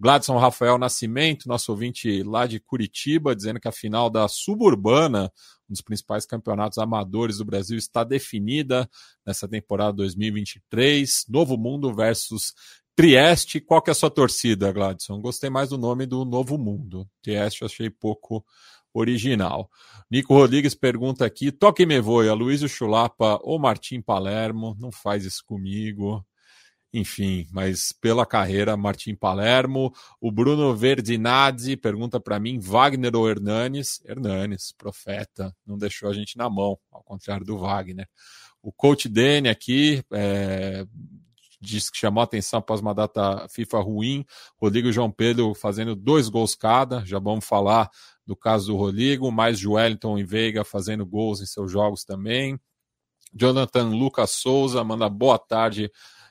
Gladson 0.00 0.38
Rafael 0.38 0.78
Nascimento, 0.78 1.48
nosso 1.48 1.72
ouvinte 1.72 2.22
lá 2.22 2.46
de 2.46 2.60
Curitiba, 2.60 3.34
dizendo 3.34 3.58
que 3.58 3.66
a 3.66 3.72
final 3.72 4.08
da 4.08 4.28
Suburbana, 4.28 5.24
um 5.68 5.72
dos 5.72 5.80
principais 5.80 6.24
campeonatos 6.24 6.78
amadores 6.78 7.38
do 7.38 7.44
Brasil, 7.44 7.76
está 7.76 8.04
definida 8.04 8.88
nessa 9.26 9.48
temporada 9.48 9.94
2023. 9.94 11.24
Novo 11.28 11.56
Mundo 11.56 11.92
versus 11.92 12.54
Trieste. 12.98 13.60
Qual 13.60 13.80
que 13.80 13.90
é 13.90 13.92
a 13.92 13.94
sua 13.94 14.10
torcida, 14.10 14.72
Gladson? 14.72 15.20
Gostei 15.20 15.48
mais 15.48 15.68
do 15.68 15.78
nome 15.78 16.04
do 16.04 16.24
Novo 16.24 16.58
Mundo. 16.58 17.08
Trieste 17.22 17.64
achei 17.64 17.88
pouco 17.88 18.44
original. 18.92 19.70
Nico 20.10 20.34
Rodrigues 20.34 20.74
pergunta 20.74 21.24
aqui: 21.24 21.52
toque 21.52 21.86
me 21.86 22.00
voe, 22.00 22.28
Luísio 22.30 22.68
Chulapa 22.68 23.38
ou 23.44 23.56
Martim 23.56 24.00
Palermo? 24.00 24.76
Não 24.80 24.90
faz 24.90 25.24
isso 25.24 25.44
comigo 25.46 26.26
enfim, 26.92 27.46
mas 27.52 27.92
pela 27.92 28.26
carreira, 28.26 28.76
Martim 28.76 29.14
Palermo. 29.14 29.92
O 30.20 30.32
Bruno 30.32 30.74
Verdinazzi 30.74 31.76
pergunta 31.76 32.18
para 32.18 32.40
mim: 32.40 32.58
Wagner 32.58 33.14
ou 33.14 33.28
Hernanes? 33.28 34.02
Hernanes, 34.04 34.72
profeta, 34.76 35.54
não 35.64 35.78
deixou 35.78 36.10
a 36.10 36.12
gente 36.12 36.36
na 36.36 36.50
mão, 36.50 36.76
ao 36.90 37.04
contrário 37.04 37.46
do 37.46 37.58
Wagner. 37.58 38.08
O 38.60 38.72
coach 38.72 39.08
Dene 39.08 39.48
aqui 39.48 40.02
é, 40.12 40.84
diz 41.60 41.90
que 41.90 41.98
chamou 41.98 42.22
atenção 42.22 42.58
após 42.58 42.80
uma 42.80 42.94
data 42.94 43.46
FIFA 43.48 43.80
ruim. 43.80 44.24
Rodrigo 44.56 44.88
e 44.88 44.92
João 44.92 45.10
Pedro 45.10 45.54
fazendo 45.54 45.94
dois 45.94 46.28
gols 46.28 46.54
cada, 46.54 47.04
já 47.04 47.18
vamos 47.18 47.44
falar 47.44 47.90
do 48.26 48.36
caso 48.36 48.68
do 48.68 48.76
Rodrigo, 48.76 49.30
mais 49.32 49.58
Joelinton 49.58 50.18
e 50.18 50.24
Veiga 50.24 50.64
fazendo 50.64 51.06
gols 51.06 51.40
em 51.40 51.46
seus 51.46 51.72
jogos 51.72 52.04
também. 52.04 52.58
Jonathan 53.34 53.88
Lucas 53.88 54.32
Souza 54.32 54.82
manda 54.84 55.08
boa 55.08 55.38
tarde 55.38 55.90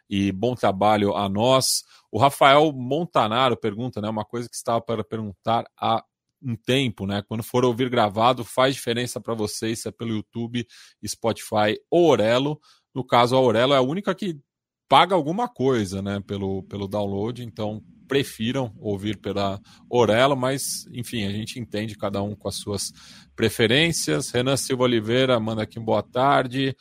e 0.10 0.32
bom 0.32 0.56
trabalho 0.56 1.16
a 1.16 1.28
nós. 1.28 1.84
O 2.12 2.18
Rafael 2.18 2.72
Montanaro 2.72 3.58
pergunta, 3.58 4.02
né, 4.02 4.10
uma 4.10 4.26
coisa 4.26 4.48
que 4.48 4.56
estava 4.56 4.82
para 4.82 5.04
perguntar 5.04 5.66
há 5.80 6.04
um 6.42 6.56
tempo, 6.56 7.06
né? 7.06 7.24
Quando 7.28 7.44
for 7.44 7.66
ouvir 7.66 7.90
gravado, 7.90 8.44
faz 8.44 8.76
diferença 8.76 9.20
para 9.20 9.34
vocês 9.34 9.82
se 9.82 9.88
é 9.88 9.92
pelo 9.92 10.12
YouTube, 10.12 10.68
Spotify 11.06 11.80
ou 11.90 12.06
Orelo. 12.10 12.60
No 12.94 13.04
caso, 13.04 13.36
a 13.36 13.42
Orelo 13.42 13.74
é 13.74 13.78
a 13.78 13.82
única 13.82 14.14
que 14.14 14.40
paga 14.88 15.16
alguma 15.16 15.48
coisa, 15.48 16.02
né, 16.02 16.22
pelo, 16.26 16.64
pelo 16.64 16.88
download, 16.88 17.44
então 17.44 17.82
prefiram 18.08 18.74
ouvir 18.80 19.18
pela 19.18 19.60
Orelo, 19.90 20.36
mas 20.36 20.86
enfim, 20.94 21.26
a 21.26 21.30
gente 21.30 21.60
entende 21.60 21.98
cada 21.98 22.22
um 22.24 22.36
com 22.36 22.48
as 22.48 22.56
suas 22.56 22.94
preferências. 23.36 24.32
Renan 24.32 24.56
Silva 24.56 24.84
Oliveira 24.84 25.40
manda 25.40 25.64
aqui 25.64 25.78
um 25.78 25.84
boa 25.84 26.02
tarde. 26.02 26.76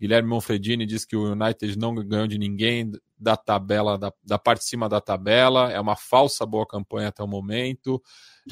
Guilherme 0.00 0.28
Monfredini 0.28 0.84
diz 0.84 1.04
que 1.04 1.14
o 1.14 1.30
United 1.30 1.78
não 1.78 1.94
ganhou 1.94 2.26
de 2.26 2.36
ninguém 2.36 2.90
da 3.16 3.36
tabela, 3.36 3.96
da, 3.96 4.12
da 4.24 4.36
parte 4.36 4.62
de 4.62 4.68
cima 4.68 4.88
da 4.88 5.00
tabela. 5.00 5.70
É 5.70 5.80
uma 5.80 5.94
falsa 5.94 6.44
boa 6.44 6.66
campanha 6.66 7.08
até 7.08 7.22
o 7.22 7.28
momento. 7.28 8.02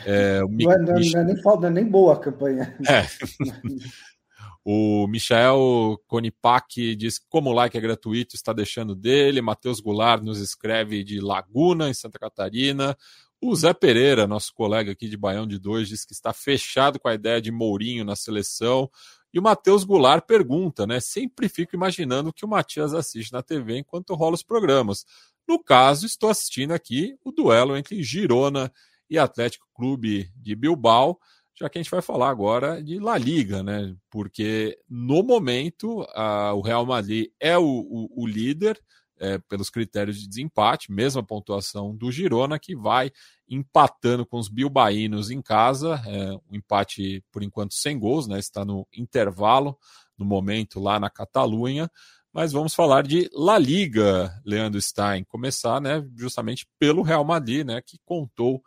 É, 0.06 0.40
o 0.44 0.48
não, 0.48 0.70
é, 0.70 0.78
não, 0.78 0.96
é, 0.96 1.00
não, 1.00 1.20
é, 1.20 1.24
nem 1.24 1.42
falta, 1.42 1.66
é 1.66 1.70
nem 1.70 1.84
boa 1.84 2.14
a 2.14 2.18
campanha. 2.18 2.78
É. 2.88 3.04
o 4.64 5.06
Michael 5.06 6.00
Conipac 6.06 6.94
diz 6.94 7.18
que 7.18 7.26
como 7.28 7.50
o 7.50 7.52
like 7.52 7.76
é 7.76 7.80
gratuito, 7.80 8.36
está 8.36 8.52
deixando 8.52 8.94
dele. 8.94 9.40
Matheus 9.40 9.80
Goulart 9.80 10.22
nos 10.22 10.38
escreve 10.38 11.02
de 11.02 11.20
Laguna, 11.20 11.88
em 11.88 11.94
Santa 11.94 12.18
Catarina. 12.18 12.96
O 13.40 13.56
Zé 13.56 13.72
Pereira, 13.72 14.26
nosso 14.26 14.52
colega 14.52 14.92
aqui 14.92 15.08
de 15.08 15.16
Baião 15.16 15.46
de 15.46 15.58
Dois, 15.58 15.88
diz 15.88 16.04
que 16.04 16.12
está 16.12 16.32
fechado 16.32 17.00
com 17.00 17.08
a 17.08 17.14
ideia 17.14 17.40
de 17.40 17.50
Mourinho 17.50 18.04
na 18.04 18.14
seleção. 18.14 18.90
E 19.32 19.38
o 19.38 19.42
Matheus 19.42 19.82
Goulart 19.82 20.26
pergunta, 20.26 20.86
né? 20.86 21.00
Sempre 21.00 21.48
fico 21.48 21.74
imaginando 21.74 22.32
que 22.32 22.44
o 22.44 22.48
Matias 22.48 22.92
assiste 22.92 23.32
na 23.32 23.42
TV 23.42 23.78
enquanto 23.78 24.14
rola 24.14 24.34
os 24.34 24.42
programas. 24.42 25.06
No 25.48 25.58
caso, 25.62 26.04
estou 26.04 26.28
assistindo 26.28 26.72
aqui 26.72 27.16
o 27.24 27.32
duelo 27.32 27.76
entre 27.76 28.02
Girona 28.02 28.70
e 29.08 29.18
Atlético 29.18 29.66
Clube 29.74 30.30
de 30.36 30.54
Bilbao, 30.54 31.18
já 31.60 31.68
que 31.68 31.78
a 31.78 31.82
gente 31.82 31.90
vai 31.90 32.00
falar 32.00 32.30
agora 32.30 32.82
de 32.82 32.98
La 32.98 33.18
Liga, 33.18 33.62
né? 33.62 33.94
Porque 34.10 34.78
no 34.88 35.22
momento 35.22 36.06
a, 36.14 36.54
o 36.54 36.62
Real 36.62 36.86
Madrid 36.86 37.30
é 37.38 37.58
o, 37.58 37.64
o, 37.64 38.22
o 38.22 38.26
líder, 38.26 38.80
é, 39.18 39.36
pelos 39.36 39.68
critérios 39.68 40.18
de 40.18 40.26
desempate, 40.26 40.90
mesma 40.90 41.22
pontuação 41.22 41.94
do 41.94 42.10
Girona, 42.10 42.58
que 42.58 42.74
vai 42.74 43.12
empatando 43.46 44.24
com 44.24 44.38
os 44.38 44.48
bilbaínos 44.48 45.30
em 45.30 45.42
casa, 45.42 46.02
é, 46.06 46.32
um 46.50 46.56
empate 46.56 47.22
por 47.30 47.42
enquanto 47.42 47.74
sem 47.74 47.98
gols, 47.98 48.26
né, 48.26 48.38
está 48.38 48.64
no 48.64 48.86
intervalo 48.96 49.76
no 50.16 50.24
momento 50.24 50.80
lá 50.80 50.98
na 50.98 51.10
Catalunha, 51.10 51.90
mas 52.32 52.52
vamos 52.52 52.74
falar 52.74 53.02
de 53.02 53.28
La 53.34 53.58
Liga, 53.58 54.32
Leandro 54.46 54.80
Stein, 54.80 55.24
começar 55.24 55.80
né, 55.80 56.02
justamente 56.16 56.66
pelo 56.78 57.02
Real 57.02 57.24
Madrid, 57.24 57.66
né, 57.66 57.82
que 57.82 57.98
contou 58.06 58.62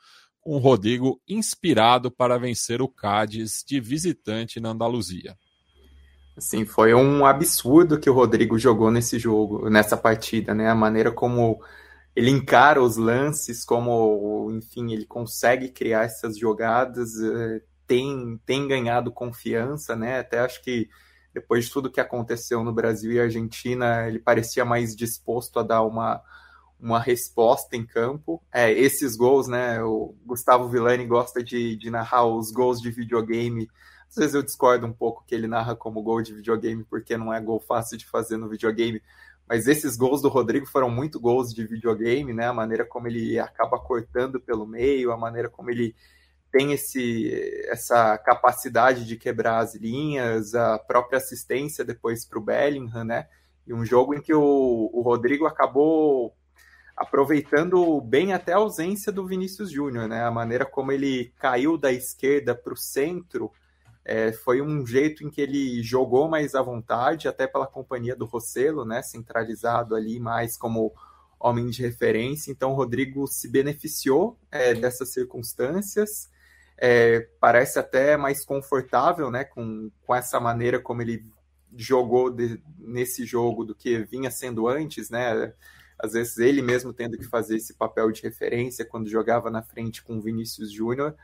o 0.45 0.57
Rodrigo 0.57 1.21
inspirado 1.27 2.11
para 2.11 2.37
vencer 2.37 2.81
o 2.81 2.87
Cádiz 2.87 3.63
de 3.65 3.79
visitante 3.79 4.59
na 4.59 4.69
Andaluzia. 4.69 5.37
Assim, 6.35 6.65
foi 6.65 6.93
um 6.93 7.25
absurdo 7.25 7.99
que 7.99 8.09
o 8.09 8.13
Rodrigo 8.13 8.57
jogou 8.57 8.89
nesse 8.89 9.19
jogo, 9.19 9.69
nessa 9.69 9.95
partida, 9.95 10.53
né? 10.53 10.67
A 10.67 10.75
maneira 10.75 11.11
como 11.11 11.61
ele 12.15 12.29
encara 12.29 12.81
os 12.81 12.97
lances, 12.97 13.63
como, 13.63 14.51
enfim, 14.51 14.91
ele 14.91 15.05
consegue 15.05 15.69
criar 15.69 16.03
essas 16.03 16.37
jogadas, 16.37 17.19
eh, 17.19 17.61
tem, 17.87 18.39
tem 18.45 18.67
ganhado 18.67 19.11
confiança, 19.11 19.95
né? 19.95 20.19
Até 20.19 20.39
acho 20.39 20.61
que 20.63 20.89
depois 21.33 21.65
de 21.65 21.71
tudo 21.71 21.91
que 21.91 21.99
aconteceu 21.99 22.63
no 22.63 22.73
Brasil 22.73 23.11
e 23.11 23.19
Argentina, 23.19 24.07
ele 24.07 24.19
parecia 24.19 24.63
mais 24.63 24.95
disposto 24.95 25.59
a 25.59 25.63
dar 25.63 25.83
uma, 25.83 26.21
uma 26.83 26.99
resposta 26.99 27.75
em 27.75 27.85
campo. 27.85 28.41
É, 28.51 28.71
esses 28.71 29.15
gols, 29.15 29.47
né? 29.47 29.81
O 29.83 30.13
Gustavo 30.25 30.69
Villani 30.69 31.05
gosta 31.07 31.43
de, 31.43 31.75
de 31.75 31.89
narrar 31.89 32.25
os 32.25 32.51
gols 32.51 32.81
de 32.81 32.91
videogame 32.91 33.67
às 34.13 34.17
vezes 34.17 34.35
eu 34.35 34.43
discordo 34.43 34.85
um 34.85 34.93
pouco 34.93 35.23
que 35.25 35.33
ele 35.33 35.47
narra 35.47 35.75
como 35.75 36.03
gol 36.03 36.21
de 36.21 36.35
videogame, 36.35 36.83
porque 36.83 37.17
não 37.17 37.33
é 37.33 37.41
gol 37.41 37.59
fácil 37.59 37.97
de 37.97 38.05
fazer 38.05 38.37
no 38.37 38.47
videogame. 38.47 39.01
Mas 39.49 39.67
esses 39.67 39.97
gols 39.97 40.21
do 40.21 40.29
Rodrigo 40.29 40.67
foram 40.67 40.87
muito 40.87 41.19
gols 41.19 41.51
de 41.51 41.65
videogame, 41.65 42.31
né? 42.31 42.45
A 42.45 42.53
maneira 42.53 42.85
como 42.85 43.07
ele 43.07 43.39
acaba 43.39 43.79
cortando 43.79 44.39
pelo 44.39 44.67
meio, 44.67 45.11
a 45.11 45.17
maneira 45.17 45.49
como 45.49 45.71
ele 45.71 45.95
tem 46.51 46.73
esse, 46.73 47.65
essa 47.67 48.15
capacidade 48.19 49.03
de 49.05 49.17
quebrar 49.17 49.57
as 49.63 49.73
linhas, 49.73 50.53
a 50.53 50.77
própria 50.77 51.17
assistência 51.17 51.83
depois 51.83 52.23
para 52.23 52.37
o 52.37 52.43
Bellingham, 52.43 53.03
né? 53.03 53.27
E 53.65 53.73
um 53.73 53.83
jogo 53.83 54.13
em 54.13 54.21
que 54.21 54.33
o, 54.33 54.91
o 54.93 55.01
Rodrigo 55.01 55.47
acabou 55.47 56.35
aproveitando 57.03 58.01
bem 58.01 58.33
até 58.33 58.53
a 58.53 58.57
ausência 58.57 59.11
do 59.11 59.25
Vinícius 59.27 59.69
Júnior, 59.71 60.07
né? 60.07 60.23
A 60.23 60.31
maneira 60.31 60.65
como 60.65 60.91
ele 60.91 61.31
caiu 61.37 61.77
da 61.77 61.91
esquerda 61.91 62.55
para 62.55 62.73
o 62.73 62.77
centro 62.77 63.51
é, 64.05 64.31
foi 64.33 64.61
um 64.61 64.85
jeito 64.85 65.23
em 65.23 65.29
que 65.29 65.39
ele 65.39 65.81
jogou 65.81 66.27
mais 66.27 66.55
à 66.55 66.61
vontade, 66.61 67.27
até 67.27 67.47
pela 67.47 67.67
companhia 67.67 68.15
do 68.15 68.25
Rossello, 68.25 68.83
né, 68.83 69.01
centralizado 69.01 69.95
ali 69.95 70.19
mais 70.19 70.57
como 70.57 70.93
homem 71.39 71.69
de 71.69 71.81
referência. 71.81 72.51
Então, 72.51 72.71
o 72.71 72.75
Rodrigo 72.75 73.27
se 73.27 73.47
beneficiou 73.49 74.37
é, 74.51 74.73
dessas 74.73 75.13
circunstâncias. 75.13 76.29
é, 76.77 77.27
parece 77.39 77.79
até 77.79 78.17
mais 78.17 78.43
confortável, 78.43 79.29
né, 79.31 79.43
com, 79.43 79.89
com 80.05 80.15
essa 80.15 80.39
maneira 80.39 80.79
como 80.79 81.01
ele 81.01 81.25
jogou 81.75 82.29
de, 82.29 82.61
nesse 82.77 83.25
jogo 83.25 83.63
do 83.63 83.75
que 83.75 83.99
vinha 84.03 84.29
sendo 84.29 84.67
antes, 84.67 85.09
né? 85.09 85.53
Às 85.97 86.13
vezes 86.13 86.37
ele 86.37 86.61
mesmo 86.61 86.93
tendo 86.93 87.17
que 87.17 87.23
fazer 87.23 87.57
esse 87.57 87.73
papel 87.73 88.11
de 88.11 88.21
referência 88.21 88.85
quando 88.85 89.09
jogava 89.09 89.49
na 89.49 89.61
frente 89.61 90.03
com 90.03 90.17
o 90.17 90.21
Vinícius 90.21 90.71
Júnior. 90.71 91.15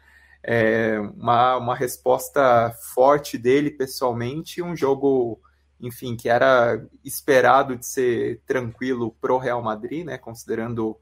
É, 0.41 0.99
uma, 0.99 1.57
uma 1.57 1.76
resposta 1.76 2.72
forte 2.93 3.38
dele 3.38 3.72
pessoalmente, 3.72 4.61
um 4.61 4.76
jogo, 4.76 5.41
enfim, 5.82 6.15
que 6.15 6.30
era 6.30 6.86
esperado 7.03 7.76
de 7.76 7.86
ser 7.86 8.41
tranquilo 8.45 9.15
pro 9.20 9.38
Real 9.38 9.61
Madrid, 9.61 10.05
né? 10.05 10.17
Considerando 10.17 10.97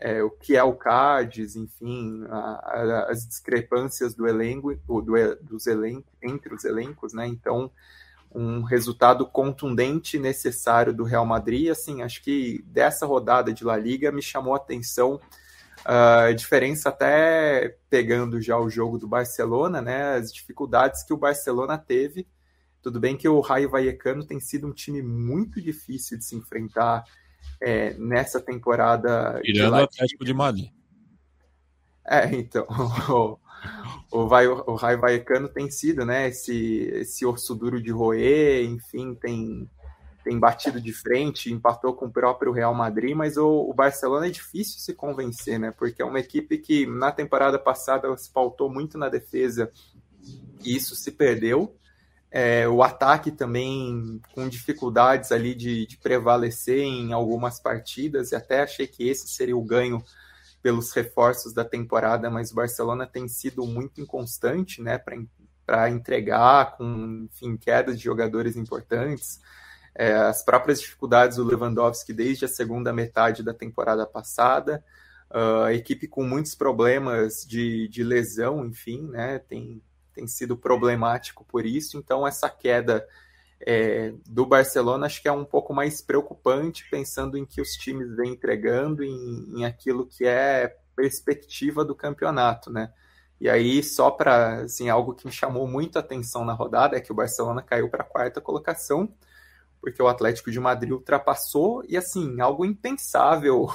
é, 0.00 0.22
o 0.22 0.30
que 0.30 0.56
é 0.56 0.62
o 0.62 0.74
Cádiz, 0.74 1.56
enfim, 1.56 2.24
a, 2.30 2.36
a, 2.36 3.10
as 3.10 3.26
discrepâncias 3.26 4.14
do 4.14 4.26
elenco, 4.26 4.74
do, 4.74 5.04
dos 5.42 5.66
elencos, 5.66 6.10
entre 6.22 6.54
os 6.54 6.64
elencos, 6.64 7.12
né? 7.12 7.26
Então, 7.26 7.70
um 8.32 8.62
resultado 8.62 9.26
contundente 9.26 10.18
necessário 10.18 10.92
do 10.92 11.04
Real 11.04 11.26
Madrid. 11.26 11.70
Assim, 11.70 12.02
acho 12.02 12.22
que 12.22 12.62
dessa 12.66 13.06
rodada 13.06 13.52
de 13.52 13.64
La 13.64 13.76
Liga 13.76 14.12
me 14.12 14.22
chamou 14.22 14.54
a 14.54 14.58
atenção 14.58 15.20
ah, 15.84 16.24
a 16.24 16.32
diferença 16.32 16.90
até 16.90 17.76
pegando 17.88 18.40
já 18.40 18.58
o 18.58 18.70
jogo 18.70 18.98
do 18.98 19.08
Barcelona, 19.08 19.80
né? 19.80 20.14
As 20.14 20.32
dificuldades 20.32 21.02
que 21.02 21.12
o 21.12 21.16
Barcelona 21.16 21.78
teve. 21.78 22.26
Tudo 22.82 23.00
bem 23.00 23.16
que 23.16 23.28
o 23.28 23.40
Raio 23.40 23.70
Vallecano 23.70 24.24
tem 24.24 24.40
sido 24.40 24.66
um 24.66 24.72
time 24.72 25.02
muito 25.02 25.60
difícil 25.60 26.16
de 26.16 26.24
se 26.24 26.36
enfrentar 26.36 27.04
é, 27.60 27.94
nessa 27.94 28.40
temporada. 28.40 29.40
Tirando 29.42 29.74
o 29.74 29.82
Atlético 29.84 30.24
de 30.24 30.34
Madrid. 30.34 30.70
É, 32.06 32.26
então, 32.34 32.66
o, 34.10 34.26
vai, 34.26 34.46
o 34.46 34.74
Raio 34.74 35.00
Vallecano 35.00 35.48
tem 35.48 35.70
sido, 35.70 36.04
né, 36.04 36.28
esse, 36.28 36.90
esse 36.94 37.24
osso 37.24 37.54
duro 37.54 37.82
de 37.82 37.90
roer, 37.90 38.64
enfim, 38.64 39.14
tem, 39.14 39.68
tem 40.24 40.38
batido 40.38 40.80
de 40.80 40.92
frente, 40.92 41.52
empatou 41.52 41.94
com 41.94 42.06
o 42.06 42.12
próprio 42.12 42.52
Real 42.52 42.74
Madrid, 42.74 43.14
mas 43.14 43.36
o, 43.36 43.48
o, 43.48 43.74
Barcelona 43.74 44.26
é 44.26 44.30
difícil 44.30 44.78
se 44.80 44.94
convencer, 44.94 45.58
né, 45.58 45.72
porque 45.76 46.02
é 46.02 46.04
uma 46.04 46.20
equipe 46.20 46.58
que 46.58 46.86
na 46.86 47.12
temporada 47.12 47.58
passada 47.58 48.14
se 48.16 48.30
pautou 48.30 48.70
muito 48.70 48.98
na 48.98 49.08
defesa 49.08 49.70
e 50.62 50.76
isso 50.76 50.94
se 50.94 51.12
perdeu, 51.12 51.74
é, 52.30 52.68
o 52.68 52.82
ataque 52.82 53.32
também 53.32 54.20
com 54.32 54.48
dificuldades 54.48 55.32
ali 55.32 55.52
de, 55.52 55.84
de, 55.86 55.96
prevalecer 55.96 56.78
em 56.78 57.12
algumas 57.12 57.58
partidas, 57.58 58.30
e 58.30 58.36
até 58.36 58.62
achei 58.62 58.86
que 58.86 59.08
esse 59.08 59.26
seria 59.26 59.56
o 59.56 59.64
ganho 59.64 60.02
pelos 60.62 60.92
reforços 60.92 61.52
da 61.52 61.64
temporada, 61.64 62.30
mas 62.30 62.50
o 62.50 62.54
Barcelona 62.54 63.06
tem 63.06 63.28
sido 63.28 63.64
muito 63.66 64.00
inconstante 64.00 64.82
né, 64.82 64.98
para 65.66 65.90
entregar, 65.90 66.76
com 66.76 67.28
enfim, 67.30 67.56
quedas 67.56 67.98
de 67.98 68.04
jogadores 68.04 68.56
importantes. 68.56 69.40
É, 69.94 70.12
as 70.14 70.44
próprias 70.44 70.80
dificuldades 70.80 71.36
do 71.36 71.44
Lewandowski 71.44 72.12
desde 72.12 72.44
a 72.44 72.48
segunda 72.48 72.92
metade 72.92 73.42
da 73.42 73.54
temporada 73.54 74.06
passada, 74.06 74.84
uh, 75.30 75.64
a 75.64 75.74
equipe 75.74 76.06
com 76.06 76.22
muitos 76.22 76.54
problemas 76.54 77.44
de, 77.46 77.88
de 77.88 78.04
lesão, 78.04 78.64
enfim, 78.64 79.02
né, 79.08 79.38
tem, 79.38 79.82
tem 80.14 80.26
sido 80.26 80.56
problemático 80.56 81.44
por 81.44 81.64
isso. 81.66 81.96
Então, 81.98 82.26
essa 82.26 82.48
queda 82.48 83.06
é, 83.66 84.14
do 84.26 84.46
Barcelona 84.46 85.06
acho 85.06 85.20
que 85.20 85.28
é 85.28 85.32
um 85.32 85.44
pouco 85.44 85.74
mais 85.74 86.00
preocupante, 86.00 86.88
pensando 86.90 87.36
em 87.36 87.44
que 87.44 87.60
os 87.60 87.72
times 87.72 88.14
vêm 88.16 88.32
entregando, 88.32 89.04
em, 89.04 89.58
em 89.58 89.64
aquilo 89.64 90.06
que 90.06 90.24
é 90.24 90.76
perspectiva 90.96 91.84
do 91.84 91.94
campeonato, 91.94 92.70
né? 92.70 92.92
E 93.40 93.48
aí, 93.48 93.82
só 93.82 94.10
para 94.10 94.62
assim, 94.62 94.90
algo 94.90 95.14
que 95.14 95.26
me 95.26 95.32
chamou 95.32 95.66
muito 95.66 95.96
a 95.96 96.00
atenção 96.00 96.44
na 96.44 96.52
rodada 96.52 96.96
é 96.96 97.00
que 97.00 97.10
o 97.10 97.14
Barcelona 97.14 97.62
caiu 97.62 97.88
para 97.88 98.02
a 98.02 98.06
quarta 98.06 98.40
colocação, 98.40 99.08
porque 99.80 100.02
o 100.02 100.08
Atlético 100.08 100.50
de 100.50 100.60
Madrid 100.60 100.92
ultrapassou, 100.92 101.82
e 101.88 101.96
assim, 101.96 102.38
algo 102.40 102.66
impensável 102.66 103.66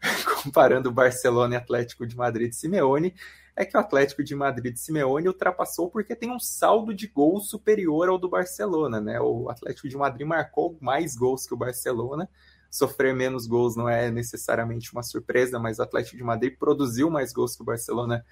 comparando 0.42 0.88
o 0.88 0.92
Barcelona 0.92 1.54
e 1.54 1.56
Atlético 1.56 2.06
de 2.06 2.16
Madrid 2.16 2.50
de 2.50 2.56
Simeone, 2.56 3.14
é 3.54 3.64
que 3.64 3.76
o 3.76 3.80
Atlético 3.80 4.24
de 4.24 4.34
Madrid 4.34 4.72
de 4.72 4.80
Simeone 4.80 5.28
ultrapassou 5.28 5.90
porque 5.90 6.16
tem 6.16 6.30
um 6.30 6.38
saldo 6.38 6.94
de 6.94 7.06
gols 7.06 7.50
superior 7.50 8.08
ao 8.08 8.18
do 8.18 8.28
Barcelona, 8.28 9.00
né? 9.00 9.20
O 9.20 9.50
Atlético 9.50 9.88
de 9.88 9.96
Madrid 9.96 10.26
marcou 10.26 10.76
mais 10.80 11.14
gols 11.14 11.46
que 11.46 11.54
o 11.54 11.56
Barcelona. 11.56 12.28
Sofrer 12.70 13.14
menos 13.14 13.46
gols 13.46 13.76
não 13.76 13.86
é 13.86 14.10
necessariamente 14.10 14.90
uma 14.94 15.02
surpresa, 15.02 15.58
mas 15.58 15.78
o 15.78 15.82
Atlético 15.82 16.16
de 16.16 16.24
Madrid 16.24 16.56
produziu 16.58 17.10
mais 17.10 17.30
gols 17.30 17.54
que 17.54 17.60
o 17.60 17.66
Barcelona 17.66 18.24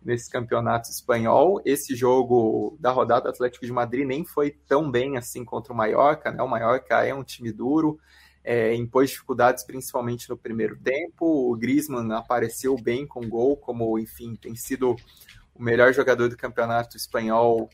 nesse 0.00 0.30
campeonato 0.30 0.88
espanhol. 0.88 1.60
Esse 1.64 1.96
jogo 1.96 2.76
da 2.78 2.92
rodada, 2.92 3.28
Atlético 3.28 3.66
de 3.66 3.72
Madrid 3.72 4.06
nem 4.06 4.24
foi 4.24 4.52
tão 4.68 4.88
bem 4.88 5.16
assim 5.16 5.44
contra 5.44 5.72
o 5.72 5.76
Mallorca, 5.76 6.30
né? 6.30 6.40
O 6.40 6.48
Mallorca 6.48 7.04
é 7.04 7.12
um 7.12 7.24
time 7.24 7.50
duro, 7.50 7.98
é, 8.48 8.74
impôs 8.74 9.10
dificuldades 9.10 9.62
principalmente 9.62 10.30
no 10.30 10.36
primeiro 10.36 10.74
tempo. 10.78 11.52
O 11.52 11.54
Griezmann 11.54 12.10
apareceu 12.12 12.74
bem 12.76 13.06
com 13.06 13.28
gol, 13.28 13.58
como 13.58 13.98
enfim 13.98 14.34
tem 14.34 14.56
sido 14.56 14.96
o 15.54 15.62
melhor 15.62 15.92
jogador 15.92 16.30
do 16.30 16.36
campeonato 16.36 16.96
espanhol 16.96 17.68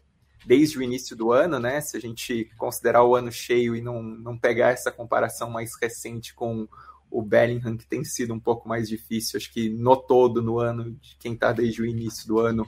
desde 0.45 0.77
o 0.77 0.83
início 0.83 1.15
do 1.15 1.31
ano, 1.31 1.61
né? 1.61 1.81
Se 1.81 1.97
a 1.97 2.01
gente 2.01 2.51
considerar 2.59 3.05
o 3.05 3.15
ano 3.15 3.31
cheio 3.31 3.77
e 3.77 3.81
não, 3.81 4.03
não 4.03 4.37
pegar 4.37 4.71
essa 4.71 4.91
comparação 4.91 5.49
mais 5.49 5.71
recente 5.81 6.35
com 6.35 6.67
o 7.09 7.23
Bellingham, 7.23 7.77
que 7.77 7.87
tem 7.87 8.03
sido 8.03 8.35
um 8.35 8.41
pouco 8.41 8.69
mais 8.69 8.89
difícil, 8.89 9.37
acho 9.37 9.53
que 9.53 9.69
no 9.69 9.95
todo, 9.95 10.43
no 10.43 10.59
ano, 10.59 10.91
de 10.91 11.17
quem 11.21 11.35
está 11.35 11.53
desde 11.53 11.83
o 11.83 11.87
início 11.87 12.27
do 12.27 12.41
ano, 12.41 12.67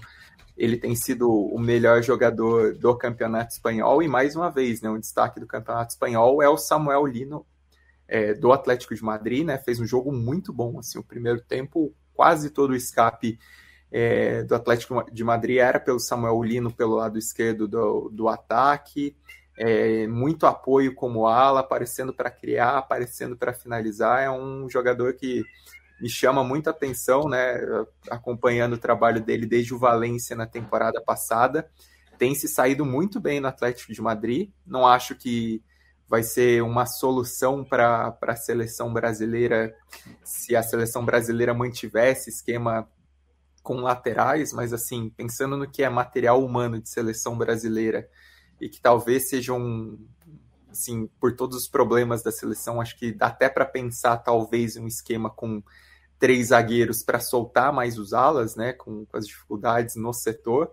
ele 0.57 0.77
tem 0.77 0.95
sido 0.95 1.29
o 1.29 1.59
melhor 1.59 2.05
jogador 2.05 2.73
do 2.77 2.97
campeonato 2.97 3.53
espanhol, 3.53 4.01
e 4.01 4.07
mais 4.07 4.37
uma 4.37 4.49
vez, 4.49 4.81
né, 4.81 4.89
um 4.89 5.01
destaque 5.01 5.41
do 5.41 5.47
campeonato 5.47 5.91
espanhol 5.91 6.41
é 6.41 6.49
o 6.49 6.57
Samuel 6.57 7.05
Lino, 7.05 7.45
é, 8.09 8.35
do 8.35 8.53
Atlético 8.53 8.95
de 8.95 9.03
Madrid, 9.03 9.45
né? 9.45 9.59
Fez 9.59 9.81
um 9.81 9.87
jogo 9.87 10.13
muito 10.13 10.53
bom, 10.53 10.79
assim, 10.79 10.99
o 10.99 11.05
primeiro 11.05 11.41
tempo, 11.41 11.95
quase 12.15 12.51
todo 12.51 12.71
o 12.71 12.77
escape 12.77 13.39
é, 13.91 14.43
do 14.43 14.55
Atlético 14.55 15.05
de 15.11 15.25
Madrid 15.25 15.59
era 15.59 15.79
pelo 15.79 16.01
Samuel 16.01 16.43
Lino 16.43 16.73
pelo 16.73 16.97
lado 16.97 17.19
esquerdo 17.19 17.69
do, 17.69 18.11
do 18.11 18.29
ataque, 18.29 19.17
é, 19.57 20.07
muito 20.07 20.47
apoio 20.47 20.95
como 20.95 21.27
ala, 21.27 21.61
aparecendo 21.61 22.13
para 22.13 22.31
criar, 22.31 22.79
aparecendo 22.79 23.37
para 23.37 23.53
finalizar. 23.53 24.23
É 24.23 24.31
um 24.31 24.69
jogador 24.69 25.15
que 25.15 25.43
me 26.01 26.11
chama 26.11 26.45
muita 26.45 26.71
atenção, 26.71 27.29
né? 27.29 27.59
Acompanhando 28.11 28.75
o 28.75 28.79
trabalho 28.79 29.21
dele 29.21 29.47
desde 29.47 29.73
o 29.73 29.79
Valência 29.79 30.37
na 30.37 30.47
temporada 30.47 31.01
passada. 31.01 31.71
Tem 32.19 32.35
se 32.35 32.49
saído 32.49 32.85
muito 32.85 33.19
bem 33.19 33.41
no 33.41 33.49
Atlético 33.49 33.93
de 33.93 34.03
Madrid. 34.03 34.51
Não 34.67 34.87
acho 34.87 35.15
que 35.15 35.63
vai 36.09 36.23
ser 36.23 36.63
uma 36.63 36.87
solução 36.87 37.65
para 37.65 38.17
a 38.23 38.37
seleção 38.37 38.93
brasileira 38.93 39.75
se 40.25 40.55
a 40.55 40.63
seleção 40.63 41.05
brasileira 41.05 41.53
mantiver 41.53 42.13
esse 42.13 42.31
esquema 42.31 42.89
com 43.63 43.81
laterais, 43.81 44.53
mas 44.53 44.73
assim, 44.73 45.11
pensando 45.11 45.57
no 45.57 45.69
que 45.69 45.83
é 45.83 45.89
material 45.89 46.45
humano 46.45 46.81
de 46.81 46.89
seleção 46.89 47.37
brasileira 47.37 48.09
e 48.61 48.69
que 48.69 48.81
talvez 48.81 49.29
sejam 49.29 49.59
um, 49.59 50.07
assim, 50.71 51.09
por 51.21 51.35
todos 51.35 51.57
os 51.57 51.69
problemas 51.69 52.23
da 52.23 52.31
seleção, 52.31 52.81
acho 52.81 52.97
que 52.97 53.11
dá 53.11 53.27
até 53.27 53.49
para 53.49 53.65
pensar 53.65 54.19
talvez 54.19 54.77
um 54.77 54.87
esquema 54.87 55.29
com 55.29 55.61
três 56.19 56.49
zagueiros 56.49 57.03
para 57.03 57.19
soltar 57.19 57.73
mais 57.73 57.99
os 57.99 58.13
alas, 58.13 58.55
né, 58.55 58.73
com, 58.73 59.05
com 59.05 59.17
as 59.17 59.27
dificuldades 59.27 59.97
no 59.97 60.13
setor 60.13 60.71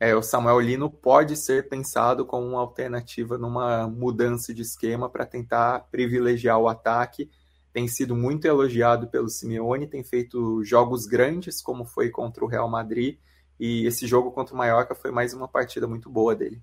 é, 0.00 0.14
o 0.14 0.22
Samuel 0.22 0.60
Lino 0.60 0.88
pode 0.88 1.36
ser 1.36 1.68
pensado 1.68 2.24
como 2.24 2.46
uma 2.46 2.60
alternativa 2.60 3.36
numa 3.36 3.88
mudança 3.88 4.54
de 4.54 4.62
esquema 4.62 5.10
para 5.10 5.26
tentar 5.26 5.80
privilegiar 5.90 6.58
o 6.58 6.68
ataque. 6.68 7.28
Tem 7.72 7.88
sido 7.88 8.14
muito 8.14 8.44
elogiado 8.46 9.08
pelo 9.08 9.28
Simeone, 9.28 9.88
tem 9.88 10.04
feito 10.04 10.62
jogos 10.64 11.04
grandes, 11.06 11.60
como 11.60 11.84
foi 11.84 12.10
contra 12.10 12.44
o 12.44 12.48
Real 12.48 12.68
Madrid, 12.68 13.18
e 13.58 13.86
esse 13.86 14.06
jogo 14.06 14.30
contra 14.30 14.54
o 14.54 14.58
Mallorca 14.58 14.94
foi 14.94 15.10
mais 15.10 15.34
uma 15.34 15.48
partida 15.48 15.86
muito 15.88 16.08
boa 16.08 16.34
dele. 16.34 16.62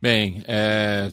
Bem, 0.00 0.42
é, 0.46 1.12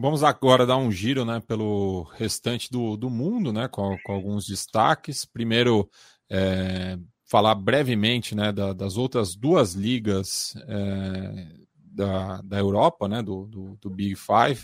vamos 0.00 0.22
agora 0.22 0.64
dar 0.64 0.78
um 0.78 0.90
giro 0.90 1.24
né, 1.24 1.42
pelo 1.46 2.04
restante 2.14 2.70
do, 2.70 2.96
do 2.96 3.10
mundo, 3.10 3.52
né, 3.52 3.68
com, 3.68 3.98
com 4.02 4.12
alguns 4.12 4.46
destaques. 4.46 5.26
Primeiro, 5.26 5.90
é, 6.30 6.96
falar 7.26 7.54
brevemente 7.54 8.34
né, 8.34 8.52
da, 8.52 8.72
das 8.72 8.96
outras 8.96 9.34
duas 9.34 9.74
ligas 9.74 10.54
é, 10.68 11.46
da, 11.74 12.40
da 12.42 12.58
Europa, 12.58 13.08
né, 13.08 13.22
do, 13.22 13.46
do, 13.46 13.78
do 13.80 13.90
Big 13.90 14.14
Five. 14.14 14.62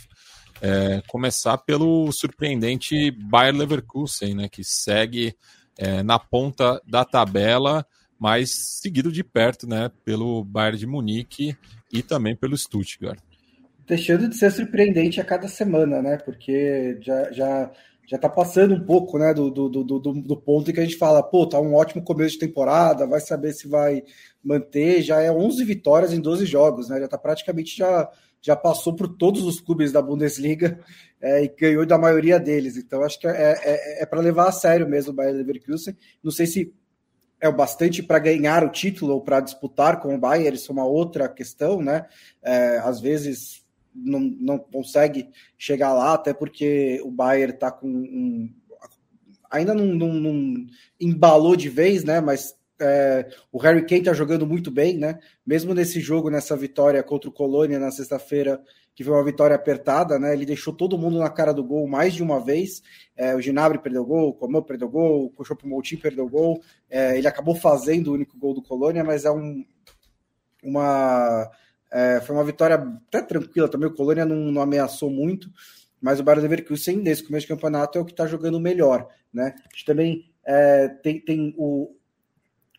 É, 0.60 1.02
começar 1.08 1.58
pelo 1.58 2.10
surpreendente 2.12 3.10
Bayer 3.10 3.54
Leverkusen, 3.54 4.34
né, 4.34 4.48
que 4.48 4.62
segue 4.62 5.34
é, 5.76 6.02
na 6.02 6.18
ponta 6.18 6.80
da 6.86 7.04
tabela, 7.04 7.84
mas 8.18 8.78
seguido 8.80 9.10
de 9.10 9.24
perto 9.24 9.66
né, 9.66 9.90
pelo 10.04 10.44
Bayern 10.44 10.78
de 10.78 10.86
Munique 10.86 11.56
e 11.92 12.02
também 12.02 12.36
pelo 12.36 12.56
Stuttgart. 12.56 13.18
Deixando 13.84 14.28
de 14.28 14.36
ser 14.36 14.52
surpreendente 14.52 15.20
a 15.20 15.24
cada 15.24 15.48
semana, 15.48 16.00
né? 16.00 16.16
Porque 16.16 16.96
já, 17.00 17.32
já 17.32 17.70
já 18.06 18.18
tá 18.18 18.28
passando 18.28 18.74
um 18.74 18.84
pouco, 18.84 19.18
né, 19.18 19.32
do, 19.32 19.50
do, 19.50 19.68
do, 19.68 19.98
do, 19.98 20.36
ponto 20.36 20.70
em 20.70 20.74
que 20.74 20.80
a 20.80 20.84
gente 20.84 20.96
fala, 20.96 21.22
pô, 21.22 21.46
tá 21.46 21.60
um 21.60 21.74
ótimo 21.74 22.02
começo 22.02 22.34
de 22.34 22.40
temporada, 22.40 23.06
vai 23.06 23.20
saber 23.20 23.52
se 23.52 23.68
vai 23.68 24.02
manter, 24.42 25.02
já 25.02 25.20
é 25.20 25.30
11 25.30 25.64
vitórias 25.64 26.12
em 26.12 26.20
12 26.20 26.44
jogos, 26.44 26.88
né, 26.88 27.00
já 27.00 27.08
tá 27.08 27.16
praticamente 27.16 27.76
já, 27.76 28.10
já 28.40 28.56
passou 28.56 28.94
por 28.94 29.08
todos 29.08 29.44
os 29.44 29.60
clubes 29.60 29.92
da 29.92 30.02
Bundesliga 30.02 30.80
é, 31.20 31.44
e 31.44 31.48
ganhou 31.48 31.86
da 31.86 31.96
maioria 31.96 32.40
deles, 32.40 32.76
então 32.76 33.02
acho 33.02 33.20
que 33.20 33.26
é, 33.26 33.58
é, 33.62 34.02
é 34.02 34.06
para 34.06 34.20
levar 34.20 34.48
a 34.48 34.52
sério 34.52 34.88
mesmo 34.88 35.12
o 35.12 35.14
Bayern 35.14 35.38
Leverkusen, 35.38 35.96
não 36.22 36.32
sei 36.32 36.46
se 36.46 36.74
é 37.40 37.48
o 37.48 37.52
bastante 37.52 38.02
para 38.02 38.20
ganhar 38.20 38.64
o 38.64 38.70
título 38.70 39.14
ou 39.14 39.20
para 39.20 39.40
disputar 39.40 40.00
com 40.00 40.14
o 40.14 40.18
Bayern, 40.18 40.56
isso 40.56 40.70
é 40.70 40.74
uma 40.74 40.84
outra 40.84 41.28
questão, 41.28 41.80
né, 41.80 42.06
é, 42.42 42.78
às 42.78 43.00
vezes 43.00 43.61
não, 43.94 44.20
não 44.20 44.58
consegue 44.58 45.28
chegar 45.58 45.92
lá, 45.92 46.14
até 46.14 46.32
porque 46.32 47.00
o 47.04 47.10
Bayern 47.10 47.54
está 47.54 47.70
com 47.70 47.88
um, 47.88 48.50
ainda 49.52 49.74
não, 49.74 49.86
não, 49.86 50.14
não, 50.14 50.66
embalou 50.98 51.54
de 51.54 51.68
vez, 51.68 52.02
né? 52.02 52.20
Mas 52.20 52.56
é, 52.80 53.28
o 53.52 53.58
Harry 53.58 53.86
Kane 53.86 54.00
está 54.00 54.12
jogando 54.12 54.46
muito 54.46 54.70
bem, 54.70 54.96
né? 54.96 55.18
Mesmo 55.46 55.74
nesse 55.74 56.00
jogo, 56.00 56.30
nessa 56.30 56.56
vitória 56.56 57.02
contra 57.02 57.28
o 57.28 57.32
Colônia 57.32 57.78
na 57.78 57.90
sexta-feira, 57.90 58.60
que 58.94 59.04
foi 59.04 59.12
uma 59.12 59.24
vitória 59.24 59.54
apertada, 59.54 60.18
né? 60.18 60.32
Ele 60.32 60.46
deixou 60.46 60.74
todo 60.74 60.98
mundo 60.98 61.18
na 61.18 61.30
cara 61.30 61.52
do 61.52 61.62
gol 61.62 61.86
mais 61.86 62.14
de 62.14 62.22
uma 62.22 62.40
vez. 62.40 62.82
É, 63.14 63.36
o 63.36 63.40
Ginabri 63.40 63.78
perdeu 63.78 64.04
gol, 64.04 64.30
o 64.30 64.34
Comeu 64.34 64.62
perdeu 64.62 64.88
gol, 64.88 65.32
o 65.36 65.44
Chopo 65.44 65.68
Moutinho 65.68 66.00
perdeu 66.00 66.28
gol. 66.28 66.60
É, 66.90 67.16
ele 67.16 67.28
acabou 67.28 67.54
fazendo 67.54 68.08
o 68.08 68.14
único 68.14 68.36
gol 68.38 68.54
do 68.54 68.62
Colônia, 68.62 69.04
mas 69.04 69.24
é 69.24 69.30
um, 69.30 69.64
uma 70.62 71.50
é, 71.92 72.20
foi 72.20 72.34
uma 72.34 72.44
vitória 72.44 72.76
até 72.76 73.20
tranquila 73.20 73.68
também, 73.68 73.88
o 73.88 73.94
Colônia 73.94 74.24
não, 74.24 74.50
não 74.50 74.62
ameaçou 74.62 75.10
muito, 75.10 75.50
mas 76.00 76.18
o 76.18 76.22
Bayern 76.24 76.42
Leverkusen, 76.42 76.96
nesse 76.96 77.22
começo 77.22 77.46
de 77.46 77.52
campeonato, 77.52 77.98
é 77.98 78.00
o 78.00 78.04
que 78.04 78.12
está 78.12 78.26
jogando 78.26 78.58
melhor. 78.58 79.06
Né? 79.32 79.54
A 79.58 79.68
gente 79.74 79.84
também 79.84 80.32
é, 80.44 80.88
tem, 80.88 81.20
tem 81.20 81.54
o, 81.56 81.94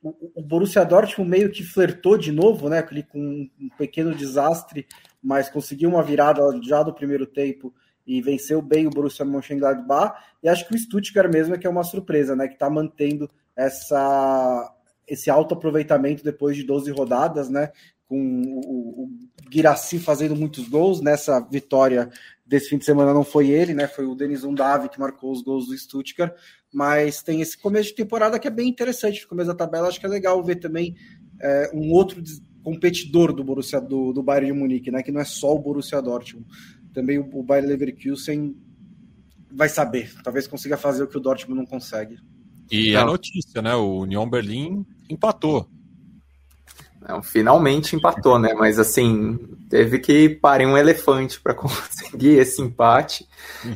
o, 0.01 0.32
o, 0.36 0.41
Borussia 0.41 0.84
Dortmund 0.84 1.30
meio 1.30 1.49
que 1.49 1.64
flertou 1.64 2.18
de 2.18 2.32
novo, 2.32 2.68
né? 2.68 2.82
Com 2.82 3.49
um 3.59 3.70
pequeno 3.78 4.14
desastre, 4.14 4.86
mas 5.22 5.49
conseguiu 5.49 5.89
uma 5.89 6.03
virada 6.03 6.41
já 6.61 6.84
do 6.84 6.93
primeiro 6.93 7.26
tempo 7.26 7.74
e 8.05 8.22
venceu 8.22 8.61
bem 8.61 8.86
o 8.86 8.89
Borussia 8.89 9.24
Mönchengladbach. 9.24 10.22
E 10.43 10.49
acho 10.49 10.68
que 10.68 10.76
o 10.76 10.78
Stuttgart 10.78 11.32
mesmo 11.32 11.55
é 11.55 11.57
que 11.57 11.66
é 11.66 11.70
uma 11.70 11.84
surpresa, 11.84 12.36
né? 12.36 12.47
Que 12.47 12.55
está 12.55 12.70
mantendo 12.70 13.30
essa, 13.55 14.74
esse 15.07 15.30
alto 15.30 15.53
aproveitamento 15.53 16.24
depois 16.24 16.57
de 16.57 16.64
12 16.64 16.91
rodadas, 16.91 17.49
né? 17.49 17.72
Com 18.14 18.43
o, 18.43 19.03
o 19.05 19.09
Guiraci 19.49 19.97
fazendo 19.97 20.36
muitos 20.36 20.68
gols. 20.68 21.01
Nessa 21.01 21.39
vitória 21.39 22.11
desse 22.45 22.70
fim 22.70 22.78
de 22.78 22.86
semana 22.86 23.11
não 23.11 23.24
foi 23.24 23.49
ele, 23.49 23.74
né? 23.74 23.88
Foi 23.88 24.05
o 24.05 24.14
Denis 24.14 24.43
Undavi 24.43 24.88
que 24.88 24.99
marcou 24.99 25.32
os 25.32 25.41
gols 25.41 25.66
do 25.66 25.76
Stuttgart. 25.76 26.32
Mas 26.72 27.24
tem 27.24 27.41
esse 27.41 27.57
começo 27.57 27.89
de 27.89 27.95
temporada 27.95 28.38
que 28.38 28.47
é 28.47 28.51
bem 28.51 28.70
interessante. 28.70 29.24
No 29.24 29.30
começo 29.30 29.47
da 29.47 29.55
tabela, 29.55 29.88
acho 29.88 29.99
que 29.99 30.05
é 30.05 30.09
legal 30.09 30.43
ver 30.43 30.57
também 30.57 30.95
é, 31.41 31.72
um 31.74 31.91
outro 31.91 32.22
competidor 32.61 33.34
do 33.34 33.43
Borussia 33.43 33.82
do, 33.82 34.14
do 34.14 34.22
Bayern 34.22 34.53
de 34.53 34.59
Munique, 34.59 34.91
né? 34.91 35.01
Que 35.01 35.11
não 35.11 35.20
é 35.20 35.26
só 35.26 35.55
o 35.55 35.59
Borussia 35.59 35.99
Dortmund. 35.99 36.45
Também 36.93 37.18
o, 37.18 37.28
o 37.34 37.41
Bayern 37.41 37.68
Leverkusen 37.68 38.55
vai 39.51 39.70
saber. 39.70 40.14
Talvez 40.24 40.45
consiga 40.45 40.78
fazer 40.78 41.01
o 41.01 41.07
que 41.07 41.18
o 41.18 41.22
Dortmund 41.22 41.61
não 41.61 41.66
consegue. 41.66 42.18
E 42.72 42.95
a 42.95 43.03
notícia, 43.03 43.59
né? 43.59 43.74
O 43.74 44.01
Union 44.01 44.30
Berlim 44.30 44.86
empatou 45.09 45.68
não, 47.08 47.22
finalmente 47.22 47.95
empatou, 47.95 48.39
né? 48.39 48.54
Mas 48.54 48.80
assim, 48.80 49.38
teve 49.70 49.99
que 49.99 50.30
parir 50.30 50.66
um 50.66 50.78
elefante 50.78 51.39
para 51.39 51.54
conseguir 51.54 52.38
esse 52.39 52.62
empate. 52.62 53.28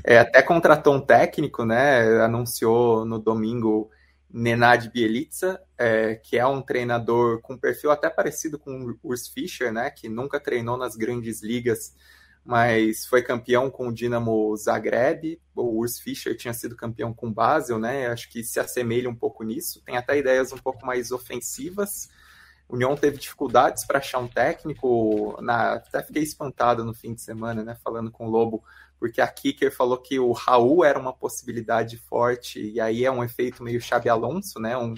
É, 0.03 0.19
até 0.19 0.41
contratou 0.41 0.95
um 0.95 1.01
técnico, 1.01 1.65
né? 1.65 2.21
Anunciou 2.23 3.03
no 3.05 3.19
domingo 3.19 3.89
Nenad 4.31 4.89
Bielitsa, 4.89 5.59
é, 5.77 6.15
que 6.15 6.37
é 6.37 6.45
um 6.45 6.61
treinador 6.61 7.41
com 7.41 7.57
perfil 7.57 7.91
até 7.91 8.09
parecido 8.09 8.57
com 8.57 8.95
o 9.01 9.09
Urs 9.09 9.27
Fischer, 9.27 9.73
né? 9.73 9.89
Que 9.89 10.07
nunca 10.07 10.39
treinou 10.39 10.77
nas 10.77 10.95
grandes 10.95 11.43
ligas, 11.43 11.93
mas 12.45 13.05
foi 13.05 13.21
campeão 13.21 13.69
com 13.69 13.89
o 13.89 13.93
Dinamo 13.93 14.55
Zagreb. 14.55 15.37
O 15.53 15.79
Urs 15.79 15.99
Fischer 15.99 16.37
tinha 16.37 16.53
sido 16.53 16.77
campeão 16.77 17.13
com 17.13 17.27
o 17.27 17.33
Basel, 17.33 17.77
né? 17.77 18.07
Acho 18.07 18.29
que 18.29 18.41
se 18.41 18.57
assemelha 18.57 19.09
um 19.09 19.15
pouco 19.15 19.43
nisso. 19.43 19.81
Tem 19.83 19.97
até 19.97 20.17
ideias 20.17 20.53
um 20.53 20.57
pouco 20.57 20.85
mais 20.85 21.11
ofensivas 21.11 22.07
União 22.69 22.95
teve 22.95 23.17
dificuldades 23.17 23.85
para 23.85 23.99
achar 23.99 24.19
um 24.19 24.27
técnico. 24.27 25.37
Na, 25.41 25.73
até 25.73 26.03
fiquei 26.03 26.23
espantado 26.23 26.83
no 26.83 26.93
fim 26.93 27.13
de 27.13 27.21
semana, 27.21 27.63
né? 27.63 27.77
Falando 27.83 28.11
com 28.11 28.27
o 28.27 28.29
Lobo, 28.29 28.63
porque 28.99 29.21
a 29.21 29.27
Kicker 29.27 29.73
falou 29.73 29.97
que 29.97 30.19
o 30.19 30.31
Raul 30.31 30.83
era 30.83 30.99
uma 30.99 31.13
possibilidade 31.13 31.97
forte, 31.97 32.59
e 32.59 32.79
aí 32.79 33.05
é 33.05 33.11
um 33.11 33.23
efeito 33.23 33.63
meio 33.63 33.79
Xabi 33.79 34.09
Alonso, 34.09 34.59
né? 34.59 34.77
Um 34.77 34.95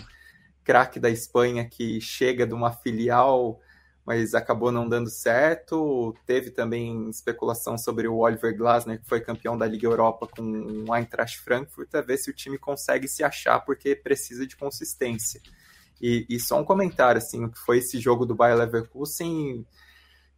craque 0.63 0.99
da 0.99 1.09
Espanha 1.09 1.67
que 1.67 2.01
chega 2.01 2.45
de 2.45 2.53
uma 2.53 2.71
filial, 2.71 3.59
mas 4.05 4.33
acabou 4.33 4.71
não 4.71 4.89
dando 4.89 5.09
certo. 5.09 6.15
Teve 6.25 6.49
também 6.49 7.09
especulação 7.09 7.77
sobre 7.77 8.07
o 8.07 8.17
Oliver 8.17 8.55
Glasner, 8.57 8.99
que 8.99 9.07
foi 9.07 9.21
campeão 9.21 9.55
da 9.55 9.67
Liga 9.67 9.85
Europa 9.85 10.27
com 10.27 10.85
o 10.87 10.95
Eintracht 10.95 11.39
Frankfurt, 11.39 11.93
a 11.93 12.01
ver 12.01 12.17
se 12.17 12.31
o 12.31 12.33
time 12.33 12.57
consegue 12.57 13.07
se 13.07 13.23
achar, 13.23 13.59
porque 13.59 13.95
precisa 13.95 14.47
de 14.47 14.55
consistência. 14.55 15.39
E, 16.01 16.25
e, 16.29 16.39
só 16.39 16.59
um 16.59 16.63
comentário, 16.63 17.19
assim, 17.19 17.45
o 17.45 17.49
que 17.49 17.59
foi 17.59 17.79
esse 17.79 17.99
jogo 17.99 18.25
do 18.25 18.35
Bayer 18.35 18.57
Leverkusen 18.57 19.65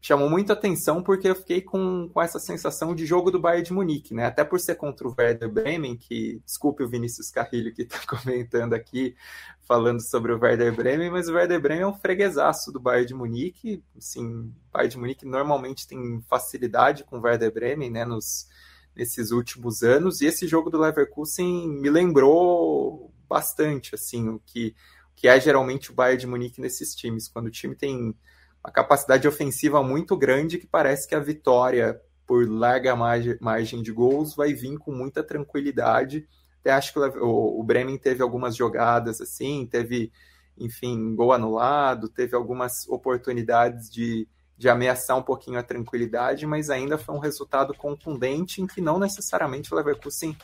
chamou 0.02 0.28
muita 0.28 0.54
atenção 0.54 1.04
porque 1.04 1.30
eu 1.30 1.36
fiquei 1.36 1.62
com, 1.62 2.10
com 2.12 2.20
essa 2.20 2.40
sensação 2.40 2.96
de 2.96 3.06
jogo 3.06 3.30
do 3.30 3.40
Bayern 3.40 3.64
de 3.64 3.72
Munique, 3.72 4.16
né? 4.16 4.26
Até 4.26 4.44
por 4.44 4.60
ser 4.60 4.74
contra 4.76 5.08
o 5.08 5.14
Werder 5.16 5.48
Bremen, 5.48 5.96
que, 5.96 6.42
desculpe 6.44 6.84
o 6.84 6.90
Vinícius 6.90 7.30
Carrilho 7.30 7.72
que 7.72 7.84
está 7.84 8.00
comentando 8.10 8.74
aqui, 8.74 9.16
falando 9.62 10.02
sobre 10.02 10.34
o 10.34 10.40
Werder 10.40 10.76
Bremen, 10.76 11.12
mas 11.12 11.30
o 11.30 11.34
Werder 11.34 11.62
Bremen 11.62 11.84
é 11.84 11.88
um 11.88 11.94
freguesaço 11.94 12.72
do 12.72 12.80
Bayern 12.80 13.08
de 13.08 13.14
Munique, 13.14 13.84
assim, 13.96 14.26
o 14.26 14.54
Bayern 14.74 14.92
de 14.92 14.98
Munique 14.98 15.26
normalmente 15.26 15.88
tem 15.88 16.20
facilidade 16.28 17.04
com 17.04 17.20
o 17.20 17.22
Werder 17.22 17.54
Bremen, 17.54 17.92
né, 17.92 18.04
nos, 18.04 18.48
nesses 18.96 19.30
últimos 19.30 19.84
anos, 19.84 20.20
e 20.22 20.26
esse 20.26 20.48
jogo 20.48 20.72
do 20.72 20.80
Leverkusen 20.80 21.70
me 21.70 21.92
lembrou 21.92 23.14
bastante, 23.30 23.94
assim, 23.94 24.30
o 24.30 24.42
que 24.46 24.76
que 25.22 25.28
é 25.28 25.40
geralmente 25.40 25.92
o 25.92 25.94
Bayern 25.94 26.20
de 26.20 26.26
Munique 26.26 26.60
nesses 26.60 26.96
times, 26.96 27.28
quando 27.28 27.46
o 27.46 27.52
time 27.52 27.76
tem 27.76 28.16
uma 28.64 28.74
capacidade 28.74 29.28
ofensiva 29.28 29.84
muito 29.84 30.18
grande 30.18 30.58
que 30.58 30.66
parece 30.66 31.08
que 31.08 31.14
a 31.14 31.20
vitória 31.20 32.02
por 32.26 32.50
larga 32.50 32.96
margem 32.96 33.84
de 33.84 33.92
gols 33.92 34.36
vai 34.36 34.52
vir 34.52 34.80
com 34.80 34.92
muita 34.92 35.24
tranquilidade. 35.24 36.28
Até 36.60 36.72
acho 36.72 36.92
que 36.92 37.00
o 37.00 37.64
Bremen 37.64 38.00
teve 38.00 38.24
algumas 38.24 38.56
jogadas 38.56 39.22
assim, 39.22 39.68
teve, 39.70 40.12
enfim, 40.58 41.14
gol 41.14 41.34
anulado, 41.34 42.10
teve 42.10 42.36
algumas 42.36 42.90
oportunidades 42.90 43.92
de, 43.92 44.28
de 44.58 44.70
ameaçar 44.70 45.16
um 45.20 45.24
pouquinho 45.24 45.60
a 45.60 45.64
tranquilidade, 45.64 46.48
mas 46.48 46.72
ainda 46.72 46.98
foi 46.98 47.14
um 47.14 47.20
resultado 47.20 47.76
contundente 47.76 48.60
em 48.60 48.66
que 48.66 48.82
não 48.82 48.98
necessariamente 48.98 49.72
o 49.72 49.78
Leverkusen 49.78 50.36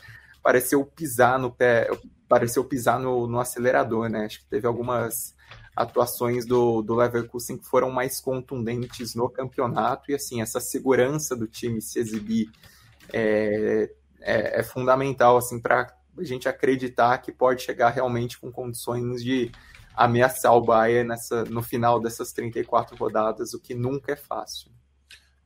pareceu 0.48 0.82
pisar 0.82 1.38
no 1.38 1.50
pé, 1.50 1.90
pareceu 2.26 2.64
pisar 2.64 2.98
no, 2.98 3.26
no 3.26 3.38
acelerador, 3.38 4.08
né? 4.08 4.24
Acho 4.24 4.40
que 4.40 4.46
teve 4.46 4.66
algumas 4.66 5.36
atuações 5.76 6.46
do, 6.46 6.80
do 6.80 6.94
Leverkusen 6.94 7.58
que 7.58 7.66
foram 7.66 7.90
mais 7.90 8.18
contundentes 8.18 9.14
no 9.14 9.28
campeonato 9.28 10.10
e 10.10 10.14
assim 10.14 10.40
essa 10.40 10.58
segurança 10.58 11.36
do 11.36 11.46
time 11.46 11.82
se 11.82 11.98
exibir 11.98 12.50
é, 13.12 13.90
é, 14.22 14.60
é 14.60 14.62
fundamental 14.62 15.36
assim 15.36 15.60
para 15.60 15.94
a 16.16 16.24
gente 16.24 16.48
acreditar 16.48 17.18
que 17.18 17.30
pode 17.30 17.60
chegar 17.60 17.90
realmente 17.90 18.40
com 18.40 18.50
condições 18.50 19.22
de 19.22 19.52
ameaçar 19.94 20.54
o 20.54 20.62
Bayern 20.62 21.10
nessa, 21.10 21.44
no 21.44 21.60
final 21.60 22.00
dessas 22.00 22.32
34 22.32 22.96
rodadas, 22.96 23.52
o 23.52 23.60
que 23.60 23.74
nunca 23.74 24.12
é 24.12 24.16
fácil. 24.16 24.70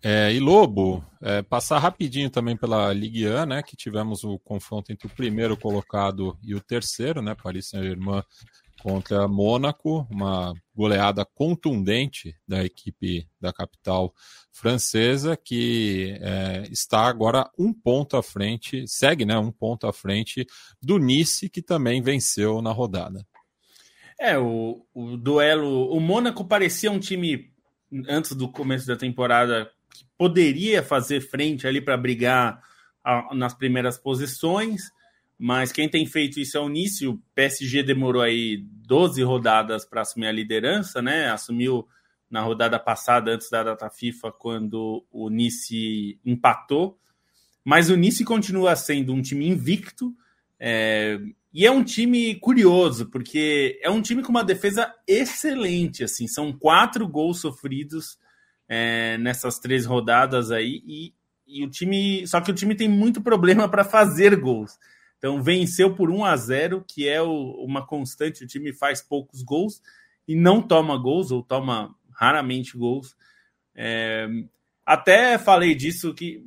É, 0.04 0.32
e 0.32 0.40
Lobo, 0.40 1.04
é, 1.20 1.42
passar 1.42 1.78
rapidinho 1.78 2.28
também 2.28 2.56
pela 2.56 2.92
Ligue 2.92 3.28
1, 3.28 3.46
né, 3.46 3.62
que 3.62 3.76
tivemos 3.76 4.24
o 4.24 4.36
confronto 4.40 4.90
entre 4.90 5.06
o 5.06 5.10
primeiro 5.10 5.56
colocado 5.56 6.36
e 6.42 6.56
o 6.56 6.60
terceiro, 6.60 7.22
né, 7.22 7.36
Paris 7.40 7.68
Saint-Germain 7.68 8.22
contra 8.82 9.28
Mônaco, 9.28 10.04
uma 10.10 10.52
goleada 10.74 11.24
contundente 11.24 12.34
da 12.48 12.64
equipe 12.64 13.28
da 13.40 13.52
capital 13.52 14.12
francesa, 14.50 15.36
que 15.36 16.18
é, 16.20 16.64
está 16.68 17.06
agora 17.06 17.48
um 17.56 17.72
ponto 17.72 18.16
à 18.16 18.22
frente, 18.24 18.84
segue 18.88 19.24
né, 19.24 19.38
um 19.38 19.52
ponto 19.52 19.86
à 19.86 19.92
frente 19.92 20.44
do 20.82 20.98
Nice, 20.98 21.48
que 21.48 21.62
também 21.62 22.02
venceu 22.02 22.60
na 22.60 22.72
rodada. 22.72 23.24
É, 24.18 24.36
o, 24.36 24.84
o 24.92 25.16
duelo. 25.16 25.88
O 25.92 26.00
Mônaco 26.00 26.44
parecia 26.44 26.90
um 26.90 26.98
time, 26.98 27.52
antes 28.08 28.32
do 28.32 28.48
começo 28.48 28.86
da 28.86 28.96
temporada, 28.96 29.70
que 29.92 30.04
poderia 30.16 30.82
fazer 30.82 31.20
frente 31.20 31.66
ali 31.66 31.80
para 31.80 31.96
brigar 31.96 32.62
a, 33.04 33.34
nas 33.34 33.54
primeiras 33.54 33.98
posições, 33.98 34.90
mas 35.38 35.72
quem 35.72 35.88
tem 35.88 36.06
feito 36.06 36.38
isso 36.38 36.56
é 36.56 36.60
o 36.60 36.68
Nice. 36.68 37.06
O 37.06 37.20
PSG 37.34 37.82
demorou 37.82 38.22
aí 38.22 38.64
12 38.86 39.22
rodadas 39.24 39.84
para 39.84 40.02
assumir 40.02 40.28
a 40.28 40.32
liderança, 40.32 41.02
né? 41.02 41.30
Assumiu 41.30 41.86
na 42.30 42.40
rodada 42.40 42.78
passada, 42.78 43.32
antes 43.32 43.50
da 43.50 43.64
data 43.64 43.90
FIFA, 43.90 44.30
quando 44.32 45.04
o 45.10 45.28
Nice 45.28 46.18
empatou. 46.24 46.96
Mas 47.64 47.90
o 47.90 47.96
Nice 47.96 48.24
continua 48.24 48.76
sendo 48.76 49.12
um 49.12 49.20
time 49.20 49.48
invicto. 49.48 50.14
É, 50.60 51.18
e 51.52 51.66
é 51.66 51.70
um 51.72 51.82
time 51.82 52.36
curioso, 52.36 53.06
porque 53.10 53.80
é 53.82 53.90
um 53.90 54.00
time 54.00 54.22
com 54.22 54.30
uma 54.30 54.44
defesa 54.44 54.94
excelente. 55.08 56.04
assim 56.04 56.28
São 56.28 56.52
quatro 56.52 57.06
gols 57.08 57.40
sofridos 57.40 58.16
é, 58.74 59.18
nessas 59.18 59.58
três 59.58 59.84
rodadas 59.84 60.50
aí. 60.50 60.82
E, 60.86 61.14
e 61.46 61.62
o 61.62 61.68
time. 61.68 62.26
Só 62.26 62.40
que 62.40 62.50
o 62.50 62.54
time 62.54 62.74
tem 62.74 62.88
muito 62.88 63.20
problema 63.20 63.68
para 63.68 63.84
fazer 63.84 64.34
gols. 64.34 64.78
Então 65.18 65.42
venceu 65.42 65.94
por 65.94 66.10
1 66.10 66.24
a 66.24 66.36
0 66.36 66.84
que 66.88 67.06
é 67.06 67.20
o, 67.20 67.62
uma 67.62 67.86
constante. 67.86 68.42
O 68.42 68.46
time 68.46 68.72
faz 68.72 69.02
poucos 69.02 69.42
gols 69.42 69.82
e 70.26 70.34
não 70.34 70.62
toma 70.62 70.96
gols, 70.96 71.30
ou 71.30 71.42
toma 71.42 71.94
raramente 72.10 72.78
gols. 72.78 73.14
É, 73.74 74.26
até 74.86 75.36
falei 75.36 75.74
disso 75.74 76.14
que 76.14 76.42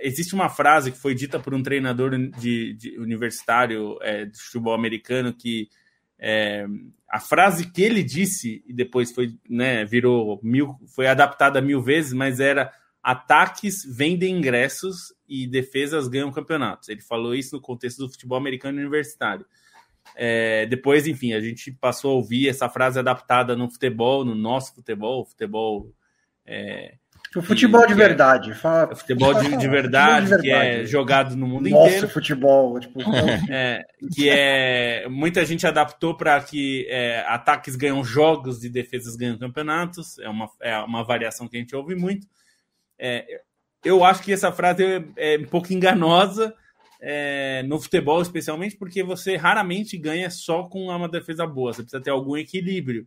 existe 0.00 0.34
uma 0.34 0.48
frase 0.48 0.90
que 0.90 0.98
foi 0.98 1.14
dita 1.14 1.38
por 1.38 1.54
um 1.54 1.62
treinador 1.62 2.10
de, 2.40 2.74
de 2.74 2.98
universitário 2.98 3.98
é, 4.02 4.24
de 4.24 4.36
futebol 4.36 4.74
americano 4.74 5.32
que 5.32 5.68
é, 6.24 6.64
a 7.10 7.18
frase 7.18 7.72
que 7.72 7.82
ele 7.82 8.00
disse 8.00 8.62
e 8.64 8.72
depois 8.72 9.10
foi 9.10 9.36
né, 9.50 9.84
virou 9.84 10.38
mil 10.40 10.76
foi 10.94 11.08
adaptada 11.08 11.60
mil 11.60 11.82
vezes, 11.82 12.12
mas 12.12 12.38
era 12.38 12.72
ataques 13.02 13.84
vendem 13.84 14.36
ingressos 14.36 15.12
e 15.28 15.48
defesas 15.48 16.06
ganham 16.06 16.30
campeonatos. 16.30 16.88
Ele 16.88 17.00
falou 17.00 17.34
isso 17.34 17.56
no 17.56 17.60
contexto 17.60 17.98
do 17.98 18.08
futebol 18.08 18.38
americano 18.38 18.78
universitário. 18.78 19.44
É, 20.14 20.64
depois, 20.66 21.08
enfim, 21.08 21.32
a 21.32 21.40
gente 21.40 21.72
passou 21.72 22.12
a 22.12 22.14
ouvir 22.14 22.48
essa 22.48 22.68
frase 22.68 23.00
adaptada 23.00 23.56
no 23.56 23.68
futebol, 23.68 24.24
no 24.24 24.36
nosso 24.36 24.72
futebol, 24.76 25.26
futebol. 25.26 25.92
É, 26.46 26.98
o 27.36 27.42
futebol 27.42 27.86
de 27.86 27.92
é 27.92 27.96
verdade. 27.96 28.54
Fala, 28.54 28.94
futebol 28.94 29.32
de, 29.34 29.56
de, 29.56 29.68
verdade, 29.68 30.26
futebol 30.26 30.42
de 30.42 30.42
verdade, 30.42 30.42
que 30.42 30.50
é 30.50 30.84
jogado 30.84 31.36
no 31.36 31.46
mundo 31.46 31.68
Nosso 31.68 31.86
inteiro. 31.86 32.08
futebol. 32.08 32.78
Tipo, 32.78 33.00
é, 33.50 33.84
que 34.14 34.28
é. 34.28 35.06
Muita 35.08 35.44
gente 35.44 35.66
adaptou 35.66 36.16
para 36.16 36.40
que 36.40 36.86
é, 36.88 37.24
ataques 37.26 37.76
ganham 37.76 38.04
jogos 38.04 38.64
e 38.64 38.68
defesas 38.68 39.16
ganham 39.16 39.38
campeonatos. 39.38 40.18
É 40.18 40.28
uma, 40.28 40.50
é 40.60 40.78
uma 40.78 41.04
variação 41.04 41.48
que 41.48 41.56
a 41.56 41.60
gente 41.60 41.74
ouve 41.74 41.94
muito. 41.94 42.26
É, 42.98 43.24
eu 43.84 44.04
acho 44.04 44.22
que 44.22 44.32
essa 44.32 44.52
frase 44.52 44.84
é, 44.84 45.34
é 45.34 45.38
um 45.38 45.46
pouco 45.46 45.72
enganosa 45.72 46.54
é, 47.00 47.64
no 47.64 47.80
futebol, 47.80 48.22
especialmente 48.22 48.76
porque 48.76 49.02
você 49.02 49.36
raramente 49.36 49.98
ganha 49.98 50.30
só 50.30 50.64
com 50.64 50.86
uma 50.86 51.08
defesa 51.08 51.46
boa. 51.46 51.72
Você 51.72 51.82
precisa 51.82 52.02
ter 52.02 52.10
algum 52.10 52.36
equilíbrio. 52.36 53.06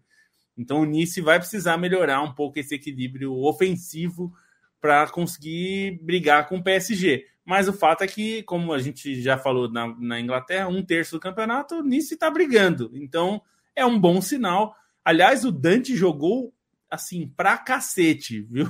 Então 0.57 0.81
o 0.81 0.85
Nice 0.85 1.19
vai 1.21 1.39
precisar 1.39 1.77
melhorar 1.77 2.21
um 2.21 2.33
pouco 2.33 2.59
esse 2.59 2.75
equilíbrio 2.75 3.33
ofensivo 3.33 4.33
para 4.79 5.07
conseguir 5.09 5.99
brigar 6.01 6.47
com 6.47 6.57
o 6.57 6.63
PSG. 6.63 7.25
Mas 7.43 7.67
o 7.67 7.73
fato 7.73 8.03
é 8.03 8.07
que, 8.07 8.41
como 8.43 8.73
a 8.73 8.79
gente 8.79 9.21
já 9.21 9.37
falou 9.37 9.71
na, 9.71 9.87
na 9.99 10.19
Inglaterra, 10.19 10.67
um 10.67 10.83
terço 10.83 11.15
do 11.15 11.19
campeonato, 11.19 11.75
o 11.75 11.83
Nice 11.83 12.13
está 12.13 12.29
brigando. 12.29 12.91
Então 12.93 13.41
é 13.75 13.85
um 13.85 13.99
bom 13.99 14.21
sinal. 14.21 14.75
Aliás, 15.03 15.45
o 15.45 15.51
Dante 15.51 15.95
jogou 15.95 16.53
assim 16.89 17.27
pra 17.27 17.57
cacete, 17.57 18.41
viu? 18.49 18.67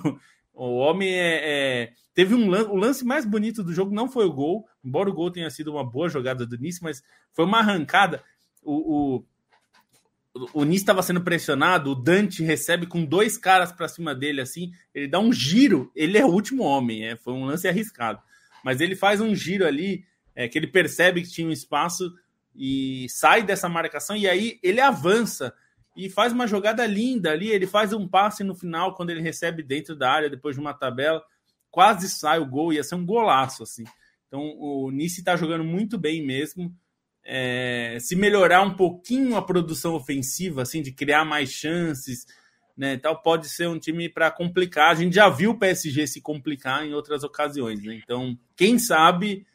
O 0.53 0.77
homem 0.77 1.13
é, 1.13 1.41
é... 1.43 1.93
teve 2.13 2.33
um 2.33 2.49
lance, 2.49 2.69
o 2.69 2.75
lance 2.75 3.05
mais 3.05 3.25
bonito 3.25 3.61
do 3.61 3.73
jogo 3.73 3.93
não 3.93 4.09
foi 4.09 4.25
o 4.25 4.31
gol, 4.31 4.65
embora 4.81 5.09
o 5.09 5.13
gol 5.13 5.29
tenha 5.29 5.49
sido 5.49 5.73
uma 5.73 5.83
boa 5.83 6.07
jogada 6.07 6.45
do 6.45 6.57
Nice, 6.57 6.81
mas 6.81 7.03
foi 7.33 7.43
uma 7.43 7.59
arrancada. 7.59 8.23
O, 8.63 9.17
o, 9.17 9.25
o 10.53 10.63
Nice 10.63 10.83
estava 10.83 11.01
sendo 11.01 11.21
pressionado, 11.21 11.91
o 11.91 11.95
Dante 11.95 12.43
recebe 12.43 12.85
com 12.85 13.05
dois 13.05 13.37
caras 13.37 13.71
para 13.71 13.87
cima 13.87 14.13
dele, 14.13 14.41
assim, 14.41 14.71
ele 14.93 15.07
dá 15.07 15.19
um 15.19 15.31
giro, 15.31 15.91
ele 15.95 16.17
é 16.17 16.25
o 16.25 16.29
último 16.29 16.63
homem, 16.63 17.07
é, 17.07 17.15
foi 17.15 17.33
um 17.33 17.45
lance 17.45 17.67
arriscado, 17.67 18.21
mas 18.63 18.81
ele 18.81 18.95
faz 18.95 19.21
um 19.21 19.33
giro 19.33 19.65
ali, 19.65 20.05
é, 20.35 20.47
que 20.47 20.57
ele 20.57 20.67
percebe 20.67 21.21
que 21.21 21.29
tinha 21.31 21.47
um 21.47 21.51
espaço 21.51 22.13
e 22.53 23.07
sai 23.09 23.43
dessa 23.43 23.69
marcação, 23.69 24.15
e 24.15 24.27
aí 24.27 24.59
ele 24.61 24.81
avança 24.81 25.53
e 25.95 26.09
faz 26.09 26.33
uma 26.33 26.45
jogada 26.45 26.85
linda 26.85 27.31
ali. 27.31 27.49
Ele 27.49 27.65
faz 27.65 27.93
um 27.93 28.07
passe 28.07 28.43
no 28.43 28.53
final 28.53 28.95
quando 28.95 29.11
ele 29.11 29.21
recebe 29.21 29.63
dentro 29.63 29.95
da 29.95 30.11
área 30.11 30.29
depois 30.29 30.55
de 30.55 30.61
uma 30.61 30.73
tabela, 30.73 31.23
quase 31.71 32.09
sai 32.09 32.39
o 32.39 32.45
gol, 32.45 32.73
ia 32.73 32.83
ser 32.83 32.95
um 32.95 33.05
golaço 33.05 33.63
assim. 33.63 33.85
Então 34.27 34.41
o 34.57 34.91
Nice 34.91 35.19
está 35.19 35.35
jogando 35.35 35.63
muito 35.63 35.97
bem 35.97 36.25
mesmo. 36.25 36.73
É, 37.25 37.97
se 37.99 38.15
melhorar 38.15 38.61
um 38.61 38.75
pouquinho 38.75 39.35
a 39.35 39.41
produção 39.41 39.95
ofensiva, 39.95 40.61
assim, 40.61 40.81
de 40.81 40.91
criar 40.91 41.25
mais 41.25 41.49
chances, 41.49 42.25
né, 42.77 42.97
tal, 42.97 43.21
pode 43.21 43.49
ser 43.49 43.67
um 43.67 43.79
time 43.79 44.07
para 44.07 44.29
complicar. 44.29 44.91
A 44.91 44.95
gente 44.95 45.15
já 45.15 45.27
viu 45.27 45.51
o 45.51 45.57
PSG 45.57 46.05
se 46.05 46.21
complicar 46.21 46.85
em 46.85 46.93
outras 46.93 47.23
ocasiões, 47.23 47.81
né? 47.83 47.99
Então, 48.03 48.37
quem 48.55 48.77
sabe 48.77 49.45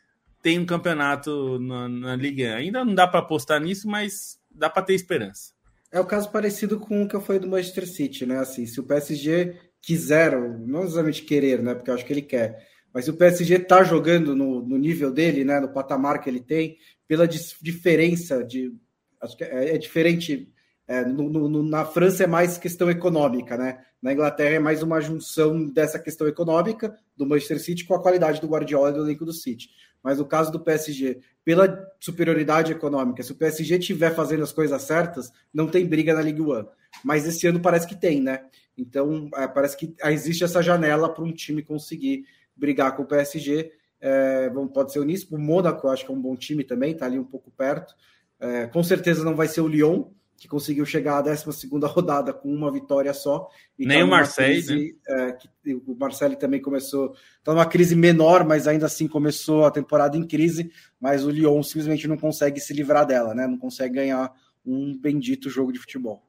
tem 0.43 0.59
um 0.59 0.67
campeonato 0.67 1.59
na, 1.59 1.89
na 1.89 2.17
liga. 2.17 2.57
Ainda 2.57 2.85
não 2.85 2.95
dá 2.95 3.07
para 3.07 3.21
apostar 3.21 3.61
nisso, 3.61 3.87
mas 3.89 4.39
dá 4.51 4.71
para 4.71 4.83
ter 4.83 4.95
esperança. 4.95 5.53
É 5.93 6.01
o 6.01 6.07
caso 6.07 6.31
parecido 6.31 6.79
com 6.79 7.03
o 7.03 7.09
que 7.09 7.19
foi 7.21 7.39
do 7.39 7.49
Manchester 7.49 7.87
City, 7.87 8.25
né? 8.25 8.39
Assim, 8.39 8.65
se 8.65 8.79
o 8.81 8.85
PSG 8.85 9.57
quiser, 9.83 10.39
não 10.61 10.85
exatamente 10.85 11.23
querer, 11.23 11.63
né? 11.63 11.75
Porque 11.75 11.91
eu 11.91 11.95
acho 11.95 12.05
que 12.05 12.13
ele 12.13 12.23
quer, 12.23 12.67
mas 12.93 13.05
se 13.05 13.11
o 13.11 13.17
PSG 13.17 13.59
tá 13.61 13.83
jogando 13.83 14.35
no, 14.35 14.63
no 14.63 14.79
nível 14.79 15.13
dele, 15.13 15.45
né? 15.45 15.61
No 15.61 15.73
patamar 15.73 16.21
que 16.21 16.31
ele 16.31 16.41
tem, 16.41 16.77
pela 17.11 17.27
diferença 17.27 18.45
de. 18.45 18.73
Acho 19.21 19.37
que 19.37 19.43
é, 19.43 19.75
é 19.75 19.79
diferente. 19.79 20.49
É, 20.87 21.05
no, 21.05 21.29
no, 21.29 21.61
na 21.61 21.85
França 21.85 22.23
é 22.23 22.27
mais 22.27 22.57
questão 22.57 22.89
econômica, 22.89 23.57
né? 23.57 23.81
Na 24.01 24.13
Inglaterra 24.13 24.55
é 24.55 24.59
mais 24.61 24.81
uma 24.81 25.01
junção 25.01 25.67
dessa 25.67 25.99
questão 25.99 26.29
econômica 26.29 26.97
do 27.17 27.27
Manchester 27.27 27.61
City 27.61 27.85
com 27.85 27.95
a 27.95 28.03
qualidade 28.03 28.41
do 28.41 28.47
Guardiola 28.47 28.91
e 28.91 28.93
do 28.93 29.05
elenco 29.05 29.25
do 29.25 29.33
City. 29.33 29.71
Mas 30.01 30.19
no 30.19 30.25
caso 30.25 30.53
do 30.53 30.61
PSG, 30.61 31.19
pela 31.45 31.85
superioridade 31.99 32.71
econômica, 32.71 33.25
se 33.25 33.33
o 33.33 33.37
PSG 33.37 33.79
estiver 33.79 34.15
fazendo 34.15 34.45
as 34.45 34.53
coisas 34.53 34.81
certas, 34.83 35.33
não 35.53 35.67
tem 35.67 35.85
briga 35.85 36.15
na 36.15 36.23
Ligue 36.23 36.43
1. 36.43 36.65
Mas 37.05 37.27
esse 37.27 37.45
ano 37.45 37.59
parece 37.59 37.89
que 37.89 37.97
tem, 37.97 38.21
né? 38.21 38.45
Então, 38.79 39.29
é, 39.35 39.49
parece 39.49 39.77
que 39.77 39.97
existe 40.05 40.45
essa 40.45 40.63
janela 40.63 41.13
para 41.13 41.25
um 41.25 41.33
time 41.33 41.61
conseguir 41.61 42.25
brigar 42.57 42.95
com 42.95 43.03
o 43.03 43.07
PSG. 43.07 43.73
É, 44.01 44.51
pode 44.73 44.93
ser 44.93 45.01
o 45.01 45.05
Nice, 45.05 45.27
o 45.31 45.39
Mônaco, 45.39 45.89
acho 45.89 46.05
que 46.05 46.11
é 46.11 46.15
um 46.15 46.21
bom 46.21 46.35
time 46.35 46.65
também, 46.65 46.93
está 46.93 47.07
ali 47.07 47.19
um 47.19 47.25
pouco 47.25 47.51
perto. 47.51 47.95
É, 48.39 48.67
com 48.67 48.83
certeza 48.83 49.23
não 49.23 49.37
vai 49.37 49.47
ser 49.47 49.61
o 49.61 49.69
Lyon, 49.69 50.05
que 50.41 50.49
conseguiu 50.49 50.87
chegar 50.87 51.19
à 51.19 51.21
12 51.21 51.69
rodada 51.85 52.33
com 52.33 52.49
uma 52.53 52.73
vitória 52.73 53.13
só. 53.13 53.47
Nem 53.79 53.99
tá 53.99 54.05
o 54.07 54.09
Marseille, 54.09 54.65
crise, 54.65 54.99
né? 55.07 55.29
é, 55.29 55.33
que, 55.33 55.75
o 55.75 55.95
Marseille 55.95 56.37
também 56.37 56.63
começou, 56.63 57.13
está 57.39 57.53
numa 57.53 57.67
crise 57.67 57.95
menor, 57.95 58.47
mas 58.47 58.67
ainda 58.67 58.87
assim 58.87 59.07
começou 59.07 59.67
a 59.67 59.71
temporada 59.71 60.17
em 60.17 60.27
crise, 60.27 60.73
mas 60.99 61.25
o 61.25 61.31
Lyon 61.31 61.63
simplesmente 61.63 62.09
não 62.09 62.17
consegue 62.17 62.59
se 62.59 62.73
livrar 62.73 63.07
dela, 63.07 63.35
né? 63.35 63.47
Não 63.47 63.59
consegue 63.59 63.97
ganhar 63.97 64.33
um 64.65 64.97
bendito 64.97 65.51
jogo 65.51 65.73
de 65.73 65.79
futebol. 65.79 66.27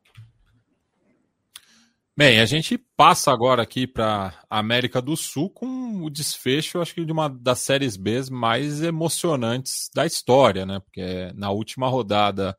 Bem, 2.23 2.39
a 2.39 2.45
gente 2.45 2.77
passa 2.77 3.31
agora 3.31 3.63
aqui 3.63 3.87
para 3.87 4.39
América 4.47 5.01
do 5.01 5.17
Sul 5.17 5.49
com 5.49 6.03
o 6.03 6.07
desfecho, 6.07 6.79
acho 6.79 6.93
que 6.93 7.03
de 7.03 7.11
uma 7.11 7.27
das 7.27 7.61
séries 7.61 7.97
B 7.97 8.21
mais 8.29 8.83
emocionantes 8.83 9.89
da 9.91 10.05
história, 10.05 10.63
né? 10.63 10.79
Porque 10.81 11.33
na 11.33 11.49
última 11.49 11.87
rodada 11.87 12.55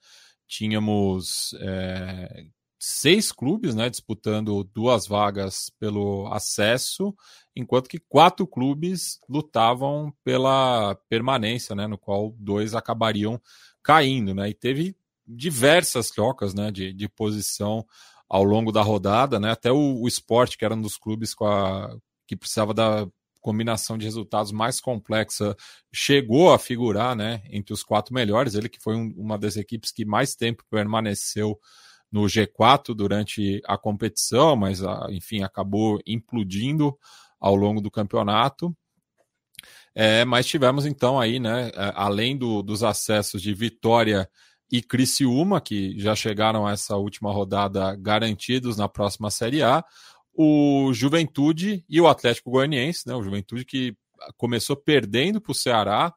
tínhamos 0.48 1.54
é, 1.60 2.46
seis 2.76 3.30
clubes 3.30 3.72
né, 3.72 3.88
disputando 3.88 4.64
duas 4.64 5.06
vagas 5.06 5.70
pelo 5.78 6.26
acesso, 6.32 7.14
enquanto 7.54 7.88
que 7.88 8.00
quatro 8.00 8.48
clubes 8.48 9.20
lutavam 9.28 10.12
pela 10.24 10.96
permanência, 11.08 11.76
né, 11.76 11.86
no 11.86 11.96
qual 11.96 12.34
dois 12.36 12.74
acabariam 12.74 13.40
caindo. 13.80 14.34
Né, 14.34 14.48
e 14.48 14.54
teve 14.54 14.96
diversas 15.24 16.10
trocas 16.10 16.52
né, 16.52 16.72
de, 16.72 16.92
de 16.92 17.08
posição 17.08 17.86
ao 18.32 18.42
longo 18.42 18.72
da 18.72 18.80
rodada, 18.80 19.38
né, 19.38 19.50
até 19.50 19.70
o, 19.70 20.00
o 20.00 20.08
esporte, 20.08 20.56
que 20.56 20.64
era 20.64 20.74
um 20.74 20.80
dos 20.80 20.96
clubes 20.96 21.34
a, 21.42 21.94
que 22.26 22.34
precisava 22.34 22.72
da 22.72 23.06
combinação 23.42 23.98
de 23.98 24.06
resultados 24.06 24.52
mais 24.52 24.80
complexa 24.80 25.54
chegou 25.92 26.50
a 26.50 26.58
figurar 26.58 27.14
né, 27.14 27.42
entre 27.50 27.74
os 27.74 27.82
quatro 27.82 28.14
melhores. 28.14 28.54
Ele 28.54 28.70
que 28.70 28.80
foi 28.80 28.96
um, 28.96 29.12
uma 29.18 29.38
das 29.38 29.58
equipes 29.58 29.92
que 29.92 30.06
mais 30.06 30.34
tempo 30.34 30.64
permaneceu 30.70 31.60
no 32.10 32.22
G4 32.22 32.94
durante 32.94 33.60
a 33.66 33.76
competição, 33.76 34.56
mas 34.56 34.82
ah, 34.82 35.08
enfim 35.10 35.42
acabou 35.42 36.00
implodindo 36.06 36.96
ao 37.38 37.54
longo 37.54 37.82
do 37.82 37.90
campeonato. 37.90 38.74
É, 39.94 40.24
mas 40.24 40.46
tivemos 40.46 40.86
então 40.86 41.20
aí, 41.20 41.38
né, 41.38 41.70
além 41.94 42.34
do, 42.34 42.62
dos 42.62 42.82
acessos 42.82 43.42
de 43.42 43.52
Vitória 43.52 44.26
e 44.72 44.82
Criciúma, 44.82 45.60
que 45.60 45.98
já 45.98 46.16
chegaram 46.16 46.66
a 46.66 46.72
essa 46.72 46.96
última 46.96 47.30
rodada 47.30 47.94
garantidos 47.94 48.78
na 48.78 48.88
próxima 48.88 49.30
Série 49.30 49.62
A, 49.62 49.84
o 50.32 50.90
Juventude 50.94 51.84
e 51.86 52.00
o 52.00 52.08
Atlético 52.08 52.50
Goianiense, 52.50 53.06
né? 53.06 53.14
O 53.14 53.22
Juventude 53.22 53.66
que 53.66 53.94
começou 54.38 54.74
perdendo 54.74 55.42
para 55.42 55.52
o 55.52 55.54
Ceará, 55.54 56.14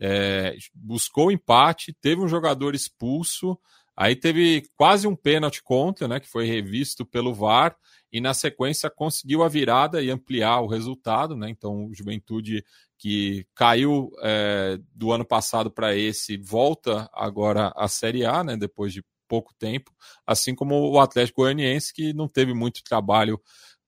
é, 0.00 0.56
buscou 0.72 1.30
empate, 1.30 1.94
teve 2.00 2.22
um 2.22 2.28
jogador 2.28 2.74
expulso, 2.74 3.58
aí 3.94 4.16
teve 4.16 4.62
quase 4.74 5.06
um 5.06 5.14
pênalti 5.14 5.62
contra, 5.62 6.08
né? 6.08 6.18
Que 6.18 6.30
foi 6.30 6.46
revisto 6.46 7.04
pelo 7.04 7.34
VAR 7.34 7.76
e 8.10 8.22
na 8.22 8.32
sequência 8.32 8.88
conseguiu 8.88 9.42
a 9.42 9.48
virada 9.48 10.02
e 10.02 10.10
ampliar 10.10 10.60
o 10.60 10.66
resultado, 10.66 11.36
né? 11.36 11.50
Então 11.50 11.84
o 11.88 11.94
Juventude 11.94 12.64
que 12.98 13.46
caiu 13.54 14.10
é, 14.22 14.78
do 14.92 15.12
ano 15.12 15.24
passado 15.24 15.70
para 15.70 15.96
esse, 15.96 16.36
volta 16.36 17.08
agora 17.12 17.72
à 17.76 17.86
Série 17.86 18.24
A, 18.24 18.42
né, 18.42 18.56
depois 18.56 18.92
de 18.92 19.02
pouco 19.28 19.54
tempo, 19.58 19.92
assim 20.26 20.54
como 20.54 20.90
o 20.90 20.98
Atlético 20.98 21.42
Goianiense, 21.42 21.92
que 21.94 22.12
não 22.12 22.26
teve 22.26 22.52
muito 22.52 22.82
trabalho 22.82 23.40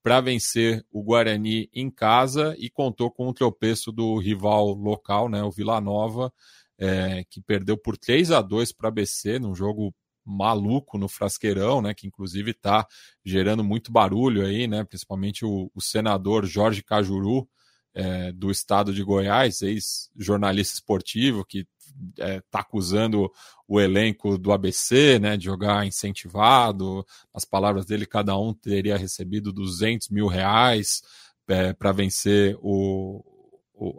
para 0.03 0.21
vencer 0.21 0.85
o 0.91 1.03
Guarani 1.03 1.69
em 1.75 1.91
casa 1.91 2.55
e 2.59 2.71
contou 2.71 3.11
com 3.11 3.29
o 3.29 3.35
tropeço 3.35 3.91
do 3.91 4.19
rival 4.19 4.69
local, 4.75 5.29
né, 5.29 5.43
o 5.43 5.51
Vila 5.51 5.81
Nova, 5.81 6.33
é, 6.79 7.25
que 7.29 7.43
perdeu 7.43 7.77
por 7.77 7.99
3 7.99 8.31
a 8.31 8.41
2 8.41 8.73
para 8.73 8.89
a 8.89 8.93
BC 8.93 9.39
num 9.39 9.55
jogo 9.55 9.95
maluco 10.25 10.97
no 10.97 11.09
Frasqueirão, 11.09 11.83
né, 11.83 11.93
que 11.95 12.07
inclusive 12.07 12.53
está 12.53 12.87
gerando 13.25 13.65
muito 13.65 13.91
barulho 13.91 14.47
aí, 14.47 14.67
né, 14.67 14.85
principalmente 14.85 15.45
o, 15.45 15.71
o 15.75 15.81
senador 15.81 16.47
Jorge 16.47 16.83
Cajuru, 16.83 17.49
é, 17.95 18.33
do 18.33 18.51
estado 18.51 18.93
de 18.93 19.03
Goiás, 19.03 19.63
ex-jornalista 19.63 20.75
esportivo, 20.75 21.45
que 21.45 21.67
está 22.17 22.27
é, 22.27 22.43
acusando 22.53 23.31
o 23.67 23.81
elenco 23.81 24.39
do 24.39 24.53
ABC 24.53 25.19
né, 25.19 25.37
de 25.37 25.45
jogar 25.45 25.87
incentivado. 25.87 27.05
As 27.35 27.45
palavras 27.45 27.87
dele, 27.87 28.07
cada 28.07 28.37
um 28.39 28.55
teria 28.55 28.97
recebido 28.97 29.53
200 29.53 30.09
mil 30.09 30.27
reais 30.27 31.03
é, 31.49 31.73
para 31.73 31.93
vencer 31.93 32.57
o, 32.61 33.25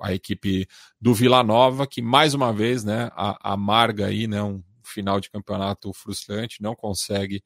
a 0.01 0.13
equipe 0.13 0.67
do 0.99 1.13
Vila 1.13 1.43
Nova, 1.43 1.85
que 1.85 2.01
mais 2.01 2.33
uma 2.33 2.53
vez 2.53 2.83
né, 2.83 3.09
amarga 3.41 4.07
aí, 4.07 4.27
né, 4.27 4.41
um 4.41 4.63
final 4.83 5.19
de 5.19 5.29
campeonato 5.29 5.93
frustrante, 5.93 6.61
não 6.61 6.75
consegue 6.75 7.43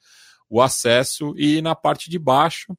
o 0.50 0.62
acesso. 0.62 1.34
E 1.38 1.62
na 1.62 1.76
parte 1.76 2.10
de 2.10 2.20
baixo, 2.20 2.76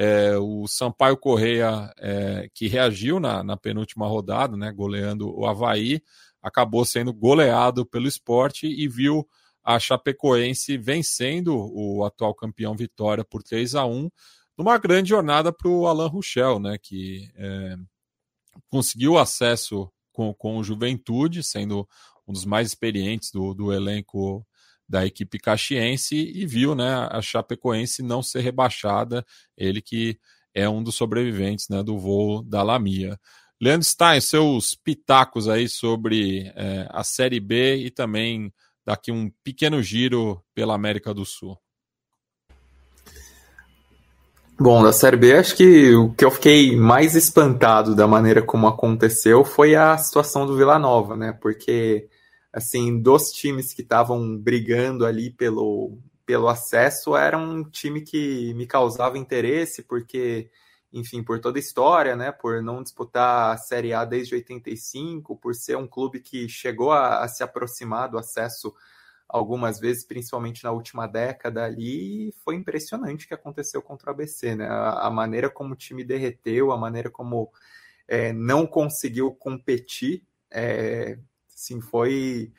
é, 0.00 0.38
o 0.38 0.64
Sampaio 0.68 1.16
Correia, 1.16 1.92
é, 1.98 2.48
que 2.54 2.68
reagiu 2.68 3.18
na, 3.18 3.42
na, 3.42 3.56
penúltima 3.56 4.06
rodada, 4.06 4.56
né, 4.56 4.70
goleando 4.70 5.28
o 5.36 5.44
Havaí, 5.44 6.00
acabou 6.40 6.84
sendo 6.84 7.12
goleado 7.12 7.84
pelo 7.84 8.06
esporte 8.06 8.68
e 8.68 8.86
viu 8.86 9.28
a 9.64 9.76
Chapecoense 9.76 10.78
vencendo 10.78 11.52
o 11.52 12.04
atual 12.04 12.32
campeão 12.32 12.76
Vitória 12.76 13.24
por 13.24 13.42
3 13.42 13.74
a 13.74 13.84
1 13.86 14.08
numa 14.56 14.78
grande 14.78 15.08
jornada 15.08 15.52
para 15.52 15.68
o 15.68 15.88
Alain 15.88 16.08
Ruchel, 16.08 16.60
né, 16.60 16.78
que 16.80 17.28
é, 17.34 17.74
conseguiu 18.70 19.18
acesso 19.18 19.90
com, 20.12 20.32
com 20.32 20.58
o 20.58 20.62
Juventude, 20.64 21.42
sendo 21.42 21.88
um 22.24 22.32
dos 22.32 22.44
mais 22.44 22.68
experientes 22.68 23.32
do, 23.32 23.52
do 23.52 23.72
elenco 23.72 24.46
da 24.88 25.04
equipe 25.04 25.38
caxiense 25.38 26.16
e 26.16 26.46
viu 26.46 26.74
né, 26.74 27.08
a 27.10 27.20
Chapecoense 27.20 28.02
não 28.02 28.22
ser 28.22 28.40
rebaixada, 28.40 29.24
ele 29.56 29.82
que 29.82 30.18
é 30.54 30.68
um 30.68 30.82
dos 30.82 30.94
sobreviventes 30.94 31.68
né, 31.68 31.82
do 31.82 31.98
voo 31.98 32.42
da 32.42 32.62
Lamia. 32.62 33.18
Leandro 33.60 33.86
Stein, 33.86 34.20
seus 34.20 34.74
pitacos 34.74 35.48
aí 35.48 35.68
sobre 35.68 36.52
é, 36.54 36.86
a 36.90 37.02
Série 37.02 37.40
B 37.40 37.76
e 37.76 37.90
também 37.90 38.52
daqui 38.86 39.12
um 39.12 39.30
pequeno 39.44 39.82
giro 39.82 40.42
pela 40.54 40.74
América 40.74 41.12
do 41.12 41.24
Sul. 41.24 41.58
Bom, 44.60 44.82
da 44.82 44.92
Série 44.92 45.16
B, 45.16 45.36
acho 45.36 45.54
que 45.54 45.94
o 45.94 46.12
que 46.12 46.24
eu 46.24 46.32
fiquei 46.32 46.74
mais 46.74 47.14
espantado 47.14 47.94
da 47.94 48.08
maneira 48.08 48.42
como 48.42 48.66
aconteceu 48.66 49.44
foi 49.44 49.76
a 49.76 49.96
situação 49.96 50.46
do 50.46 50.56
Vila 50.56 50.80
Nova, 50.80 51.16
né? 51.16 51.32
Porque 51.32 52.08
assim, 52.58 53.00
dos 53.00 53.30
times 53.30 53.72
que 53.72 53.82
estavam 53.82 54.36
brigando 54.36 55.06
ali 55.06 55.30
pelo, 55.30 55.98
pelo 56.26 56.48
acesso, 56.48 57.16
era 57.16 57.38
um 57.38 57.64
time 57.64 58.02
que 58.02 58.52
me 58.54 58.66
causava 58.66 59.16
interesse, 59.16 59.82
porque, 59.82 60.50
enfim, 60.92 61.22
por 61.22 61.40
toda 61.40 61.58
a 61.58 61.60
história, 61.60 62.14
né, 62.14 62.30
por 62.30 62.62
não 62.62 62.82
disputar 62.82 63.54
a 63.54 63.56
Série 63.56 63.94
A 63.94 64.04
desde 64.04 64.34
85, 64.34 65.36
por 65.36 65.54
ser 65.54 65.76
um 65.76 65.86
clube 65.86 66.20
que 66.20 66.48
chegou 66.48 66.92
a, 66.92 67.24
a 67.24 67.28
se 67.28 67.42
aproximar 67.42 68.10
do 68.10 68.18
acesso 68.18 68.74
algumas 69.28 69.78
vezes, 69.78 70.06
principalmente 70.06 70.64
na 70.64 70.72
última 70.72 71.06
década 71.06 71.64
ali, 71.64 72.32
foi 72.44 72.56
impressionante 72.56 73.26
o 73.26 73.28
que 73.28 73.34
aconteceu 73.34 73.82
contra 73.82 74.10
o 74.10 74.14
ABC, 74.14 74.56
né? 74.56 74.66
A, 74.66 75.06
a 75.06 75.10
maneira 75.10 75.50
como 75.50 75.74
o 75.74 75.76
time 75.76 76.02
derreteu, 76.02 76.72
a 76.72 76.78
maneira 76.78 77.10
como 77.10 77.50
é, 78.08 78.32
não 78.32 78.66
conseguiu 78.66 79.30
competir, 79.32 80.24
é, 80.50 81.18
Sim, 81.58 81.80
foi, 81.80 82.52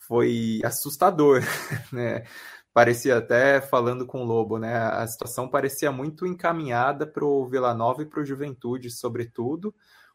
foi 0.00 0.60
assustador, 0.64 1.42
né? 1.92 2.24
Parecia 2.74 3.18
até 3.18 3.60
falando 3.60 4.04
com 4.04 4.22
o 4.22 4.24
Lobo, 4.24 4.58
né? 4.58 4.74
A 4.76 5.06
situação 5.06 5.48
parecia 5.48 5.92
muito 5.92 6.26
encaminhada 6.26 7.06
para 7.06 7.24
o 7.24 7.46
Vila 7.46 7.72
Nova 7.72 8.02
e 8.02 8.06
para 8.06 8.20
o 8.20 8.24
Juventude, 8.24 8.90
sobretudo. 8.90 9.72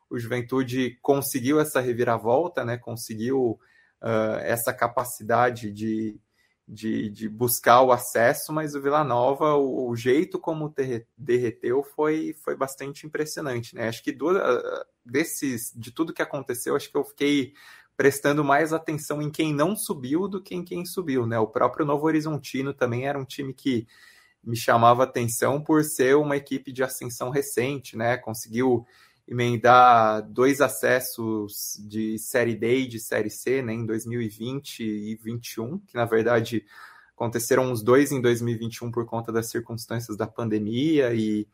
O 0.09 0.19
Juventude 0.19 0.99
conseguiu 1.01 1.57
essa 1.57 1.79
reviravolta, 1.79 2.65
né? 2.65 2.77
Conseguiu 2.77 3.57
uh, 4.01 4.37
essa 4.41 4.73
capacidade 4.73 5.71
de, 5.71 6.19
de, 6.67 7.09
de, 7.09 7.29
buscar 7.29 7.81
o 7.81 7.93
acesso, 7.93 8.51
mas 8.51 8.75
o 8.75 8.81
Vila 8.81 9.05
Nova, 9.05 9.55
o, 9.55 9.89
o 9.89 9.95
jeito 9.95 10.37
como 10.37 10.73
derreteu 11.17 11.81
foi, 11.81 12.35
foi 12.43 12.57
bastante 12.57 13.07
impressionante, 13.07 13.73
né? 13.73 13.87
Acho 13.87 14.03
que 14.03 14.11
do, 14.11 14.35
uh, 14.35 14.85
desses, 15.05 15.71
de 15.73 15.91
tudo 15.91 16.13
que 16.13 16.21
aconteceu, 16.21 16.75
acho 16.75 16.91
que 16.91 16.97
eu 16.97 17.05
fiquei 17.05 17.53
prestando 17.97 18.43
mais 18.43 18.71
atenção 18.71 19.21
em 19.21 19.31
quem 19.31 19.51
não 19.51 19.75
subiu 19.75 20.27
do 20.27 20.41
que 20.41 20.53
em 20.53 20.63
quem 20.63 20.85
subiu, 20.85 21.25
né? 21.25 21.39
O 21.39 21.47
próprio 21.47 21.85
Novo 21.85 22.05
Horizontino 22.05 22.73
também 22.73 23.07
era 23.07 23.17
um 23.17 23.25
time 23.25 23.53
que 23.53 23.87
me 24.43 24.55
chamava 24.55 25.03
atenção 25.03 25.59
por 25.59 25.83
ser 25.83 26.15
uma 26.15 26.37
equipe 26.37 26.71
de 26.71 26.83
ascensão 26.83 27.31
recente, 27.31 27.97
né? 27.97 28.15
Conseguiu 28.15 28.85
emendar 29.27 30.21
dois 30.21 30.61
acessos 30.61 31.75
de 31.85 32.17
Série 32.17 32.55
D 32.55 32.81
e 32.81 32.87
de 32.87 32.99
Série 32.99 33.29
C, 33.29 33.61
né, 33.61 33.73
em 33.73 33.85
2020 33.85 34.79
e 34.83 35.15
2021, 35.15 35.79
que 35.79 35.95
na 35.95 36.05
verdade 36.05 36.63
aconteceram 37.13 37.71
os 37.71 37.83
dois 37.83 38.11
em 38.11 38.21
2021 38.21 38.89
por 38.89 39.05
conta 39.05 39.31
das 39.31 39.49
circunstâncias 39.49 40.15
da 40.15 40.25
pandemia 40.25 41.13
e 41.13 41.45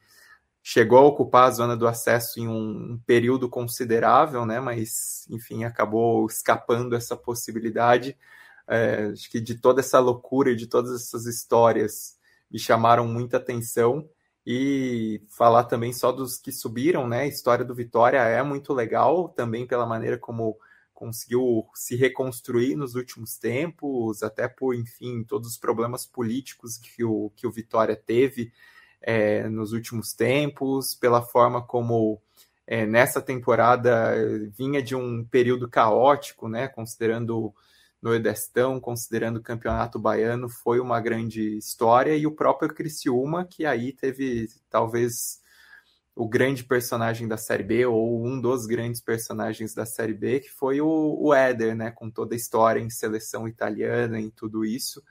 chegou 0.63 0.99
a 0.99 1.07
ocupar 1.07 1.49
a 1.49 1.51
zona 1.51 1.75
do 1.75 1.85
acesso 1.85 2.39
em 2.39 2.47
um, 2.47 2.97
período 3.05 3.49
considerável, 3.49 4.45
né? 4.45 4.61
Mas, 4.61 5.27
enfim, 5.29 5.65
acabou 5.65 6.25
escapando 6.25 6.95
essa 6.95 7.17
possibilidade. 7.17 8.17
É, 8.65 9.07
acho 9.11 9.29
que 9.29 9.41
de 9.41 9.55
toda 9.55 9.81
essa 9.81 9.99
loucura 9.99 10.51
e 10.51 10.55
de 10.55 10.65
todas 10.65 10.95
essas 10.95 11.25
histórias 11.25 12.17
me 12.49 12.57
chamaram 12.57 13.05
muita 13.05 13.37
atenção 13.37 14.07
e 14.45 15.21
falar 15.29 15.65
também 15.65 15.91
só 15.91 16.13
dos 16.13 16.37
que 16.37 16.51
subiram, 16.51 17.07
né? 17.07 17.21
A 17.21 17.27
história 17.27 17.65
do 17.65 17.75
Vitória 17.75 18.19
é 18.19 18.41
muito 18.41 18.73
legal 18.73 19.27
também 19.29 19.67
pela 19.67 19.85
maneira 19.85 20.17
como 20.17 20.57
conseguiu 20.93 21.67
se 21.73 21.97
reconstruir 21.97 22.77
nos 22.77 22.95
últimos 22.95 23.37
tempos, 23.37 24.23
até 24.23 24.47
por, 24.47 24.73
enfim, 24.73 25.25
todos 25.25 25.49
os 25.49 25.57
problemas 25.57 26.05
políticos 26.05 26.77
que 26.77 27.03
o, 27.03 27.31
que 27.35 27.45
o 27.45 27.51
Vitória 27.51 27.95
teve 27.95 28.53
é, 29.03 29.47
nos 29.49 29.73
últimos 29.73 30.13
tempos, 30.13 30.95
pela 30.95 31.21
forma 31.21 31.61
como 31.61 32.21
é, 32.65 32.85
nessa 32.85 33.21
temporada 33.21 34.15
vinha 34.57 34.81
de 34.81 34.95
um 34.95 35.25
período 35.25 35.69
caótico, 35.69 36.47
né? 36.47 36.69
Considerando 36.69 37.53
Nordestão, 38.01 38.79
considerando 38.79 39.37
o 39.37 39.43
Campeonato 39.43 39.99
Baiano, 39.99 40.49
foi 40.49 40.79
uma 40.79 40.99
grande 41.01 41.57
história, 41.57 42.15
e 42.15 42.25
o 42.25 42.31
próprio 42.31 42.73
Criciúma, 42.73 43.45
que 43.45 43.65
aí 43.65 43.93
teve 43.93 44.47
talvez 44.69 45.41
o 46.15 46.27
grande 46.27 46.63
personagem 46.63 47.27
da 47.27 47.37
Série 47.37 47.63
B, 47.63 47.85
ou 47.85 48.25
um 48.25 48.39
dos 48.39 48.65
grandes 48.65 49.01
personagens 49.01 49.73
da 49.73 49.85
Série 49.85 50.13
B, 50.13 50.41
que 50.41 50.49
foi 50.49 50.79
o, 50.79 51.17
o 51.19 51.33
Éder, 51.33 51.75
né? 51.75 51.91
Com 51.91 52.09
toda 52.09 52.35
a 52.35 52.37
história 52.37 52.79
em 52.79 52.89
seleção 52.89 53.47
italiana 53.47 54.19
e 54.21 54.31
tudo 54.31 54.63
isso 54.63 55.03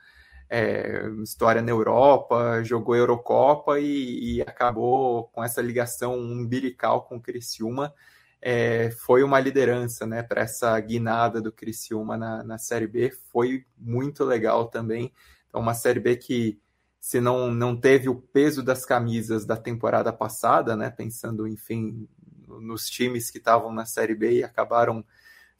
é, 0.55 1.09
história 1.23 1.63
na 1.63 1.71
Europa, 1.71 2.61
jogou 2.63 2.95
Eurocopa 2.95 3.79
e, 3.79 4.35
e, 4.35 4.41
acabou 4.43 5.23
com 5.29 5.43
essa 5.43 5.63
ligação 5.63 6.15
umbilical 6.15 7.07
com 7.07 7.15
o 7.15 7.21
Criciúma. 7.21 7.91
É, 8.39 8.91
foi 8.91 9.23
uma 9.23 9.39
liderança 9.39 10.05
né, 10.05 10.21
para 10.21 10.41
essa 10.41 10.79
guinada 10.79 11.41
do 11.41 11.51
Criciúma 11.51 12.15
na, 12.15 12.43
na 12.43 12.59
Série 12.59 12.85
B. 12.85 13.11
Foi 13.31 13.65
muito 13.75 14.23
legal 14.23 14.67
também. 14.67 15.11
Então, 15.49 15.59
uma 15.59 15.73
Série 15.73 15.99
B 15.99 16.17
que, 16.17 16.61
se 16.99 17.19
não, 17.19 17.51
não 17.51 17.75
teve 17.75 18.07
o 18.07 18.21
peso 18.21 18.61
das 18.61 18.85
camisas 18.85 19.47
da 19.47 19.57
temporada 19.57 20.13
passada, 20.13 20.75
né, 20.75 20.91
pensando, 20.91 21.47
enfim, 21.47 22.07
nos 22.47 22.87
times 22.91 23.31
que 23.31 23.39
estavam 23.39 23.73
na 23.73 23.87
Série 23.87 24.13
B 24.13 24.33
e 24.33 24.43
acabaram 24.43 25.03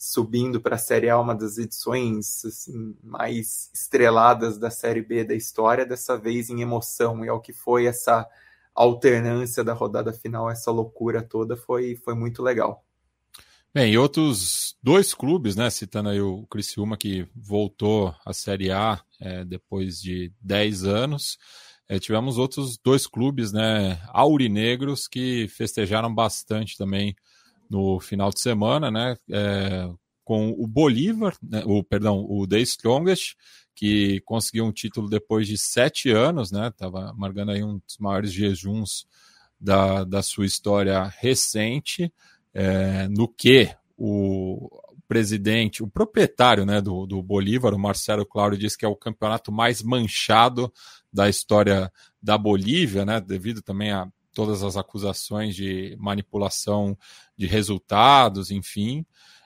subindo 0.04 0.60
para 0.60 0.76
a 0.76 0.78
Série 0.78 1.10
A, 1.10 1.18
uma 1.18 1.34
das 1.34 1.58
edições 1.58 2.43
assim, 2.43 2.93
mais 3.01 3.72
estreladas 3.74 4.58
da 4.58 4.70
Série 4.70 5.01
B 5.01 5.24
da 5.24 5.34
história, 5.34 5.86
dessa 5.86 6.18
vez 6.18 6.49
em 6.49 6.62
emoção, 6.62 7.24
e 7.24 7.30
ao 7.30 7.39
que 7.39 7.54
foi 7.54 7.86
essa 7.86 8.28
alternância 8.76 9.64
da 9.64 9.72
rodada 9.72 10.12
final, 10.12 10.49
essa 10.49 10.72
loucura 10.72 11.22
toda, 11.22 11.56
foi, 11.56 11.95
foi 11.95 12.14
muito 12.16 12.43
legal. 12.43 12.86
Bem, 13.74 13.93
e 13.93 13.97
outros 13.97 14.76
dois 14.84 15.14
clubes, 15.14 15.56
né, 15.56 15.70
citando 15.70 16.10
aí 16.10 16.20
o 16.20 16.45
Criciúma, 16.47 16.97
que 16.97 17.26
voltou 17.34 18.14
à 18.26 18.34
Série 18.34 18.72
A 18.72 19.01
é, 19.22 19.45
depois 19.45 20.01
de 20.01 20.34
10 20.41 20.84
anos, 20.84 21.38
é, 21.88 21.97
tivemos 21.97 22.38
outros 22.38 22.78
dois 22.78 23.08
clubes, 23.08 23.54
né, 23.54 24.01
aurinegros, 24.10 25.08
que 25.08 25.47
festejaram 25.47 26.14
bastante 26.14 26.78
também 26.78 27.16
no 27.74 28.00
final 28.00 28.30
de 28.30 28.40
semana, 28.40 28.92
né? 28.92 29.18
É, 29.32 29.90
com 30.24 30.52
o 30.52 30.68
Bolívar, 30.68 31.36
né, 31.42 31.64
o 31.66 31.84
perdão, 31.84 32.26
o 32.30 32.48
The 32.48 32.60
Strongest, 32.60 33.36
que 33.76 34.22
conseguiu 34.22 34.64
um 34.64 34.72
título 34.72 35.10
depois 35.10 35.48
de 35.48 35.58
sete 35.58 36.12
anos, 36.12 36.52
né? 36.52 36.72
Tava 36.78 37.12
marcando 37.18 37.52
aí 37.52 37.64
um 37.64 37.80
dos 37.80 37.98
maiores 38.00 38.32
jejuns 38.32 39.06
da, 39.60 40.04
da 40.04 40.22
sua 40.22 40.46
história 40.46 41.04
recente, 41.20 42.14
é, 42.54 43.08
no 43.08 43.28
que 43.28 43.76
o 43.98 44.70
presidente, 45.08 45.84
o 45.84 45.88
proprietário 45.88 46.66
né, 46.66 46.80
do, 46.80 47.06
do 47.06 47.22
Bolívar, 47.22 47.74
o 47.74 47.80
Marcelo 47.80 48.26
Claudio, 48.26 48.60
disse 48.60 48.78
que 48.78 48.86
é 48.86 48.88
o 48.88 48.96
campeonato 48.96 49.52
mais 49.52 49.82
manchado 49.82 50.72
da 51.12 51.28
história 51.28 51.92
da 52.22 52.38
Bolívia, 52.38 53.04
né? 53.04 53.20
Devido 53.20 53.62
também 53.62 53.92
a 53.92 54.08
todas 54.34 54.64
as 54.64 54.76
acusações 54.76 55.56
de 55.56 55.96
manipulação 56.00 56.98
de 57.38 57.46
resultados, 57.46 58.52
enfim. 58.52 59.06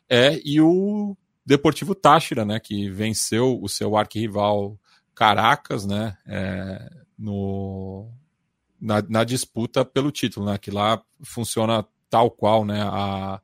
É, 0.10 0.40
e 0.44 0.62
o 0.62 1.16
Deportivo 1.46 1.96
Táchira, 1.96 2.44
né, 2.44 2.60
que 2.60 2.90
venceu 2.90 3.58
o 3.62 3.70
seu 3.70 3.96
arquirrival 3.96 4.78
Caracas, 5.16 5.86
né, 5.86 6.18
é, 6.28 6.90
no, 7.18 8.12
na, 8.80 9.02
na, 9.08 9.24
disputa 9.24 9.84
pelo 9.84 10.12
título, 10.12 10.46
né, 10.46 10.58
que 10.58 10.70
lá 10.70 11.02
funciona 11.24 11.86
tal 12.10 12.30
qual, 12.30 12.66
né, 12.66 12.82
a, 12.84 13.42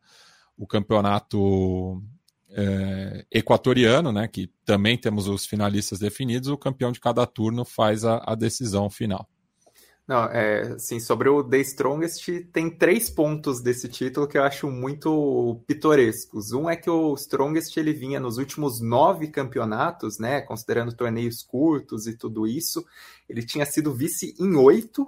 o 0.57 0.67
campeonato 0.67 2.03
é, 2.51 3.25
equatoriano, 3.31 4.11
né, 4.11 4.27
que 4.27 4.47
também 4.65 4.97
temos 4.97 5.27
os 5.27 5.45
finalistas 5.45 5.99
definidos, 5.99 6.49
o 6.49 6.57
campeão 6.57 6.91
de 6.91 6.99
cada 6.99 7.25
turno 7.25 7.65
faz 7.65 8.05
a, 8.05 8.21
a 8.25 8.35
decisão 8.35 8.89
final. 8.89 9.27
Não, 10.05 10.25
é, 10.25 10.73
assim, 10.73 10.99
sobre 10.99 11.29
o 11.29 11.41
The 11.41 11.59
Strongest, 11.59 12.27
tem 12.51 12.69
três 12.69 13.09
pontos 13.09 13.61
desse 13.61 13.87
título 13.87 14.27
que 14.27 14.37
eu 14.37 14.43
acho 14.43 14.69
muito 14.69 15.63
pitorescos. 15.65 16.51
Um 16.51 16.69
é 16.69 16.75
que 16.75 16.89
o 16.89 17.13
Strongest 17.15 17.77
ele 17.77 17.93
vinha 17.93 18.19
nos 18.19 18.37
últimos 18.37 18.81
nove 18.81 19.29
campeonatos, 19.29 20.19
né, 20.19 20.41
considerando 20.41 20.93
torneios 20.93 21.41
curtos 21.41 22.05
e 22.05 22.17
tudo 22.17 22.45
isso, 22.45 22.85
ele 23.29 23.45
tinha 23.45 23.65
sido 23.65 23.93
vice 23.93 24.35
em 24.37 24.55
oito, 24.55 25.07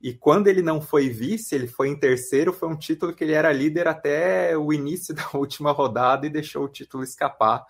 e 0.00 0.14
quando 0.14 0.46
ele 0.46 0.62
não 0.62 0.80
foi 0.80 1.08
vice, 1.08 1.54
ele 1.54 1.66
foi 1.66 1.88
em 1.88 1.98
terceiro, 1.98 2.52
foi 2.52 2.68
um 2.68 2.76
título 2.76 3.12
que 3.14 3.24
ele 3.24 3.32
era 3.32 3.52
líder 3.52 3.88
até 3.88 4.56
o 4.56 4.72
início 4.72 5.14
da 5.16 5.28
última 5.34 5.72
rodada 5.72 6.26
e 6.26 6.30
deixou 6.30 6.64
o 6.64 6.68
título 6.68 7.02
escapar. 7.02 7.64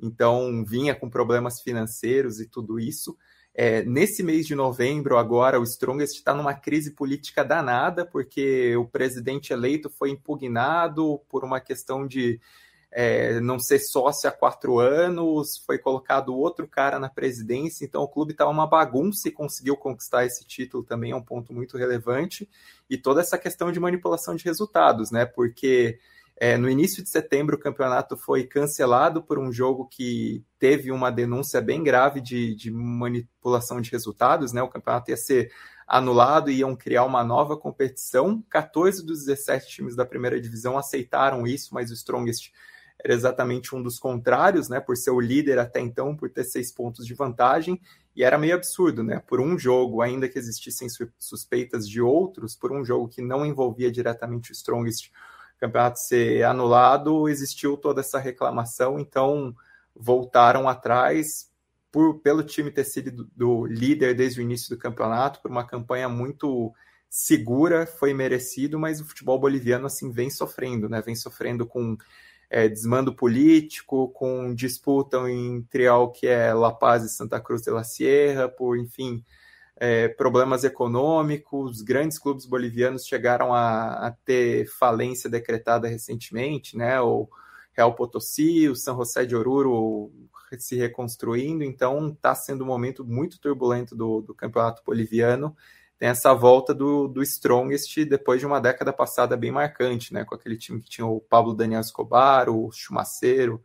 Então, 0.00 0.64
vinha 0.64 0.94
com 0.94 1.08
problemas 1.10 1.60
financeiros 1.60 2.40
e 2.40 2.46
tudo 2.46 2.78
isso. 2.78 3.16
É, 3.54 3.82
nesse 3.82 4.22
mês 4.22 4.46
de 4.46 4.54
novembro, 4.54 5.18
agora, 5.18 5.60
o 5.60 5.64
Strongest 5.64 6.14
está 6.14 6.34
numa 6.34 6.54
crise 6.54 6.92
política 6.92 7.44
danada, 7.44 8.06
porque 8.06 8.74
o 8.76 8.86
presidente 8.86 9.52
eleito 9.52 9.90
foi 9.90 10.10
impugnado 10.10 11.20
por 11.28 11.44
uma 11.44 11.60
questão 11.60 12.06
de 12.06 12.40
é, 12.90 13.40
não 13.40 13.58
ser 13.58 13.78
sócio 13.78 14.28
há 14.28 14.32
quatro 14.32 14.78
anos, 14.78 15.58
foi 15.66 15.78
colocado 15.78 16.34
outro 16.34 16.66
cara 16.66 16.98
na 16.98 17.08
presidência, 17.08 17.84
então 17.84 18.02
o 18.02 18.08
clube 18.08 18.32
estava 18.32 18.50
tá 18.50 18.54
uma 18.54 18.66
bagunça 18.66 19.28
e 19.28 19.32
conseguiu 19.32 19.76
conquistar 19.76 20.26
esse 20.26 20.44
título 20.46 20.82
também, 20.82 21.12
é 21.12 21.16
um 21.16 21.22
ponto 21.22 21.52
muito 21.52 21.76
relevante. 21.76 22.48
E 22.88 22.98
toda 22.98 23.20
essa 23.22 23.38
questão 23.38 23.72
de 23.72 23.80
manipulação 23.80 24.34
de 24.34 24.44
resultados, 24.44 25.10
né? 25.10 25.24
Porque 25.26 25.98
é, 26.36 26.56
no 26.56 26.68
início 26.68 27.02
de 27.02 27.08
setembro, 27.08 27.56
o 27.56 27.60
campeonato 27.60 28.16
foi 28.16 28.44
cancelado 28.44 29.22
por 29.22 29.38
um 29.38 29.52
jogo 29.52 29.86
que 29.86 30.44
teve 30.58 30.90
uma 30.90 31.10
denúncia 31.10 31.60
bem 31.60 31.82
grave 31.82 32.20
de, 32.20 32.54
de 32.54 32.70
manipulação 32.70 33.80
de 33.80 33.90
resultados. 33.90 34.52
Né? 34.52 34.62
O 34.62 34.68
campeonato 34.68 35.10
ia 35.10 35.16
ser 35.16 35.52
anulado 35.86 36.50
e 36.50 36.56
iam 36.56 36.74
criar 36.74 37.04
uma 37.04 37.22
nova 37.22 37.56
competição. 37.56 38.42
14 38.50 39.04
dos 39.04 39.24
17 39.24 39.68
times 39.68 39.94
da 39.94 40.06
primeira 40.06 40.40
divisão 40.40 40.78
aceitaram 40.78 41.46
isso, 41.46 41.74
mas 41.74 41.90
o 41.90 41.94
Strongest 41.94 42.50
era 43.04 43.12
exatamente 43.12 43.74
um 43.74 43.82
dos 43.82 43.98
contrários, 43.98 44.68
né? 44.68 44.80
Por 44.80 44.96
ser 44.96 45.10
o 45.10 45.20
líder 45.20 45.58
até 45.58 45.80
então, 45.80 46.16
por 46.16 46.30
ter 46.30 46.44
seis 46.44 46.72
pontos 46.72 47.06
de 47.06 47.14
vantagem. 47.14 47.80
E 48.14 48.22
era 48.22 48.38
meio 48.38 48.54
absurdo, 48.54 49.02
né? 49.02 49.20
Por 49.26 49.40
um 49.40 49.58
jogo, 49.58 50.02
ainda 50.02 50.28
que 50.28 50.38
existissem 50.38 50.86
suspeitas 51.18 51.88
de 51.88 52.00
outros, 52.00 52.54
por 52.54 52.72
um 52.72 52.84
jogo 52.84 53.08
que 53.08 53.22
não 53.22 53.44
envolvia 53.44 53.90
diretamente 53.90 54.50
o 54.50 54.52
Strongest 54.52 55.10
campeonato 55.62 56.00
ser 56.00 56.42
anulado, 56.42 57.28
existiu 57.28 57.76
toda 57.76 58.00
essa 58.00 58.18
reclamação, 58.18 58.98
então 58.98 59.54
voltaram 59.94 60.68
atrás 60.68 61.48
por, 61.92 62.18
pelo 62.18 62.42
time 62.42 62.70
ter 62.70 62.84
sido 62.84 63.28
do, 63.36 63.64
líder 63.66 64.14
desde 64.14 64.40
o 64.40 64.42
início 64.42 64.74
do 64.74 64.80
campeonato, 64.80 65.40
por 65.40 65.50
uma 65.50 65.64
campanha 65.64 66.08
muito 66.08 66.72
segura, 67.08 67.86
foi 67.86 68.12
merecido, 68.12 68.76
mas 68.76 69.00
o 69.00 69.04
futebol 69.04 69.38
boliviano 69.38 69.86
assim 69.86 70.10
vem 70.10 70.30
sofrendo, 70.30 70.88
né? 70.88 71.00
Vem 71.00 71.14
sofrendo 71.14 71.64
com 71.64 71.96
é, 72.50 72.68
desmando 72.68 73.14
político, 73.14 74.08
com 74.08 74.54
disputa 74.54 75.18
entre 75.30 75.88
o 75.88 76.08
que 76.08 76.26
é 76.26 76.52
La 76.52 76.72
Paz 76.72 77.04
e 77.04 77.08
Santa 77.08 77.40
Cruz 77.40 77.62
de 77.62 77.70
la 77.70 77.84
Sierra, 77.84 78.48
por 78.48 78.78
enfim, 78.78 79.24
é, 79.84 80.06
problemas 80.06 80.62
econômicos, 80.62 81.82
grandes 81.82 82.16
clubes 82.16 82.46
bolivianos 82.46 83.04
chegaram 83.04 83.52
a, 83.52 84.06
a, 84.06 84.10
ter 84.24 84.64
falência 84.78 85.28
decretada 85.28 85.88
recentemente, 85.88 86.76
né? 86.76 87.00
O 87.00 87.28
Real 87.72 87.92
Potosí, 87.92 88.68
o 88.68 88.76
San 88.76 88.94
José 88.94 89.24
de 89.26 89.34
Oruro 89.34 90.12
se 90.56 90.76
reconstruindo, 90.76 91.64
então 91.64 92.10
está 92.10 92.32
sendo 92.32 92.62
um 92.62 92.66
momento 92.68 93.04
muito 93.04 93.40
turbulento 93.40 93.96
do, 93.96 94.20
do, 94.20 94.32
campeonato 94.32 94.84
boliviano. 94.86 95.56
Tem 95.98 96.10
essa 96.10 96.32
volta 96.32 96.72
do, 96.72 97.08
do 97.08 97.20
Strongest 97.20 98.04
depois 98.04 98.38
de 98.38 98.46
uma 98.46 98.60
década 98.60 98.92
passada 98.92 99.36
bem 99.36 99.50
marcante, 99.50 100.14
né? 100.14 100.24
Com 100.24 100.36
aquele 100.36 100.56
time 100.56 100.80
que 100.80 100.90
tinha 100.90 101.06
o 101.08 101.20
Pablo 101.20 101.54
Daniel 101.54 101.80
Escobar, 101.80 102.48
o 102.48 102.70
Chumaceiro, 102.70 103.60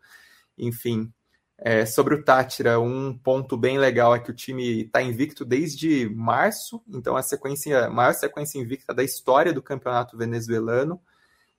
enfim, 0.57 1.13
é, 1.57 1.85
sobre 1.85 2.13
o 2.13 2.23
Tátira, 2.23 2.79
um 2.79 3.17
ponto 3.17 3.57
bem 3.57 3.79
legal 3.79 4.15
é 4.15 4.19
que 4.19 4.29
o 4.29 4.35
time 4.35 4.83
está 4.83 5.01
invicto 5.01 5.43
desde 5.43 6.07
março, 6.09 6.83
então 6.87 7.15
a 7.17 7.23
sequência, 7.23 7.85
a 7.85 7.89
maior 7.89 8.13
sequência 8.13 8.59
invicta 8.59 8.93
da 8.93 9.03
história 9.03 9.51
do 9.51 9.61
campeonato 9.61 10.15
venezuelano. 10.17 11.01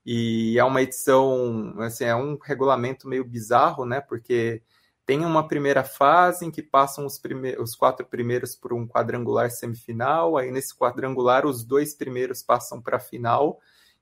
E 0.06 0.58
é 0.58 0.64
uma 0.64 0.80
edição, 0.82 1.74
assim, 1.80 2.04
é 2.04 2.14
um 2.14 2.38
regulamento 2.42 3.08
meio 3.08 3.24
bizarro, 3.24 3.84
né? 3.84 4.00
Porque 4.00 4.62
tem 5.04 5.24
uma 5.24 5.46
primeira 5.48 5.84
fase 5.84 6.46
em 6.46 6.50
que 6.50 6.62
passam 6.62 7.04
os, 7.04 7.18
prime 7.18 7.56
os 7.58 7.74
quatro 7.74 8.06
primeiros 8.06 8.54
por 8.54 8.72
um 8.72 8.86
quadrangular 8.86 9.50
semifinal, 9.50 10.36
aí 10.36 10.50
nesse 10.50 10.76
quadrangular 10.76 11.44
os 11.44 11.64
dois 11.64 11.94
primeiros 11.94 12.42
passam 12.42 12.80
para 12.80 12.98
a 12.98 13.00
final 13.00 13.58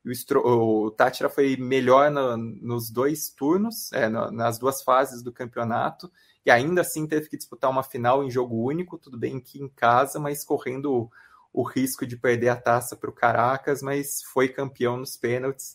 o, 0.07 0.85
o 0.85 0.91
Tátira 0.91 1.29
foi 1.29 1.57
melhor 1.57 2.11
no, 2.11 2.37
nos 2.37 2.91
dois 2.91 3.31
turnos, 3.31 3.93
é, 3.93 4.09
no, 4.09 4.31
nas 4.31 4.59
duas 4.59 4.83
fases 4.83 5.23
do 5.23 5.33
campeonato, 5.33 6.11
e 6.45 6.51
ainda 6.51 6.83
assim 6.83 7.07
teve 7.07 7.29
que 7.29 7.37
disputar 7.37 7.71
uma 7.71 7.83
final 7.83 8.23
em 8.23 8.31
jogo 8.31 8.63
único, 8.63 8.99
tudo 8.99 9.19
bem 9.19 9.41
que 9.41 9.61
em 9.61 9.69
casa, 9.69 10.19
mas 10.21 10.45
correndo 10.45 10.93
o, 10.93 11.11
o 11.53 11.63
risco 11.63 12.07
de 12.07 12.17
perder 12.17 12.51
a 12.51 12.57
taça 12.57 12.97
para 12.97 13.11
o 13.11 13.13
Caracas, 13.13 13.83
mas 13.83 14.23
foi 14.23 14.49
campeão 14.49 14.97
nos 14.97 15.17
pênaltis, 15.17 15.75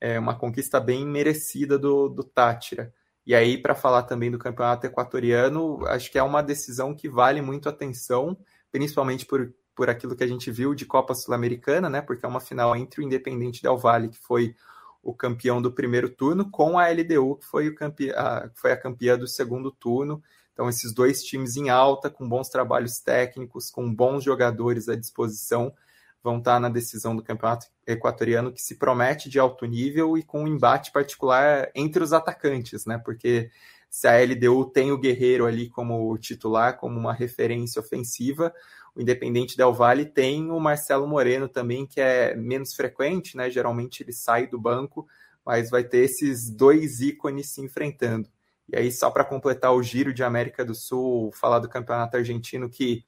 é 0.00 0.18
uma 0.18 0.38
conquista 0.38 0.78
bem 0.78 1.06
merecida 1.06 1.78
do, 1.78 2.08
do 2.08 2.22
Tátira. 2.22 2.92
E 3.24 3.34
aí, 3.34 3.56
para 3.56 3.74
falar 3.74 4.02
também 4.02 4.30
do 4.30 4.38
campeonato 4.38 4.86
equatoriano, 4.86 5.86
acho 5.86 6.10
que 6.10 6.18
é 6.18 6.22
uma 6.22 6.42
decisão 6.42 6.94
que 6.94 7.08
vale 7.08 7.40
muito 7.40 7.68
atenção, 7.68 8.36
principalmente 8.70 9.24
por 9.24 9.54
por 9.74 9.88
aquilo 9.88 10.14
que 10.14 10.24
a 10.24 10.26
gente 10.26 10.50
viu 10.50 10.74
de 10.74 10.84
Copa 10.84 11.14
Sul-Americana, 11.14 11.88
né? 11.88 12.00
Porque 12.00 12.24
é 12.24 12.28
uma 12.28 12.40
final 12.40 12.76
entre 12.76 13.00
o 13.00 13.04
Independente 13.04 13.62
Del 13.62 13.76
Valle, 13.76 14.08
que 14.08 14.18
foi 14.18 14.54
o 15.02 15.12
campeão 15.12 15.60
do 15.60 15.72
primeiro 15.72 16.08
turno, 16.08 16.50
com 16.50 16.78
a 16.78 16.88
LDU, 16.88 17.36
que 17.36 17.46
foi, 17.46 17.68
o 17.68 17.74
campe... 17.74 18.10
a, 18.12 18.50
foi 18.54 18.72
a 18.72 18.76
campeã 18.76 19.18
do 19.18 19.26
segundo 19.26 19.70
turno. 19.70 20.22
Então, 20.52 20.68
esses 20.68 20.92
dois 20.92 21.24
times 21.24 21.56
em 21.56 21.70
alta, 21.70 22.10
com 22.10 22.28
bons 22.28 22.48
trabalhos 22.48 23.00
técnicos, 23.00 23.70
com 23.70 23.92
bons 23.92 24.22
jogadores 24.22 24.88
à 24.88 24.94
disposição, 24.94 25.74
vão 26.22 26.38
estar 26.38 26.60
na 26.60 26.68
decisão 26.68 27.16
do 27.16 27.22
campeonato 27.22 27.66
equatoriano, 27.86 28.52
que 28.52 28.62
se 28.62 28.76
promete 28.76 29.28
de 29.28 29.40
alto 29.40 29.66
nível 29.66 30.16
e 30.16 30.22
com 30.22 30.44
um 30.44 30.46
embate 30.46 30.92
particular 30.92 31.68
entre 31.74 32.04
os 32.04 32.12
atacantes, 32.12 32.86
né? 32.86 32.98
Porque 32.98 33.50
se 33.90 34.06
a 34.06 34.22
LDU 34.22 34.66
tem 34.66 34.92
o 34.92 34.98
Guerreiro 34.98 35.46
ali 35.46 35.68
como 35.68 36.16
titular, 36.16 36.78
como 36.78 36.98
uma 36.98 37.12
referência 37.12 37.80
ofensiva, 37.80 38.54
o 38.94 39.00
Independente 39.00 39.56
Del 39.56 39.72
Valle 39.72 40.04
tem 40.04 40.50
o 40.50 40.60
Marcelo 40.60 41.06
Moreno 41.06 41.48
também, 41.48 41.86
que 41.86 42.00
é 42.00 42.34
menos 42.36 42.74
frequente, 42.74 43.36
né? 43.36 43.50
Geralmente 43.50 44.02
ele 44.02 44.12
sai 44.12 44.46
do 44.46 44.60
banco, 44.60 45.06
mas 45.44 45.70
vai 45.70 45.82
ter 45.82 46.04
esses 46.04 46.50
dois 46.50 47.00
ícones 47.00 47.52
se 47.52 47.60
enfrentando. 47.60 48.28
E 48.68 48.76
aí, 48.76 48.92
só 48.92 49.10
para 49.10 49.24
completar 49.24 49.74
o 49.74 49.82
giro 49.82 50.12
de 50.12 50.22
América 50.22 50.64
do 50.64 50.74
Sul, 50.74 51.32
falar 51.32 51.58
do 51.58 51.68
campeonato 51.68 52.16
argentino 52.16 52.68
que 52.68 53.04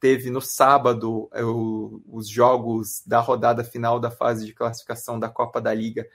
teve 0.00 0.30
no 0.30 0.40
sábado 0.40 1.28
é, 1.32 1.42
os 1.44 2.28
jogos 2.28 3.02
da 3.06 3.20
rodada 3.20 3.64
final 3.64 3.98
da 3.98 4.10
fase 4.10 4.44
de 4.44 4.52
classificação 4.52 5.18
da 5.18 5.28
Copa 5.28 5.60
da 5.60 5.72
Liga 5.72 6.06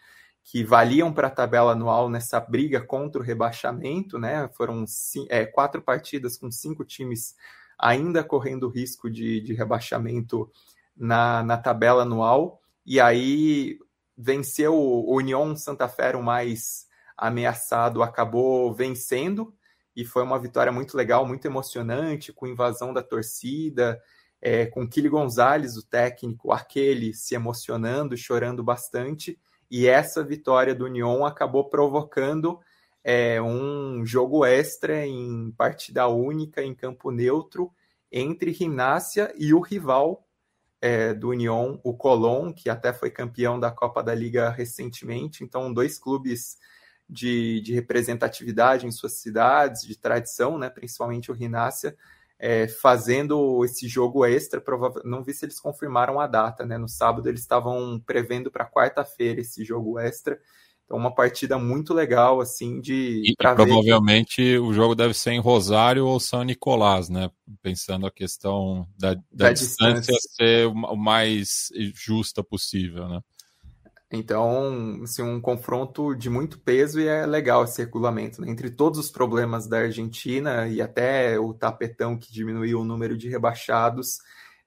que 0.43 0.63
valiam 0.63 1.13
para 1.13 1.27
a 1.27 1.31
tabela 1.31 1.73
anual 1.73 2.09
nessa 2.09 2.39
briga 2.39 2.81
contra 2.81 3.21
o 3.21 3.23
rebaixamento, 3.23 4.17
né? 4.17 4.49
Foram 4.53 4.85
é, 5.29 5.45
quatro 5.45 5.81
partidas 5.81 6.37
com 6.37 6.51
cinco 6.51 6.83
times 6.83 7.35
ainda 7.81 8.23
correndo 8.23 8.69
risco 8.69 9.09
de, 9.09 9.41
de 9.41 9.53
rebaixamento 9.53 10.49
na, 10.95 11.43
na 11.43 11.57
tabela 11.57 12.03
anual. 12.03 12.61
E 12.85 12.99
aí, 12.99 13.79
venceu 14.17 14.75
o 14.75 15.15
União 15.15 15.55
Santa 15.55 15.87
Fé, 15.87 16.15
o 16.15 16.21
mais 16.21 16.85
ameaçado, 17.17 18.03
acabou 18.03 18.73
vencendo 18.73 19.53
e 19.95 20.05
foi 20.05 20.23
uma 20.23 20.39
vitória 20.39 20.71
muito 20.71 20.95
legal, 20.95 21.25
muito 21.25 21.45
emocionante, 21.45 22.31
com 22.31 22.47
invasão 22.47 22.93
da 22.93 23.03
torcida, 23.03 24.01
é, 24.41 24.65
com 24.65 24.87
Kili 24.87 25.09
Gonzalez, 25.09 25.75
o 25.77 25.85
técnico, 25.85 26.51
aquele 26.51 27.13
se 27.13 27.35
emocionando, 27.35 28.15
chorando 28.15 28.63
bastante, 28.63 29.37
e 29.69 29.87
essa 29.87 30.23
vitória 30.23 30.73
do 30.73 30.85
União 30.85 31.25
acabou 31.25 31.69
provocando 31.69 32.59
é, 33.03 33.41
um 33.41 34.05
jogo 34.05 34.45
extra 34.45 35.05
em 35.05 35.51
partida 35.51 36.07
única, 36.07 36.63
em 36.63 36.73
campo 36.75 37.11
neutro, 37.11 37.71
entre 38.11 38.51
Rinácia 38.51 39.33
e 39.37 39.53
o 39.53 39.59
rival 39.59 40.27
é, 40.81 41.13
do 41.13 41.29
União, 41.29 41.79
o 41.83 41.93
Colón, 41.95 42.51
que 42.51 42.69
até 42.69 42.91
foi 42.91 43.11
campeão 43.11 43.59
da 43.59 43.71
Copa 43.71 44.03
da 44.03 44.13
Liga 44.13 44.49
recentemente. 44.49 45.43
Então, 45.43 45.73
dois 45.73 45.97
clubes 45.97 46.57
de, 47.07 47.61
de 47.61 47.73
representatividade 47.73 48.87
em 48.87 48.91
suas 48.91 49.13
cidades, 49.13 49.83
de 49.83 49.97
tradição, 49.97 50.57
né, 50.57 50.69
principalmente 50.69 51.31
o 51.31 51.35
Rinácia, 51.35 51.95
é, 52.39 52.67
fazendo 52.67 53.63
esse 53.63 53.87
jogo 53.87 54.25
extra. 54.25 54.63
Não 55.03 55.23
vi 55.23 55.33
se 55.33 55.45
eles 55.45 55.59
confirmaram 55.59 56.19
a 56.19 56.25
data. 56.25 56.65
Né? 56.65 56.77
No 56.77 56.89
sábado, 56.89 57.29
eles 57.29 57.41
estavam 57.41 58.01
prevendo 58.03 58.49
para 58.49 58.65
quarta-feira 58.65 59.41
esse 59.41 59.63
jogo 59.63 59.99
extra. 59.99 60.39
Então, 60.91 60.99
uma 60.99 61.15
partida 61.15 61.57
muito 61.57 61.93
legal, 61.93 62.41
assim, 62.41 62.81
de. 62.81 63.21
E, 63.25 63.33
provavelmente 63.37 64.41
ver... 64.41 64.59
o 64.59 64.73
jogo 64.73 64.93
deve 64.93 65.13
ser 65.13 65.31
em 65.31 65.39
Rosário 65.39 66.05
ou 66.05 66.19
São 66.19 66.43
Nicolás, 66.43 67.07
né? 67.07 67.31
Pensando 67.61 68.05
a 68.05 68.11
questão 68.11 68.85
da, 68.99 69.13
da, 69.13 69.21
da 69.31 69.53
distância, 69.53 70.01
distância 70.01 70.29
ser 70.35 70.67
o 70.67 70.95
mais 70.97 71.69
justa 71.95 72.43
possível, 72.43 73.07
né? 73.07 73.21
Então, 74.11 74.99
assim, 75.01 75.21
um 75.21 75.39
confronto 75.39 76.13
de 76.13 76.29
muito 76.29 76.59
peso 76.59 76.99
e 76.99 77.07
é 77.07 77.25
legal 77.25 77.63
esse 77.63 77.81
regulamento. 77.81 78.41
Né? 78.41 78.51
Entre 78.51 78.69
todos 78.69 78.99
os 78.99 79.09
problemas 79.09 79.67
da 79.67 79.77
Argentina 79.77 80.67
e 80.67 80.81
até 80.81 81.39
o 81.39 81.53
tapetão 81.53 82.17
que 82.17 82.33
diminuiu 82.33 82.81
o 82.81 82.83
número 82.83 83.17
de 83.17 83.29
rebaixados, 83.29 84.17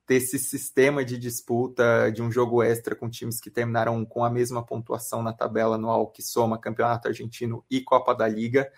ter 0.06 0.16
esse 0.16 0.38
sistema 0.38 1.04
de 1.04 1.16
disputa 1.18 2.10
de 2.12 2.22
um 2.22 2.30
jogo 2.30 2.62
extra 2.62 2.94
com 2.94 3.08
times 3.08 3.40
que 3.40 3.50
terminaram 3.50 4.04
com 4.04 4.24
a 4.24 4.30
mesma 4.30 4.64
pontuação 4.64 5.22
na 5.22 5.32
tabela 5.32 5.76
anual 5.76 6.08
que 6.08 6.22
soma 6.22 6.58
Campeonato 6.58 7.08
Argentino 7.08 7.64
e 7.70 7.80
Copa 7.80 8.14
da 8.14 8.28
Liga 8.28 8.70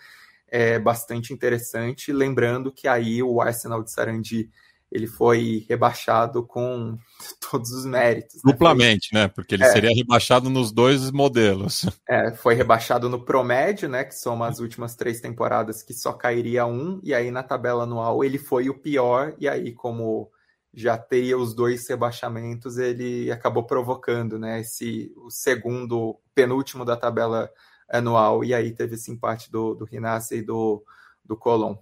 é 0.47 0.79
bastante 0.79 1.33
interessante. 1.33 2.13
Lembrando 2.13 2.71
que 2.71 2.87
aí 2.87 3.21
o 3.21 3.41
Arsenal 3.41 3.83
de 3.83 3.91
Sarandi 3.91 4.49
ele 4.89 5.05
foi 5.05 5.65
rebaixado 5.67 6.43
com 6.45 6.97
todos 7.51 7.71
os 7.71 7.85
méritos. 7.85 8.35
Né? 8.35 8.51
Duplamente, 8.51 9.13
né? 9.13 9.27
Porque 9.27 9.55
ele 9.55 9.65
é, 9.65 9.71
seria 9.71 9.93
rebaixado 9.93 10.49
nos 10.49 10.71
dois 10.71 11.11
modelos. 11.11 11.85
É, 12.09 12.31
foi 12.31 12.55
rebaixado 12.55 13.09
no 13.09 13.25
promédio, 13.25 13.89
né? 13.89 14.05
Que 14.05 14.15
soma 14.15 14.47
as 14.47 14.59
últimas 14.59 14.95
três 14.95 15.19
temporadas, 15.19 15.83
que 15.83 15.93
só 15.93 16.13
cairia 16.13 16.65
um, 16.65 17.01
e 17.03 17.13
aí 17.13 17.29
na 17.29 17.43
tabela 17.43 17.83
anual 17.83 18.23
ele 18.23 18.37
foi 18.37 18.69
o 18.69 18.79
pior, 18.79 19.35
e 19.37 19.45
aí, 19.45 19.73
como 19.73 20.31
já 20.77 20.95
teria 20.95 21.35
os 21.35 21.55
dois 21.55 21.89
rebaixamentos, 21.89 22.77
ele 22.77 23.31
acabou 23.31 23.63
provocando, 23.63 24.37
né? 24.37 24.61
Esse 24.61 25.11
o 25.17 25.31
segundo, 25.31 26.19
penúltimo 26.35 26.85
da 26.85 26.95
tabela 26.95 27.49
anual, 27.89 28.43
e 28.43 28.53
aí 28.53 28.71
teve 28.71 28.93
esse 28.93 29.09
empate 29.09 29.51
do, 29.51 29.73
do 29.73 29.85
Rinácia 29.85 30.35
e 30.35 30.43
do, 30.43 30.83
do 31.25 31.35
Colón. 31.35 31.77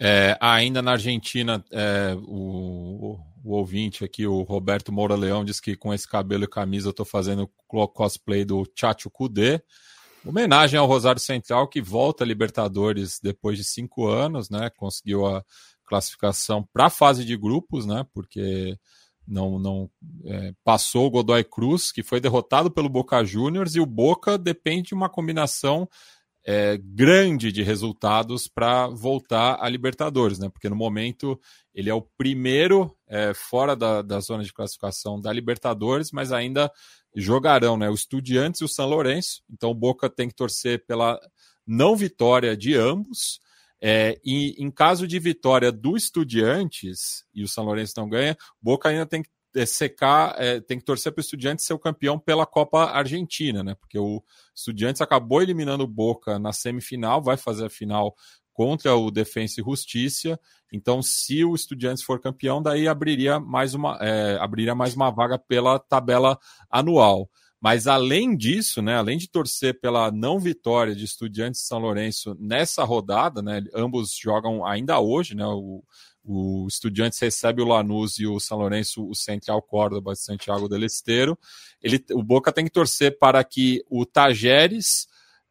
É, 0.00 0.36
ainda 0.40 0.82
na 0.82 0.92
Argentina, 0.92 1.64
é, 1.70 2.16
o, 2.26 3.20
o, 3.44 3.52
ouvinte 3.52 4.04
aqui, 4.04 4.26
o 4.26 4.42
Roberto 4.42 4.90
Moura 4.90 5.14
Leão, 5.14 5.44
diz 5.44 5.60
que 5.60 5.76
com 5.76 5.94
esse 5.94 6.08
cabelo 6.08 6.42
e 6.42 6.48
camisa 6.48 6.88
eu 6.88 6.90
estou 6.90 7.06
fazendo 7.06 7.48
cosplay 7.68 8.44
do 8.44 8.68
Chacho 8.74 9.08
Kudê. 9.08 9.62
Homenagem 10.26 10.76
ao 10.76 10.88
Rosário 10.88 11.20
Central, 11.20 11.68
que 11.68 11.80
volta 11.80 12.24
a 12.24 12.26
Libertadores 12.26 13.20
depois 13.22 13.56
de 13.56 13.62
cinco 13.62 14.08
anos, 14.08 14.50
né? 14.50 14.70
Conseguiu 14.70 15.24
a, 15.24 15.44
classificação 15.84 16.66
para 16.72 16.86
a 16.86 16.90
fase 16.90 17.24
de 17.24 17.36
grupos, 17.36 17.86
né? 17.86 18.06
Porque 18.12 18.76
não, 19.26 19.58
não 19.58 19.90
é, 20.24 20.52
passou 20.62 21.06
o 21.06 21.10
Godoy 21.10 21.44
Cruz, 21.44 21.90
que 21.90 22.02
foi 22.02 22.20
derrotado 22.20 22.70
pelo 22.70 22.88
Boca 22.88 23.24
Juniors, 23.24 23.74
e 23.74 23.80
o 23.80 23.86
Boca 23.86 24.36
depende 24.36 24.88
de 24.88 24.94
uma 24.94 25.08
combinação 25.08 25.88
é, 26.46 26.78
grande 26.78 27.50
de 27.50 27.62
resultados 27.62 28.46
para 28.46 28.86
voltar 28.88 29.56
a 29.60 29.68
Libertadores, 29.68 30.38
né? 30.38 30.48
Porque 30.50 30.68
no 30.68 30.76
momento 30.76 31.40
ele 31.74 31.88
é 31.88 31.94
o 31.94 32.02
primeiro 32.02 32.94
é, 33.08 33.32
fora 33.34 33.74
da, 33.74 34.02
da 34.02 34.20
zona 34.20 34.44
de 34.44 34.52
classificação 34.52 35.18
da 35.18 35.32
Libertadores, 35.32 36.10
mas 36.12 36.32
ainda 36.32 36.70
jogarão, 37.16 37.78
né? 37.78 37.88
O 37.88 37.94
Estudiantes 37.94 38.60
e 38.60 38.64
o 38.64 38.68
São 38.68 38.86
Lourenço. 38.86 39.42
Então 39.50 39.70
o 39.70 39.74
Boca 39.74 40.10
tem 40.10 40.28
que 40.28 40.34
torcer 40.34 40.84
pela 40.86 41.18
não 41.66 41.96
vitória 41.96 42.54
de 42.54 42.74
ambos 42.74 43.40
é, 43.86 44.18
e 44.24 44.54
em 44.56 44.70
caso 44.70 45.06
de 45.06 45.18
vitória 45.18 45.70
do 45.70 45.94
Estudiantes, 45.94 47.22
e 47.34 47.42
o 47.42 47.48
São 47.48 47.64
Lourenço 47.64 47.92
não 47.98 48.08
ganha, 48.08 48.34
Boca 48.58 48.88
ainda 48.88 49.04
tem 49.04 49.22
que 49.22 49.28
é, 49.54 49.66
secar, 49.66 50.34
é, 50.38 50.58
tem 50.58 50.78
que 50.78 50.86
torcer 50.86 51.12
para 51.12 51.20
o 51.20 51.22
Estudiantes 51.22 51.66
ser 51.66 51.74
o 51.74 51.78
campeão 51.78 52.18
pela 52.18 52.46
Copa 52.46 52.86
Argentina, 52.86 53.62
né? 53.62 53.74
Porque 53.74 53.98
o 53.98 54.24
Estudiantes 54.56 55.02
acabou 55.02 55.42
eliminando 55.42 55.84
o 55.84 55.86
Boca 55.86 56.38
na 56.38 56.50
semifinal, 56.50 57.20
vai 57.20 57.36
fazer 57.36 57.66
a 57.66 57.70
final 57.70 58.16
contra 58.54 58.96
o 58.96 59.10
Defensa 59.10 59.60
e 59.60 59.64
Justiça. 59.64 60.40
Então, 60.72 61.02
se 61.02 61.44
o 61.44 61.54
Estudiantes 61.54 62.02
for 62.02 62.18
campeão, 62.18 62.62
daí 62.62 62.88
abriria 62.88 63.38
mais 63.38 63.74
uma, 63.74 63.98
é, 64.00 64.38
abriria 64.40 64.74
mais 64.74 64.94
uma 64.94 65.10
vaga 65.10 65.38
pela 65.38 65.78
tabela 65.78 66.38
anual. 66.70 67.28
Mas 67.64 67.86
além 67.86 68.36
disso, 68.36 68.82
né, 68.82 68.94
além 68.94 69.16
de 69.16 69.26
torcer 69.26 69.80
pela 69.80 70.12
não 70.12 70.38
vitória 70.38 70.94
de 70.94 71.02
Estudiantes 71.02 71.62
de 71.62 71.66
São 71.66 71.78
Lourenço 71.78 72.36
nessa 72.38 72.84
rodada, 72.84 73.40
né, 73.40 73.64
ambos 73.74 74.14
jogam 74.14 74.66
ainda 74.66 75.00
hoje, 75.00 75.34
né, 75.34 75.46
o, 75.46 75.82
o 76.22 76.66
Estudiantes 76.68 77.18
recebe 77.18 77.62
o 77.62 77.64
Lanús 77.64 78.18
e 78.18 78.26
o 78.26 78.38
São 78.38 78.58
Lourenço 78.58 79.08
o 79.08 79.14
Central 79.14 79.62
Córdoba 79.62 80.12
de 80.12 80.20
Santiago 80.20 80.68
del 80.68 80.84
Esteiro. 80.84 81.38
Ele, 81.82 82.04
o 82.12 82.22
Boca 82.22 82.52
tem 82.52 82.66
que 82.66 82.70
torcer 82.70 83.18
para 83.18 83.42
que 83.42 83.82
o 83.88 84.04
Tajeres, 84.04 85.06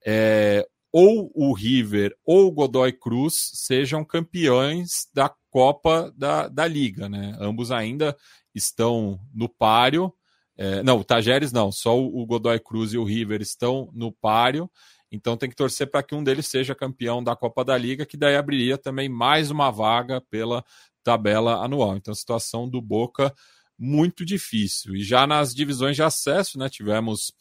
é, 0.05 0.67
ou 0.91 1.31
o 1.33 1.51
River 1.51 2.15
ou 2.23 2.45
o 2.45 2.51
Godoy 2.51 2.93
Cruz 2.93 3.33
sejam 3.55 4.05
campeões 4.05 5.07
da 5.11 5.33
Copa 5.49 6.13
da, 6.15 6.47
da 6.47 6.67
Liga. 6.67 7.09
Né? 7.09 7.35
Ambos 7.39 7.71
ainda 7.71 8.15
estão 8.53 9.19
no 9.33 9.49
páreo. 9.49 10.13
É, 10.57 10.83
não, 10.83 10.99
o 10.99 11.03
Tajeres 11.03 11.51
não, 11.51 11.71
só 11.71 11.97
o 11.99 12.25
Godoy 12.25 12.59
Cruz 12.59 12.93
e 12.93 12.97
o 12.97 13.03
River 13.03 13.41
estão 13.41 13.89
no 13.93 14.11
páreo, 14.11 14.69
então 15.11 15.37
tem 15.37 15.49
que 15.49 15.55
torcer 15.55 15.89
para 15.89 16.03
que 16.03 16.15
um 16.15 16.23
deles 16.23 16.47
seja 16.47 16.73
campeão 16.73 17.23
da 17.23 17.35
Copa 17.35 17.63
da 17.63 17.77
Liga, 17.77 18.05
que 18.05 18.17
daí 18.17 18.35
abriria 18.35 18.77
também 18.77 19.07
mais 19.07 19.51
uma 19.51 19.69
vaga 19.69 20.21
pela 20.21 20.63
tabela 21.03 21.63
anual. 21.63 21.95
Então, 21.95 22.11
a 22.11 22.15
situação 22.15 22.67
do 22.67 22.81
Boca 22.81 23.33
muito 23.77 24.25
difícil. 24.25 24.95
E 24.95 25.03
já 25.03 25.27
nas 25.27 25.53
divisões 25.53 25.95
de 25.95 26.03
acesso, 26.03 26.57
né, 26.57 26.69
tivemos 26.69 27.31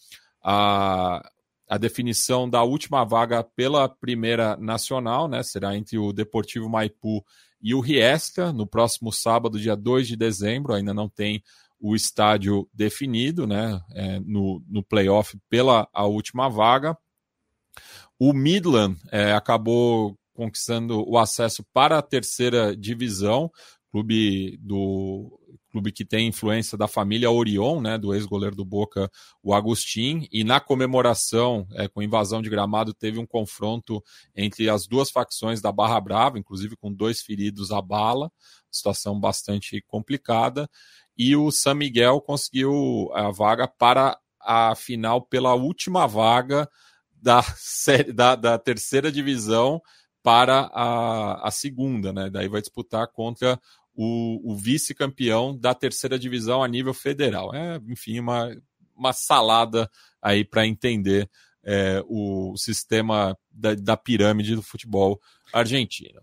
a, 0.42 1.22
a 1.68 1.78
definição 1.78 2.48
da 2.48 2.62
última 2.62 3.04
vaga 3.04 3.42
pela 3.42 3.88
primeira 3.88 4.56
nacional, 4.56 5.28
né, 5.28 5.42
será 5.42 5.76
entre 5.76 5.98
o 5.98 6.12
Deportivo 6.12 6.68
Maipu 6.68 7.24
e 7.62 7.74
o 7.74 7.80
Riesca, 7.80 8.52
no 8.52 8.66
próximo 8.66 9.12
sábado, 9.12 9.58
dia 9.58 9.76
2 9.76 10.08
de 10.08 10.16
dezembro, 10.16 10.74
ainda 10.74 10.92
não 10.92 11.08
tem 11.08 11.42
o 11.82 11.96
estádio 11.96 12.68
definido 12.72 13.44
né, 13.44 13.80
é, 13.90 14.20
no, 14.20 14.62
no 14.68 14.84
playoff 14.84 15.36
pela 15.50 15.88
a 15.92 16.06
última 16.06 16.48
vaga. 16.48 16.96
O 18.18 18.32
Midland 18.32 18.96
é, 19.10 19.32
acabou 19.32 20.16
conquistando 20.32 21.04
o 21.06 21.18
acesso 21.18 21.64
para 21.72 21.98
a 21.98 22.02
terceira 22.02 22.76
divisão, 22.76 23.50
clube 23.90 24.56
do 24.58 25.38
clube 25.72 25.90
que 25.90 26.04
tem 26.04 26.28
influência 26.28 26.76
da 26.76 26.86
família 26.86 27.30
Orion, 27.30 27.80
né, 27.80 27.96
do 27.96 28.14
ex-goleiro 28.14 28.54
do 28.54 28.64
Boca, 28.64 29.10
o 29.42 29.54
Agustin, 29.54 30.28
e 30.30 30.44
na 30.44 30.60
comemoração 30.60 31.66
é, 31.72 31.88
com 31.88 32.02
invasão 32.02 32.42
de 32.42 32.50
gramado 32.50 32.92
teve 32.92 33.18
um 33.18 33.26
confronto 33.26 34.04
entre 34.36 34.68
as 34.68 34.86
duas 34.86 35.10
facções 35.10 35.62
da 35.62 35.72
Barra 35.72 35.98
Brava, 35.98 36.38
inclusive 36.38 36.76
com 36.76 36.92
dois 36.92 37.22
feridos 37.22 37.72
à 37.72 37.80
bala, 37.80 38.30
situação 38.70 39.18
bastante 39.18 39.82
complicada 39.86 40.68
e 41.16 41.36
o 41.36 41.50
San 41.50 41.74
Miguel 41.74 42.20
conseguiu 42.20 43.10
a 43.14 43.30
vaga 43.30 43.66
para 43.68 44.18
a 44.40 44.74
final 44.74 45.22
pela 45.22 45.54
última 45.54 46.06
vaga 46.06 46.68
da, 47.12 47.42
série, 47.56 48.12
da, 48.12 48.34
da 48.34 48.58
terceira 48.58 49.10
divisão 49.10 49.80
para 50.22 50.70
a, 50.72 51.48
a 51.48 51.50
segunda, 51.50 52.12
né? 52.12 52.30
Daí 52.30 52.48
vai 52.48 52.60
disputar 52.60 53.06
contra 53.08 53.60
o, 53.94 54.52
o 54.52 54.56
vice-campeão 54.56 55.56
da 55.56 55.74
terceira 55.74 56.18
divisão 56.18 56.62
a 56.62 56.68
nível 56.68 56.94
federal. 56.94 57.54
É, 57.54 57.80
enfim, 57.88 58.18
uma, 58.18 58.54
uma 58.96 59.12
salada 59.12 59.90
aí 60.20 60.44
para 60.44 60.66
entender 60.66 61.28
é, 61.64 62.02
o 62.06 62.56
sistema 62.56 63.36
da, 63.50 63.74
da 63.74 63.96
pirâmide 63.96 64.54
do 64.54 64.62
futebol 64.62 65.20
argentino. 65.52 66.20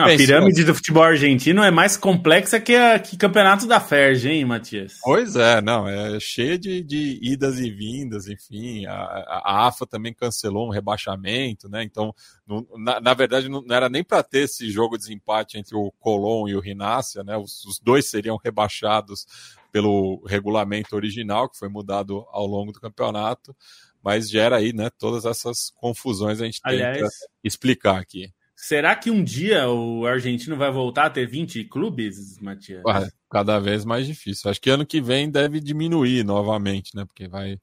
Não, 0.00 0.06
a 0.06 0.16
pirâmide 0.16 0.64
do 0.64 0.74
futebol 0.74 1.02
argentino 1.02 1.62
é 1.62 1.70
mais 1.70 1.96
complexa 1.96 2.58
que, 2.58 2.74
a, 2.74 2.98
que 2.98 3.18
campeonato 3.18 3.66
da 3.66 3.78
Ferg, 3.78 4.26
hein, 4.26 4.46
Matias? 4.46 4.98
Pois 5.02 5.36
é, 5.36 5.60
não, 5.60 5.86
é 5.86 6.18
cheia 6.18 6.58
de, 6.58 6.82
de 6.82 7.18
idas 7.22 7.58
e 7.58 7.70
vindas, 7.70 8.26
enfim. 8.26 8.86
A, 8.86 8.94
a, 8.94 9.68
AFA 9.68 9.86
também 9.86 10.14
cancelou 10.14 10.66
um 10.66 10.70
rebaixamento, 10.70 11.68
né? 11.68 11.82
Então, 11.82 12.14
no, 12.46 12.66
na, 12.78 12.98
na, 12.98 13.12
verdade, 13.12 13.48
não, 13.48 13.60
não 13.60 13.76
era 13.76 13.90
nem 13.90 14.02
para 14.02 14.22
ter 14.22 14.44
esse 14.44 14.70
jogo 14.70 14.96
de 14.96 15.12
empate 15.12 15.58
entre 15.58 15.76
o 15.76 15.92
Colón 16.00 16.48
e 16.48 16.56
o 16.56 16.60
Rinácia, 16.60 17.22
né? 17.22 17.36
Os, 17.36 17.62
os 17.66 17.78
dois 17.78 18.08
seriam 18.08 18.38
rebaixados 18.42 19.26
pelo 19.70 20.24
regulamento 20.26 20.96
original, 20.96 21.48
que 21.48 21.58
foi 21.58 21.68
mudado 21.68 22.24
ao 22.30 22.46
longo 22.46 22.72
do 22.72 22.80
campeonato, 22.80 23.54
mas 24.02 24.30
gera 24.30 24.56
aí, 24.56 24.72
né, 24.72 24.88
todas 24.98 25.24
essas 25.24 25.70
confusões 25.76 26.40
a 26.40 26.46
gente 26.46 26.60
Aliás, 26.64 26.96
tenta 26.96 27.10
explicar 27.44 28.00
aqui. 28.00 28.32
Será 28.62 28.94
que 28.94 29.10
um 29.10 29.24
dia 29.24 29.70
o 29.70 30.04
argentino 30.04 30.54
vai 30.54 30.70
voltar 30.70 31.06
a 31.06 31.10
ter 31.10 31.26
20 31.26 31.64
clubes, 31.64 32.38
Matias? 32.38 32.82
Ué, 32.84 33.10
cada 33.30 33.58
vez 33.58 33.86
mais 33.86 34.06
difícil. 34.06 34.50
Acho 34.50 34.60
que 34.60 34.68
ano 34.68 34.84
que 34.84 35.00
vem 35.00 35.30
deve 35.30 35.60
diminuir 35.60 36.22
novamente, 36.24 36.94
né? 36.94 37.06
Porque 37.06 37.26
vai 37.26 37.58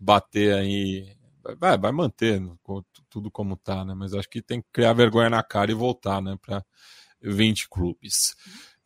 bater 0.00 0.54
aí. 0.54 1.14
Vai, 1.60 1.76
vai 1.76 1.92
manter 1.92 2.42
tudo 3.10 3.30
como 3.30 3.58
tá, 3.58 3.84
né? 3.84 3.92
Mas 3.94 4.14
acho 4.14 4.28
que 4.28 4.40
tem 4.40 4.62
que 4.62 4.68
criar 4.72 4.94
vergonha 4.94 5.28
na 5.28 5.42
cara 5.42 5.70
e 5.70 5.74
voltar, 5.74 6.22
né? 6.22 6.34
Para 6.40 6.64
20 7.20 7.68
clubes. 7.68 8.34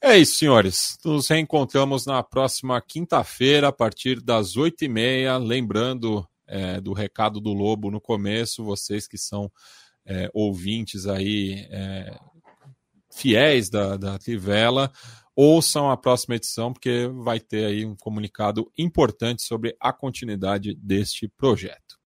É 0.00 0.18
isso, 0.18 0.38
senhores. 0.38 0.98
Nos 1.04 1.28
reencontramos 1.28 2.06
na 2.06 2.24
próxima 2.24 2.82
quinta-feira, 2.82 3.68
a 3.68 3.72
partir 3.72 4.20
das 4.20 4.56
oito 4.56 4.84
e 4.84 4.88
meia. 4.88 5.36
Lembrando 5.36 6.28
é, 6.44 6.80
do 6.80 6.92
recado 6.92 7.40
do 7.40 7.52
Lobo 7.52 7.88
no 7.88 8.00
começo, 8.00 8.64
vocês 8.64 9.06
que 9.06 9.16
são 9.16 9.48
é, 10.06 10.30
ouvintes 10.32 11.06
aí 11.06 11.66
é, 11.70 12.18
fiéis 13.14 13.68
da, 13.68 13.96
da 13.96 14.18
Trivela, 14.18 14.90
ouçam 15.34 15.90
a 15.90 15.96
próxima 15.96 16.36
edição, 16.36 16.72
porque 16.72 17.08
vai 17.08 17.40
ter 17.40 17.66
aí 17.66 17.84
um 17.84 17.96
comunicado 17.96 18.70
importante 18.76 19.42
sobre 19.42 19.76
a 19.80 19.92
continuidade 19.92 20.74
deste 20.74 21.28
projeto. 21.28 22.00